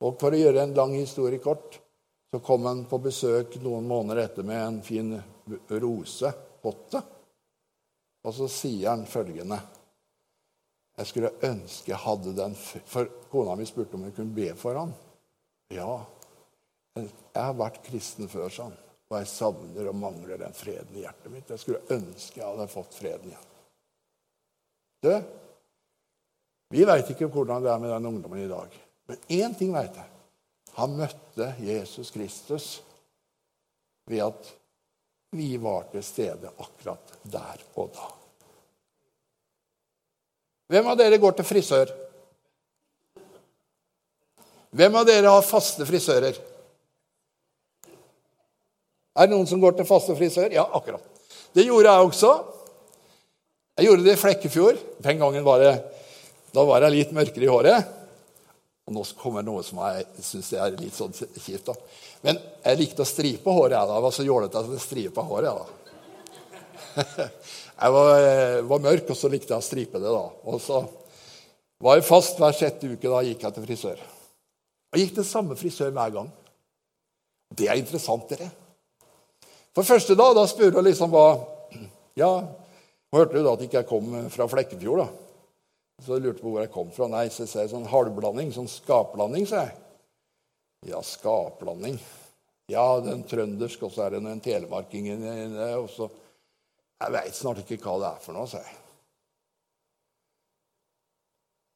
Og 0.05 0.19
for 0.21 0.35
å 0.35 0.39
gjøre 0.39 0.67
en 0.67 0.77
lang 0.77 0.93
historie 0.99 1.41
kort 1.43 1.81
så 2.35 2.41
kom 2.45 2.67
han 2.67 2.83
på 2.91 2.99
besøk 2.99 3.57
noen 3.63 3.87
måneder 3.87 4.25
etter 4.25 4.47
med 4.47 4.59
en 4.59 4.79
fin 4.83 5.13
rosepotte. 5.71 7.03
Og 8.25 8.35
så 8.35 8.49
sier 8.51 8.91
han 8.91 9.05
følgende 9.07 9.61
Jeg 10.99 11.11
skulle 11.11 11.31
ønske 11.47 11.93
jeg 11.93 12.01
hadde 12.01 12.33
den 12.35 12.55
For 12.57 13.11
kona 13.31 13.55
mi 13.59 13.67
spurte 13.69 13.95
om 13.99 14.07
jeg 14.09 14.17
kunne 14.17 14.35
be 14.35 14.49
for 14.59 14.81
han. 14.81 14.95
Ja. 15.75 16.01
Jeg 16.97 17.11
har 17.39 17.55
vært 17.59 17.83
kristen 17.87 18.31
før, 18.31 18.49
sa 18.51 18.69
han. 18.69 18.77
Og 19.11 19.19
jeg 19.21 19.31
savner 19.31 19.91
og 19.91 19.99
mangler 20.01 20.41
den 20.41 20.59
freden 20.59 20.99
i 20.99 21.05
hjertet 21.05 21.33
mitt. 21.33 21.51
Jeg 21.51 21.63
skulle 21.63 21.85
ønske 21.95 22.41
jeg 22.41 22.49
hadde 22.49 22.71
fått 22.73 22.99
freden 22.99 23.31
igjen. 23.31 23.51
Du, 25.05 25.13
vi 26.75 26.83
veit 26.89 27.11
ikke 27.15 27.31
hvordan 27.31 27.63
det 27.63 27.71
er 27.71 27.83
med 27.83 27.95
den 27.95 28.11
ungdommen 28.11 28.43
i 28.43 28.51
dag. 28.51 28.75
Men 29.11 29.21
én 29.29 29.55
ting 29.59 29.73
veit 29.75 29.95
jeg. 29.95 30.11
Han 30.79 30.97
møtte 30.99 31.53
Jesus 31.63 32.11
Kristus 32.15 32.69
ved 34.11 34.25
at 34.25 34.49
vi 35.35 35.57
var 35.59 35.89
til 35.93 36.03
stede 36.07 36.51
akkurat 36.63 37.15
der 37.23 37.63
og 37.81 37.91
da. 37.95 38.09
Hvem 40.71 40.89
av 40.91 40.99
dere 40.99 41.21
går 41.21 41.37
til 41.39 41.47
frisør? 41.47 41.93
Hvem 44.75 44.99
av 44.99 45.07
dere 45.07 45.31
har 45.31 45.47
faste 45.47 45.87
frisører? 45.87 46.39
Er 49.15 49.29
det 49.29 49.35
noen 49.35 49.47
som 49.47 49.61
går 49.63 49.77
til 49.79 49.87
faste 49.87 50.17
frisør? 50.19 50.51
Ja, 50.55 50.65
akkurat. 50.75 51.05
Det 51.55 51.67
gjorde 51.67 51.91
jeg 51.91 52.09
også. 52.09 52.33
Jeg 53.79 53.87
gjorde 53.87 54.07
det 54.07 54.15
i 54.17 54.23
Flekkefjord. 54.23 54.81
Den 55.03 55.21
gangen 55.21 55.47
var 55.47 55.63
det, 55.63 55.75
da 56.55 56.65
var 56.67 56.83
jeg 56.83 56.95
litt 56.97 57.15
mørkere 57.15 57.47
i 57.47 57.51
håret. 57.51 57.93
Og 58.85 58.93
nå 58.93 59.05
kommer 59.17 59.45
noe 59.45 59.63
som 59.65 59.79
jeg 59.81 60.25
syns 60.27 60.51
er 60.59 60.75
litt 60.77 60.97
sånn 60.97 61.15
kjipt. 61.17 61.71
da. 61.71 61.75
Men 62.25 62.41
jeg 62.67 62.81
likte 62.81 63.05
å 63.05 63.09
stripe 63.09 63.55
håret. 63.57 63.79
Jeg 63.79 63.89
da. 63.89 63.97
Jeg 63.97 64.05
var 64.05 64.15
så 64.17 64.27
jålete 64.27 64.61
at 64.61 64.75
jeg 64.75 64.85
stripa 64.85 65.25
håret. 65.25 65.49
Jeg, 65.49 65.63
da. 65.63 67.29
jeg 67.81 67.95
var, 67.97 68.11
eh, 68.19 68.59
var, 68.69 68.83
mørk, 68.85 69.09
og 69.09 69.19
så 69.19 69.31
likte 69.33 69.55
jeg 69.55 69.63
å 69.63 69.65
stripe 69.65 70.03
det. 70.03 70.13
da. 70.13 70.27
Og 70.53 70.61
så 70.61 70.83
var 71.85 71.97
jeg 71.97 72.09
fast 72.11 72.43
hver 72.43 72.59
sjette 72.59 72.93
uke. 72.93 73.09
Da 73.09 73.25
gikk 73.25 73.49
jeg 73.49 73.57
til 73.57 73.67
frisør. 73.71 74.05
Jeg 74.93 75.07
gikk 75.07 75.17
til 75.17 75.29
samme 75.33 75.57
frisør 75.59 75.97
hver 75.97 76.13
gang. 76.19 76.29
Det 77.57 77.71
er 77.71 77.81
interessant, 77.81 78.29
dere. 78.29 78.51
For 79.75 79.87
første 79.87 80.15
da, 80.19 80.29
da 80.37 80.45
spurte 80.47 80.77
hun 80.77 80.87
liksom 80.87 81.11
hva 81.15 81.27
Ja, 82.21 82.31
hørte 83.15 83.41
du 83.41 83.47
da 83.47 83.57
at 83.57 83.65
ikke 83.65 83.81
jeg 83.81 83.89
kom 83.89 84.13
fra 84.31 84.47
Flekkefjord, 84.51 85.07
da? 85.07 85.24
Så 86.03 86.17
jeg 86.17 86.25
lurte 86.25 86.43
på 86.43 86.51
hvor 86.51 86.65
jeg 86.65 86.73
kom 86.75 86.91
fra. 86.95 87.09
Nei, 87.11 87.29
så 87.31 87.47
jeg 87.47 87.71
sånn 87.71 87.89
halvblanding. 87.91 88.51
Sånn 88.55 88.71
skapblanding, 88.71 89.47
sa 89.49 89.67
jeg. 89.67 89.75
Ja, 90.91 91.01
skapblanding. 91.07 91.99
Ja, 92.73 92.85
den 93.05 93.23
trøndersk, 93.29 93.83
og 93.87 93.93
så 93.93 94.07
er 94.07 94.15
det 94.15 94.23
en 94.25 94.43
telemarking 94.45 95.11
det. 95.21 95.73
Og 95.77 95.91
så 95.93 96.11
Jeg 97.05 97.13
veit 97.13 97.37
snart 97.37 97.59
ikke 97.61 97.77
hva 97.83 97.99
det 98.01 98.09
er 98.09 98.21
for 98.23 98.37
noe, 98.37 98.49
sa 98.49 98.63
jeg. 98.63 98.77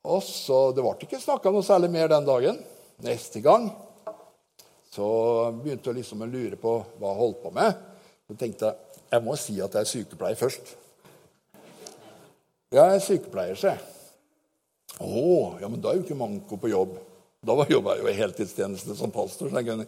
Og 0.08 0.22
så, 0.24 0.72
Det 0.72 0.82
ble 0.84 0.94
ikke 1.04 1.20
snakka 1.20 1.52
noe 1.52 1.66
særlig 1.66 1.90
mer 1.92 2.08
den 2.08 2.26
dagen. 2.26 2.62
Neste 3.04 3.42
gang 3.44 3.68
så 4.88 5.06
begynte 5.54 5.90
jeg 5.90 6.00
liksom 6.00 6.24
å 6.24 6.30
lure 6.30 6.56
på 6.58 6.72
hva 6.98 7.12
jeg 7.12 7.20
holdt 7.20 7.42
på 7.42 7.52
med. 7.54 7.76
Så 8.26 8.38
tenkte 8.38 8.70
jeg 8.70 8.88
jeg 9.08 9.24
må 9.24 9.36
si 9.40 9.54
at 9.64 9.72
jeg 9.72 9.86
er 9.86 9.88
sykepleier 9.88 10.36
først. 10.36 10.74
Ja, 12.68 12.90
jeg 12.90 12.98
er 12.98 13.04
sykepleier, 13.04 13.56
sier 13.56 13.76
jeg. 13.76 13.97
Å, 14.99 15.59
ja, 15.62 15.68
men 15.70 15.80
da 15.82 15.92
er 15.92 16.01
jo 16.01 16.07
ikke 16.07 16.18
manko 16.18 16.59
på 16.59 16.70
jobb. 16.72 16.96
Da 17.46 17.55
jobba 17.70 17.94
jeg 17.94 18.03
jo 18.03 18.11
i 18.11 18.18
heltidstjeneste 18.18 18.96
som 18.99 19.12
pastor. 19.14 19.51
så 19.51 19.61
jeg 19.61 19.68
kunne 19.68 19.86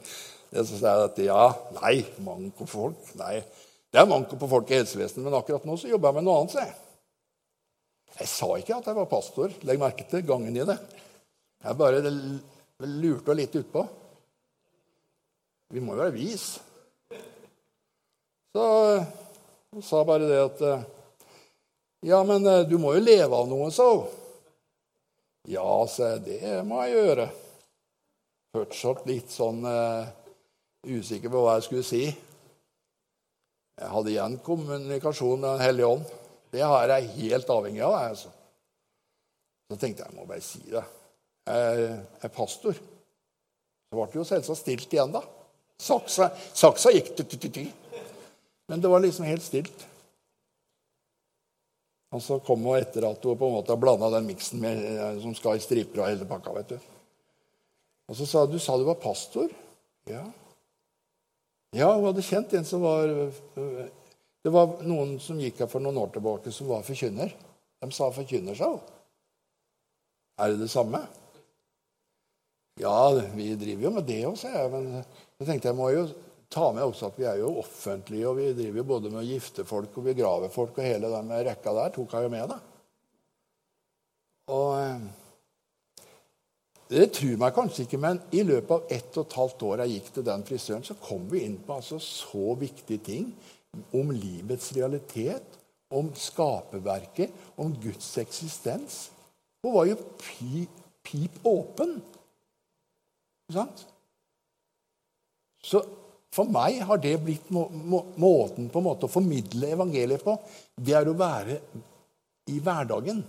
så 0.50 0.78
jeg 0.82 1.06
at 1.06 1.18
ja, 1.22 1.42
nei, 1.78 1.96
manko 2.26 2.64
på 2.64 2.70
folk. 2.70 3.10
Nei, 3.18 3.38
det 3.90 4.00
er 4.02 4.08
manko 4.10 4.38
på 4.38 4.48
folk 4.50 4.70
i 4.70 4.78
helsevesenet, 4.80 5.24
men 5.26 5.36
akkurat 5.38 5.66
nå 5.66 5.76
så 5.78 5.90
jobber 5.90 6.10
jeg 6.10 6.18
med 6.18 6.26
noe 6.26 6.40
annet. 6.40 6.54
Så 6.54 6.62
jeg. 6.62 6.74
jeg 8.20 8.30
sa 8.32 8.50
ikke 8.58 8.78
at 8.78 8.90
jeg 8.90 8.98
var 8.98 9.10
pastor. 9.10 9.54
Legg 9.66 9.82
merke 9.82 10.06
til 10.10 10.26
gangen 10.26 10.58
i 10.58 10.66
det. 10.66 10.78
Jeg 11.60 11.78
bare 11.78 12.02
lurte 12.02 13.36
litt 13.36 13.58
utpå. 13.60 13.84
Vi 15.70 15.82
må 15.82 15.94
jo 15.94 16.02
være 16.02 16.16
vis. 16.16 16.46
Så 18.50 18.64
hun 19.70 19.84
sa 19.86 20.02
bare 20.06 20.26
det 20.26 20.40
at 20.46 20.64
Ja, 22.02 22.22
men 22.24 22.46
eh, 22.48 22.64
du 22.64 22.78
må 22.80 22.94
jo 22.96 23.02
leve 23.04 23.36
av 23.36 23.46
noe, 23.46 23.68
hun. 23.68 24.19
Ja, 25.48 25.86
sa 25.88 26.14
jeg, 26.14 26.24
det 26.26 26.56
må 26.68 26.82
jeg 26.84 26.98
gjøre. 26.98 27.28
Fortsatt 28.52 29.06
litt 29.08 29.30
sånn 29.32 29.62
uh, 29.64 30.10
usikker 30.84 31.32
på 31.32 31.44
hva 31.44 31.56
jeg 31.56 31.68
skulle 31.68 31.86
si. 31.86 32.02
Jeg 33.80 33.92
hadde 33.94 34.12
igjen 34.12 34.36
kommunikasjon 34.44 35.40
med 35.40 35.48
Den 35.54 35.64
hellige 35.64 35.92
ånd. 35.94 36.14
Det 36.52 36.62
har 36.66 36.92
jeg 36.92 37.12
helt 37.16 37.52
avhengig 37.54 37.84
av. 37.86 37.96
Altså. 38.10 38.32
Så 39.70 39.78
tenkte 39.80 40.04
jeg 40.04 40.10
jeg 40.10 40.18
må 40.18 40.26
bare 40.28 40.44
si 40.44 40.60
det. 40.68 40.82
Jeg 41.48 41.92
er 42.26 42.34
pastor. 42.34 42.76
Så 42.76 43.96
ble 43.96 44.08
det 44.10 44.18
jo 44.20 44.26
selvsagt 44.28 44.60
stilt 44.60 44.92
igjen, 44.92 45.14
da. 45.14 45.22
Saksa, 45.80 46.28
saksa 46.52 46.92
gikk 46.92 47.14
ty-ty-ty. 47.16 47.64
Men 48.68 48.82
det 48.82 48.90
var 48.92 49.00
liksom 49.02 49.24
helt 49.26 49.42
stilt. 49.42 49.86
Og 52.10 52.22
så 52.22 52.40
kom 52.42 52.64
hun 52.66 52.78
etter 52.78 53.06
at 53.06 53.22
hun 53.24 53.38
på 53.38 53.48
en 53.48 53.54
måte 53.54 53.70
har 53.70 53.78
blanda 53.80 54.08
den 54.16 54.26
miksen 54.26 54.62
med, 54.62 54.80
eh, 54.82 55.20
som 55.22 55.34
skal 55.38 55.58
i 55.58 55.62
striper 55.62 56.02
og 56.02 56.10
hele 56.10 56.26
pakka. 56.26 56.54
vet 56.56 56.74
du. 56.74 56.78
Og 58.10 58.16
så 58.18 58.26
sa 58.26 58.46
du 58.46 58.58
sa 58.58 58.76
du 58.76 58.84
var 58.84 58.98
pastor. 58.98 59.52
Ja. 60.10 60.24
Ja, 61.76 61.92
hun 61.94 62.08
hadde 62.08 62.26
kjent 62.26 62.52
en 62.58 62.66
som 62.66 62.82
var 62.82 63.06
øh, 63.06 63.86
Det 64.42 64.50
var 64.50 64.80
noen 64.82 65.18
som 65.20 65.38
gikk 65.38 65.60
her 65.60 65.68
for 65.68 65.84
noen 65.84 66.00
år 66.00 66.10
tilbake, 66.14 66.50
som 66.50 66.66
var 66.66 66.82
forkynner. 66.82 67.34
De 67.80 67.92
sa 67.92 68.10
'forkynner', 68.10 68.56
sa 68.56 68.70
hun. 68.70 68.80
Er 70.38 70.48
det 70.48 70.60
det 70.60 70.70
samme? 70.70 71.06
Ja, 72.80 73.12
vi 73.34 73.54
driver 73.60 73.82
jo 73.82 73.90
med 73.90 74.06
det 74.08 74.24
òg, 74.24 74.36
sa 74.40 74.48
jeg. 74.48 74.70
Men 74.72 75.04
så 75.38 75.46
tenkte 75.46 75.68
jeg 75.68 75.76
må 75.76 75.90
jo 75.92 76.06
ta 76.50 76.72
med 76.74 76.82
også 76.82 77.10
at 77.10 77.18
vi 77.20 77.28
er 77.30 77.38
jo 77.42 77.52
offentlige, 77.60 78.26
og 78.28 78.36
vi 78.40 78.50
driver 78.56 78.82
jo 78.82 78.88
både 78.88 79.12
med 79.12 79.22
å 79.22 79.28
gifte 79.28 79.64
folk 79.68 79.94
og 80.00 80.08
begrave 80.10 80.50
folk, 80.52 80.78
og 80.78 80.86
hele 80.86 81.10
den 81.12 81.32
rekka 81.46 81.74
der 81.76 81.94
tok 81.94 82.16
jeg 82.16 82.26
jo 82.26 82.32
med, 82.32 82.50
da. 82.50 82.58
Og 84.50 84.70
øh, 84.80 85.04
det 86.90 87.06
tror 87.14 87.38
meg 87.38 87.54
kanskje 87.54 87.84
ikke, 87.86 88.00
men 88.02 88.18
i 88.34 88.42
løpet 88.42 88.72
av 88.74 88.96
ett 88.96 89.20
og 89.20 89.28
et 89.28 89.38
halvt 89.38 89.64
år 89.68 89.84
jeg 89.84 89.94
gikk 89.94 90.10
til 90.16 90.26
den 90.26 90.42
frisøren, 90.48 90.86
så 90.86 90.98
kom 90.98 91.28
vi 91.30 91.44
inn 91.46 91.60
på 91.62 91.76
altså 91.78 92.00
så 92.02 92.56
viktige 92.58 93.04
ting 93.06 93.30
om 93.94 94.10
livets 94.10 94.72
realitet, 94.74 95.54
om 95.94 96.10
skaperverket, 96.18 97.30
om 97.62 97.70
Guds 97.78 98.10
eksistens. 98.18 98.98
Hun 99.62 99.76
var 99.76 99.86
jo 99.86 100.00
pip, 100.18 100.82
pip 101.06 101.38
åpen. 101.46 102.00
Ikke 103.46 103.60
sant? 103.60 103.86
Så 105.62 105.84
for 106.34 106.50
meg 106.50 106.78
har 106.86 107.00
det 107.02 107.16
blitt 107.24 107.48
må, 107.50 107.64
må, 107.70 108.04
måten 108.22 108.68
på 108.70 108.78
en 108.78 108.86
måte 108.86 109.08
å 109.08 109.12
formidle 109.12 109.72
evangeliet 109.74 110.22
på. 110.22 110.36
Det 110.76 110.94
er 110.94 111.10
å 111.10 111.16
være 111.18 111.58
i 112.50 112.60
hverdagen. 112.62 113.22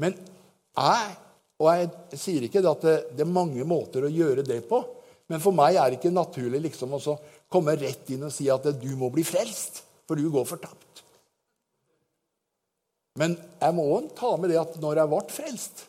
Men 0.00 0.16
jeg 0.16 1.12
og 1.62 1.68
jeg 1.70 2.18
sier 2.18 2.46
ikke 2.46 2.64
at 2.66 2.82
det, 2.82 2.94
det, 3.14 3.22
er 3.22 3.30
mange 3.30 3.64
måter 3.68 4.06
å 4.06 4.12
gjøre 4.12 4.42
det 4.46 4.62
på. 4.68 4.80
Men 5.30 5.40
for 5.40 5.56
meg 5.56 5.78
er 5.78 5.92
det 5.92 6.00
ikke 6.00 6.12
naturlig 6.12 6.64
liksom 6.66 6.96
å 6.96 7.18
komme 7.52 7.76
rett 7.78 8.10
inn 8.12 8.26
og 8.26 8.34
si 8.34 8.48
at 8.52 8.66
du 8.80 8.90
må 8.98 9.08
bli 9.14 9.24
frelst, 9.24 9.84
for 10.08 10.18
du 10.18 10.26
går 10.32 10.48
fortapt. 10.48 11.04
Men 13.20 13.36
jeg 13.60 13.76
må 13.76 13.86
ta 14.18 14.32
med 14.40 14.50
det 14.50 14.58
at 14.58 14.80
når 14.82 15.00
jeg 15.00 15.12
ble 15.12 15.20
frelst 15.30 15.84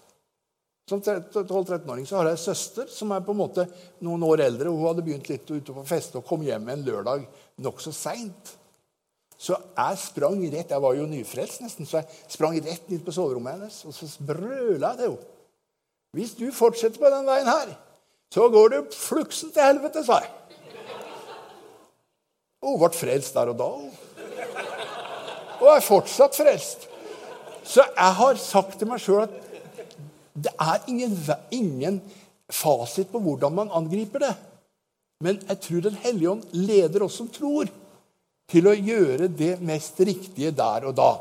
Som 0.90 1.02
12-13-åring 1.02 2.06
så 2.06 2.20
har 2.20 2.30
jeg 2.30 2.38
en 2.38 2.44
søster 2.44 2.90
som 2.94 3.10
er 3.16 3.24
på 3.26 3.34
en 3.34 3.40
måte 3.40 3.64
noen 4.06 4.22
år 4.28 4.44
eldre. 4.46 4.70
og 4.70 4.78
Hun 4.78 4.90
hadde 4.92 5.06
begynt 5.08 5.30
litt 5.32 5.50
ute 5.50 5.74
på 5.74 5.86
feste 5.88 6.20
og 6.20 6.28
kom 6.28 6.44
hjem 6.46 6.70
en 6.70 6.86
lørdag 6.86 7.26
nokså 7.66 7.94
seint. 7.96 8.52
Så 9.36 9.58
jeg 9.58 9.98
sprang 10.00 10.40
rett 10.54 10.70
Jeg 10.72 10.82
var 10.82 10.94
jo 10.96 11.08
nyfrelst 11.10 11.64
nesten, 11.64 11.88
så 11.90 12.00
jeg 12.00 12.32
sprang 12.32 12.56
rett 12.64 12.94
inn 12.94 13.02
på 13.04 13.14
soverommet 13.14 13.58
hennes 13.58 13.80
og 13.84 13.96
så 13.98 14.08
brøla 14.24 14.94
jeg 14.94 15.02
til 15.02 15.10
henne. 15.10 15.32
Hvis 16.16 16.32
du 16.38 16.46
fortsetter 16.56 17.02
på 17.02 17.12
den 17.12 17.26
veien 17.28 17.50
her, 17.50 17.74
så 18.32 18.46
går 18.54 18.70
du 18.72 18.94
fluksen 18.96 19.52
til 19.52 19.66
helvete, 19.66 20.04
sa 20.06 20.22
jeg. 20.24 20.32
Og 22.64 22.78
hun 22.78 22.82
ble 22.86 22.92
frelst 22.96 23.36
der 23.36 23.52
og 23.52 23.58
da. 23.60 23.68
Og 25.60 25.68
er 25.74 25.84
fortsatt 25.84 26.38
frelst. 26.38 26.88
Så 27.66 27.84
jeg 27.84 28.16
har 28.22 28.40
sagt 28.40 28.78
til 28.80 28.88
meg 28.88 29.02
sjøl 29.04 29.26
at 29.26 29.36
det 30.36 30.52
er 30.60 30.84
ingen, 30.92 31.16
ingen, 31.52 32.02
fasit 32.52 33.10
på 33.10 33.20
hvordan 33.24 33.56
man 33.56 33.72
angriper 33.74 34.22
det. 34.22 34.34
Men 35.24 35.40
jeg 35.48 35.60
tror 35.64 35.82
Den 35.82 35.96
hellige 36.04 36.30
ånd 36.30 36.44
leder 36.54 37.06
oss 37.08 37.16
som 37.18 37.30
tror, 37.32 37.72
til 38.46 38.68
å 38.70 38.76
gjøre 38.78 39.32
det 39.34 39.56
mest 39.66 39.98
riktige 40.06 40.52
der 40.54 40.86
og 40.86 40.94
da. 41.00 41.12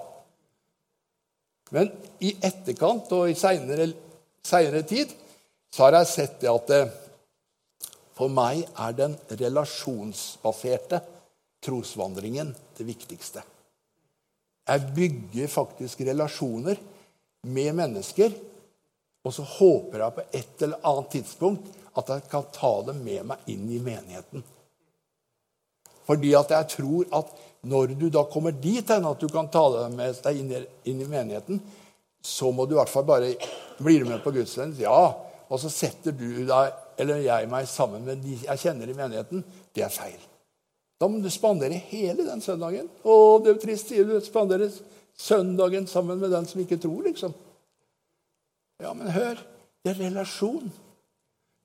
Men 1.72 1.88
i 2.20 2.34
etterkant 2.44 3.08
og 3.16 3.30
i 3.30 3.38
seinere 3.38 4.82
tid 4.84 5.14
så 5.72 5.86
har 5.86 5.96
jeg 5.98 6.10
sett 6.10 6.36
det 6.42 6.50
at 6.52 6.68
det, 6.68 6.82
eh, 6.84 7.00
for 8.14 8.30
meg 8.30 8.60
er 8.78 8.92
den 8.94 9.16
relasjonsbaserte 9.40 11.00
trosvandringen 11.64 12.52
det 12.76 12.86
viktigste. 12.86 13.42
Jeg 14.68 14.92
bygger 14.94 15.50
faktisk 15.50 16.04
relasjoner 16.06 16.78
med 17.50 17.74
mennesker, 17.74 18.30
og 19.24 19.32
så 19.32 19.44
håper 19.48 20.02
jeg 20.02 20.16
på 20.16 20.24
et 20.38 20.66
eller 20.66 20.90
annet 20.90 21.10
tidspunkt 21.14 21.70
at 21.96 22.10
jeg 22.10 22.26
kan 22.30 22.50
ta 22.52 22.72
dem 22.88 23.00
med 23.04 23.24
meg 23.30 23.48
inn 23.50 23.64
i 23.72 23.80
menigheten. 23.82 24.44
Fordi 26.04 26.34
at 26.36 26.52
jeg 26.52 26.70
tror 26.74 27.06
at 27.20 27.30
når 27.64 27.94
du 27.96 28.10
da 28.12 28.26
kommer 28.28 28.52
dit 28.52 28.90
hen 28.92 29.06
at 29.08 29.20
du 29.20 29.30
kan 29.32 29.48
ta 29.48 29.62
dem 29.78 29.96
med 29.96 30.18
deg 30.26 30.40
inn 30.40 30.50
i, 30.52 30.60
inn 30.90 31.00
i 31.00 31.08
menigheten, 31.08 31.62
så 32.24 32.50
må 32.52 32.66
du 32.66 32.74
i 32.74 32.80
hvert 32.80 32.92
fall 32.92 33.06
bare 33.08 33.32
bli 33.78 34.02
med 34.04 34.20
på 34.24 34.32
gudstjenesten. 34.34 34.84
Ja. 34.84 35.14
Og 35.48 35.60
så 35.60 35.70
setter 35.72 36.12
du 36.16 36.44
deg, 36.48 36.76
eller 37.00 37.24
jeg 37.24 37.48
meg 37.52 37.68
sammen 37.68 38.04
med 38.04 38.20
de 38.24 38.36
jeg 38.42 38.60
kjenner 38.60 38.90
i 38.90 38.96
menigheten. 38.96 39.44
Det 39.76 39.84
er 39.84 39.92
feil. 39.92 40.20
Da 41.00 41.08
må 41.10 41.20
du 41.20 41.30
spandere 41.32 41.80
hele 41.90 42.24
den 42.26 42.44
søndagen. 42.44 42.88
Å, 43.04 43.14
det 43.42 43.50
er 43.50 43.56
jo 43.56 43.64
trist, 43.64 43.90
sier 43.90 44.08
du. 44.08 44.14
Spandere 44.24 44.70
søndagen 45.20 45.88
sammen 45.90 46.20
med 46.20 46.32
den 46.32 46.48
som 46.48 46.60
ikke 46.62 46.80
tror, 46.80 47.02
liksom. 47.06 47.34
Men 48.98 49.12
hør. 49.14 49.42
Det 49.84 49.92
er 49.92 50.02
relasjon. 50.06 50.72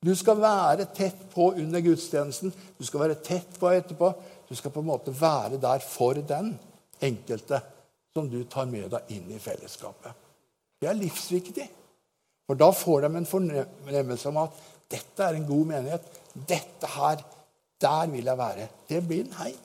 Du 0.06 0.12
skal 0.16 0.40
være 0.40 0.88
tett 0.96 1.26
på 1.34 1.52
under 1.60 1.84
gudstjenesten. 1.84 2.54
Du 2.78 2.86
skal 2.88 3.04
være 3.06 3.20
tett 3.24 3.60
på 3.60 3.72
etterpå. 3.72 4.12
Du 4.50 4.56
skal 4.56 4.74
på 4.74 4.84
en 4.84 4.90
måte 4.90 5.14
være 5.16 5.60
der 5.62 5.84
for 5.84 6.20
den 6.28 6.54
enkelte 7.04 7.60
som 8.16 8.30
du 8.32 8.42
tar 8.50 8.68
med 8.72 8.90
deg 8.92 9.12
inn 9.16 9.28
i 9.36 9.40
fellesskapet. 9.42 10.16
Det 10.80 10.90
er 10.90 10.98
livsviktig. 10.98 11.68
For 12.50 12.58
da 12.58 12.72
får 12.74 13.06
de 13.06 13.10
en 13.20 13.30
fornemmelse 13.30 14.32
om 14.32 14.40
at 14.42 14.62
dette 14.90 15.26
er 15.26 15.38
en 15.38 15.48
god 15.48 15.68
menighet. 15.70 16.08
Dette 16.34 16.90
her, 16.96 17.22
der 17.82 18.08
vil 18.10 18.26
jeg 18.26 18.40
være. 18.40 18.70
Det 18.90 19.02
blir 19.06 19.28
en 19.28 19.36
heim. 19.44 19.60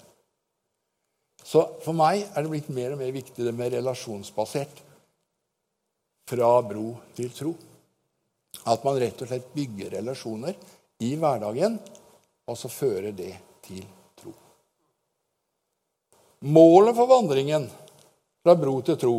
Så 1.44 1.62
for 1.84 1.96
meg 1.96 2.24
er 2.24 2.44
det 2.44 2.50
blitt 2.52 2.68
mer 2.72 2.94
og 2.94 3.00
mer 3.00 3.12
viktig 3.14 3.44
det 3.44 3.54
med 3.56 3.72
relasjonsbasert. 3.76 4.82
Fra 6.30 6.50
bro 6.64 6.86
til 7.16 7.30
tro. 7.34 7.52
At 8.70 8.84
man 8.86 8.98
rett 9.00 9.20
og 9.20 9.28
slett 9.28 9.52
bygger 9.52 9.96
relasjoner 9.98 10.56
i 11.04 11.14
hverdagen, 11.20 11.76
og 12.48 12.56
så 12.56 12.70
fører 12.70 13.12
det 13.12 13.32
til 13.66 13.82
tro. 14.16 14.32
Målet 16.48 16.96
for 16.96 17.10
vandringen 17.10 17.66
fra 18.44 18.54
bro 18.56 18.78
til 18.84 19.00
tro 19.00 19.16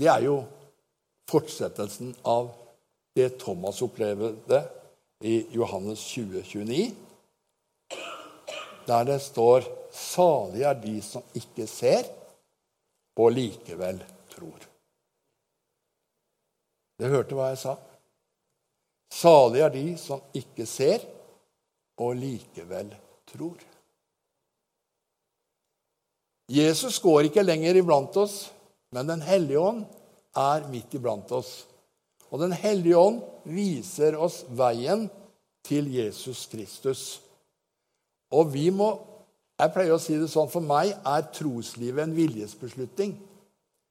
det 0.00 0.08
er 0.08 0.22
jo 0.24 0.38
fortsettelsen 1.28 2.14
av 2.24 2.46
det 3.16 3.34
Thomas 3.42 3.82
opplevde 3.84 4.62
i 5.20 5.42
Johannes 5.52 6.00
20, 6.14 6.40
29, 6.46 6.86
der 8.86 9.04
det 9.04 9.18
står 9.20 9.66
salig 9.92 10.64
er 10.64 10.78
de 10.80 10.94
som 11.04 11.26
ikke 11.36 11.66
ser, 11.68 12.08
og 13.20 13.34
likevel 13.36 14.00
tror. 14.32 14.69
Dere 17.00 17.16
hørte 17.16 17.36
hva 17.36 17.48
jeg 17.48 17.62
sa? 17.62 17.78
Salige 19.10 19.64
er 19.66 19.72
de 19.74 19.86
som 19.98 20.20
ikke 20.36 20.66
ser, 20.68 21.02
og 22.00 22.14
likevel 22.16 22.92
tror. 23.28 23.58
Jesus 26.50 26.98
går 27.02 27.28
ikke 27.28 27.44
lenger 27.44 27.78
iblant 27.80 28.16
oss, 28.20 28.50
men 28.92 29.06
Den 29.06 29.22
hellige 29.22 29.60
ånd 29.60 29.84
er 30.36 30.66
midt 30.68 30.94
iblant 30.94 31.30
oss. 31.32 31.66
Og 32.30 32.40
Den 32.40 32.52
hellige 32.52 32.98
ånd 32.98 33.20
viser 33.44 34.16
oss 34.18 34.42
veien 34.48 35.08
til 35.66 35.90
Jesus 35.94 36.46
Kristus. 36.50 37.20
Og 38.30 38.52
vi 38.52 38.70
må 38.70 38.98
Jeg 39.60 39.74
pleier 39.74 39.92
å 39.92 40.00
si 40.00 40.14
det 40.16 40.30
sånn 40.32 40.48
For 40.48 40.64
meg 40.64 40.94
er 41.04 41.26
troslivet 41.36 42.00
en 42.06 42.14
viljesbeslutning. 42.16 43.10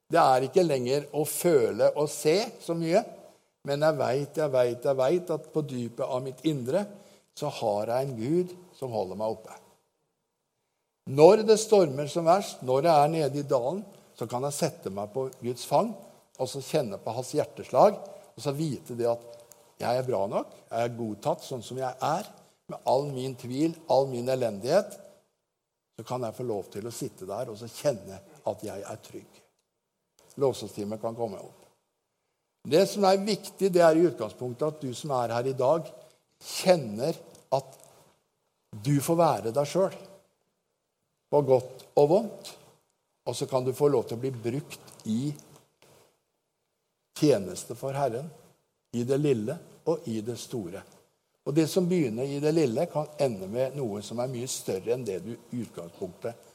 Det 0.09 0.17
er 0.17 0.47
ikke 0.47 0.65
lenger 0.65 1.05
å 1.13 1.23
føle 1.27 1.91
og 1.99 2.09
se 2.09 2.35
så 2.63 2.73
mye, 2.77 3.03
men 3.69 3.83
jeg 3.85 3.97
veit, 3.99 4.37
jeg 4.39 4.51
veit, 4.53 4.85
jeg 4.85 4.97
veit 4.97 5.31
at 5.35 5.49
på 5.53 5.63
dypet 5.67 6.05
av 6.05 6.23
mitt 6.25 6.41
indre 6.49 6.85
så 7.37 7.51
har 7.59 7.91
jeg 7.91 8.07
en 8.07 8.15
Gud 8.17 8.53
som 8.75 8.93
holder 8.95 9.19
meg 9.19 9.35
oppe. 9.35 9.57
Når 11.09 11.43
det 11.47 11.57
stormer 11.61 12.09
som 12.09 12.27
verst, 12.29 12.63
når 12.65 12.87
jeg 12.87 13.03
er 13.03 13.11
nede 13.13 13.41
i 13.41 13.47
dalen, 13.49 13.83
så 14.17 14.27
kan 14.29 14.43
jeg 14.45 14.57
sette 14.57 14.91
meg 14.93 15.11
på 15.13 15.27
Guds 15.41 15.65
fang 15.69 15.91
og 16.39 16.49
så 16.49 16.61
kjenne 16.63 16.99
på 17.01 17.13
hans 17.15 17.31
hjerteslag 17.35 17.99
og 17.99 18.43
så 18.43 18.53
vite 18.55 18.97
det 18.97 19.07
at 19.09 19.37
jeg 19.79 19.99
er 20.01 20.07
bra 20.07 20.25
nok, 20.27 20.51
jeg 20.67 20.85
er 20.85 20.97
godtatt 20.97 21.45
sånn 21.45 21.63
som 21.63 21.79
jeg 21.79 21.91
er, 22.03 22.27
med 22.69 22.89
all 22.91 23.07
min 23.13 23.35
tvil, 23.39 23.73
all 23.89 24.09
min 24.11 24.27
elendighet. 24.29 24.97
Så 25.97 26.05
kan 26.07 26.23
jeg 26.23 26.35
få 26.35 26.45
lov 26.47 26.67
til 26.71 26.87
å 26.87 26.93
sitte 26.93 27.27
der 27.27 27.51
og 27.51 27.57
så 27.59 27.69
kjenne 27.71 28.19
at 28.47 28.65
jeg 28.65 28.83
er 28.83 28.99
trygg. 29.03 29.38
Låsestimen 30.35 30.99
kan 30.99 31.15
komme 31.15 31.39
opp. 31.39 31.65
Det 32.69 32.85
som 32.91 33.05
er 33.07 33.21
viktig, 33.23 33.71
det 33.71 33.81
er 33.81 33.97
i 33.97 34.05
utgangspunktet 34.09 34.67
at 34.67 34.81
du 34.83 34.93
som 34.93 35.13
er 35.15 35.33
her 35.33 35.47
i 35.47 35.55
dag, 35.57 35.87
kjenner 36.43 37.17
at 37.55 37.77
du 38.83 38.99
får 39.01 39.17
være 39.19 39.53
deg 39.55 39.69
sjøl. 39.69 39.95
På 41.29 41.41
godt 41.45 41.85
og 41.97 42.09
vondt. 42.09 42.51
Og 43.29 43.35
så 43.37 43.45
kan 43.49 43.65
du 43.65 43.73
få 43.77 43.89
lov 43.91 44.07
til 44.09 44.17
å 44.17 44.21
bli 44.21 44.31
brukt 44.33 45.07
i 45.09 45.31
tjeneste 47.19 47.77
for 47.77 47.93
Herren. 47.93 48.29
I 48.97 49.03
det 49.05 49.19
lille 49.21 49.57
og 49.89 50.07
i 50.09 50.19
det 50.25 50.37
store. 50.41 50.81
Og 51.45 51.55
det 51.55 51.67
som 51.69 51.87
begynner 51.89 52.25
i 52.29 52.39
det 52.41 52.51
lille, 52.53 52.85
kan 52.91 53.09
ende 53.21 53.47
med 53.49 53.77
noe 53.77 54.01
som 54.05 54.19
er 54.21 54.31
mye 54.31 54.49
større 54.49 54.93
enn 54.95 55.05
det 55.05 55.19
du 55.25 55.31
i 55.33 55.61
utgangspunktet 55.63 56.49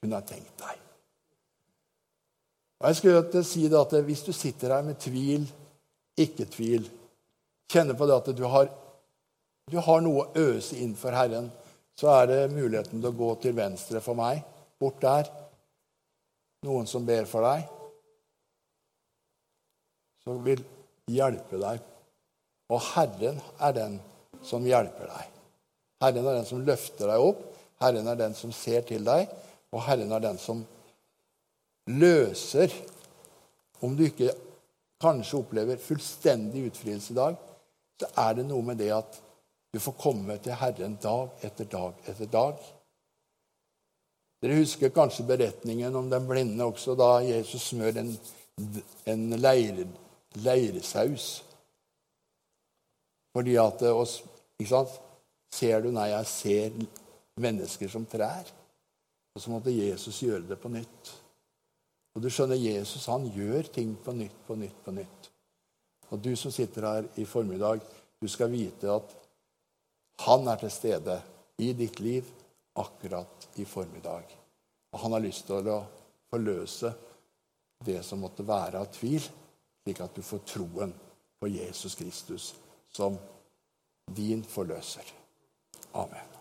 kunne 0.00 0.16
ha 0.16 0.24
tenkt 0.26 0.56
deg. 0.60 0.89
Og 2.80 2.88
jeg 2.88 2.96
skulle 2.96 3.44
si 3.44 3.66
det 3.68 3.80
at 3.80 4.04
Hvis 4.04 4.22
du 4.24 4.32
sitter 4.32 4.74
her 4.74 4.82
med 4.82 4.98
tvil, 5.00 5.44
ikke 6.16 6.46
tvil, 6.50 6.88
kjenner 7.70 7.94
på 7.96 8.06
det 8.06 8.16
at 8.16 8.30
du 8.36 8.44
har, 8.48 8.68
du 9.70 9.78
har 9.78 10.00
noe 10.02 10.24
å 10.24 10.46
øse 10.50 10.76
inn 10.80 10.96
for 10.98 11.14
Herren, 11.14 11.50
så 11.96 12.08
er 12.16 12.26
det 12.26 12.54
muligheten 12.54 13.00
til 13.00 13.10
å 13.10 13.16
gå 13.16 13.34
til 13.42 13.54
venstre 13.56 14.00
for 14.04 14.18
meg, 14.18 14.40
bort 14.80 15.00
der. 15.02 15.28
Noen 16.66 16.88
som 16.88 17.06
ber 17.06 17.28
for 17.28 17.44
deg, 17.44 17.68
som 20.24 20.40
vil 20.44 20.60
hjelpe 21.08 21.60
deg. 21.60 21.84
Og 22.70 22.82
Herren 22.92 23.40
er 23.60 23.76
den 23.76 23.96
som 24.44 24.64
hjelper 24.66 25.08
deg. 25.08 25.38
Herren 26.00 26.26
er 26.26 26.40
den 26.40 26.48
som 26.48 26.64
løfter 26.64 27.12
deg 27.12 27.24
opp, 27.30 27.40
Herren 27.80 28.08
er 28.12 28.18
den 28.20 28.36
som 28.36 28.52
ser 28.52 28.84
til 28.88 29.04
deg, 29.04 29.28
og 29.72 29.84
Herren 29.86 30.12
er 30.12 30.24
den 30.24 30.40
som 30.40 30.62
løser 31.98 32.72
Om 33.80 33.94
du 33.96 34.04
ikke 34.04 34.34
kanskje 35.00 35.38
opplever 35.40 35.80
fullstendig 35.80 36.66
utfrielse 36.68 37.14
i 37.14 37.16
dag, 37.16 37.36
så 37.96 38.08
er 38.20 38.34
det 38.36 38.44
noe 38.50 38.64
med 38.64 38.76
det 38.76 38.90
at 38.92 39.16
du 39.72 39.78
får 39.80 39.94
komme 39.96 40.36
til 40.44 40.58
Herren 40.60 40.98
dag 41.00 41.46
etter 41.46 41.68
dag 41.70 42.10
etter 42.10 42.28
dag. 42.28 42.58
Dere 44.40 44.58
husker 44.60 44.92
kanskje 44.92 45.24
beretningen 45.28 45.96
om 45.96 46.10
den 46.12 46.26
blinde 46.28 46.64
også, 46.64 46.96
da 46.96 47.22
Jesus 47.24 47.70
smør 47.70 48.02
en, 48.02 48.12
en 49.08 49.24
leire, 49.40 49.86
leiresaus. 50.44 51.30
Fordi 53.36 53.56
at 53.60 53.82
oss, 53.88 54.20
ikke 54.58 54.72
sant? 54.72 54.96
Ser 55.52 55.82
du? 55.84 55.90
Nei, 55.94 56.10
jeg 56.12 56.26
ser 56.30 56.80
mennesker 57.40 57.90
som 57.90 58.06
trær. 58.08 58.48
Og 59.34 59.42
så 59.42 59.52
måtte 59.52 59.74
Jesus 59.74 60.22
gjøre 60.22 60.46
det 60.48 60.58
på 60.60 60.70
nytt. 60.72 61.12
Og 62.14 62.24
du 62.24 62.30
skjønner, 62.32 62.58
Jesus 62.58 63.06
han 63.10 63.28
gjør 63.30 63.70
ting 63.74 63.94
på 64.02 64.14
nytt, 64.16 64.38
på 64.46 64.56
nytt, 64.58 64.78
på 64.84 64.94
nytt. 64.94 65.30
Og 66.10 66.18
du 66.18 66.32
som 66.36 66.52
sitter 66.52 66.86
her 66.86 67.08
i 67.22 67.26
formiddag, 67.28 67.84
du 68.20 68.28
skal 68.28 68.50
vite 68.52 68.90
at 68.90 69.14
han 70.26 70.48
er 70.50 70.58
til 70.60 70.72
stede 70.74 71.16
i 71.62 71.70
ditt 71.76 72.00
liv 72.02 72.26
akkurat 72.80 73.46
i 73.62 73.64
formiddag. 73.64 74.26
Og 74.92 75.04
han 75.04 75.14
har 75.14 75.24
lyst 75.24 75.46
til 75.48 75.70
å 75.70 75.78
forløse 76.30 76.92
det 77.86 78.00
som 78.04 78.20
måtte 78.20 78.46
være 78.46 78.82
av 78.82 78.90
tvil, 78.92 79.22
slik 79.80 80.02
at 80.04 80.16
du 80.16 80.24
får 80.26 80.44
troen 80.50 80.92
på 81.40 81.48
Jesus 81.48 81.96
Kristus 81.96 82.50
som 82.92 83.16
din 84.10 84.44
forløser. 84.44 85.06
Amen. 85.94 86.39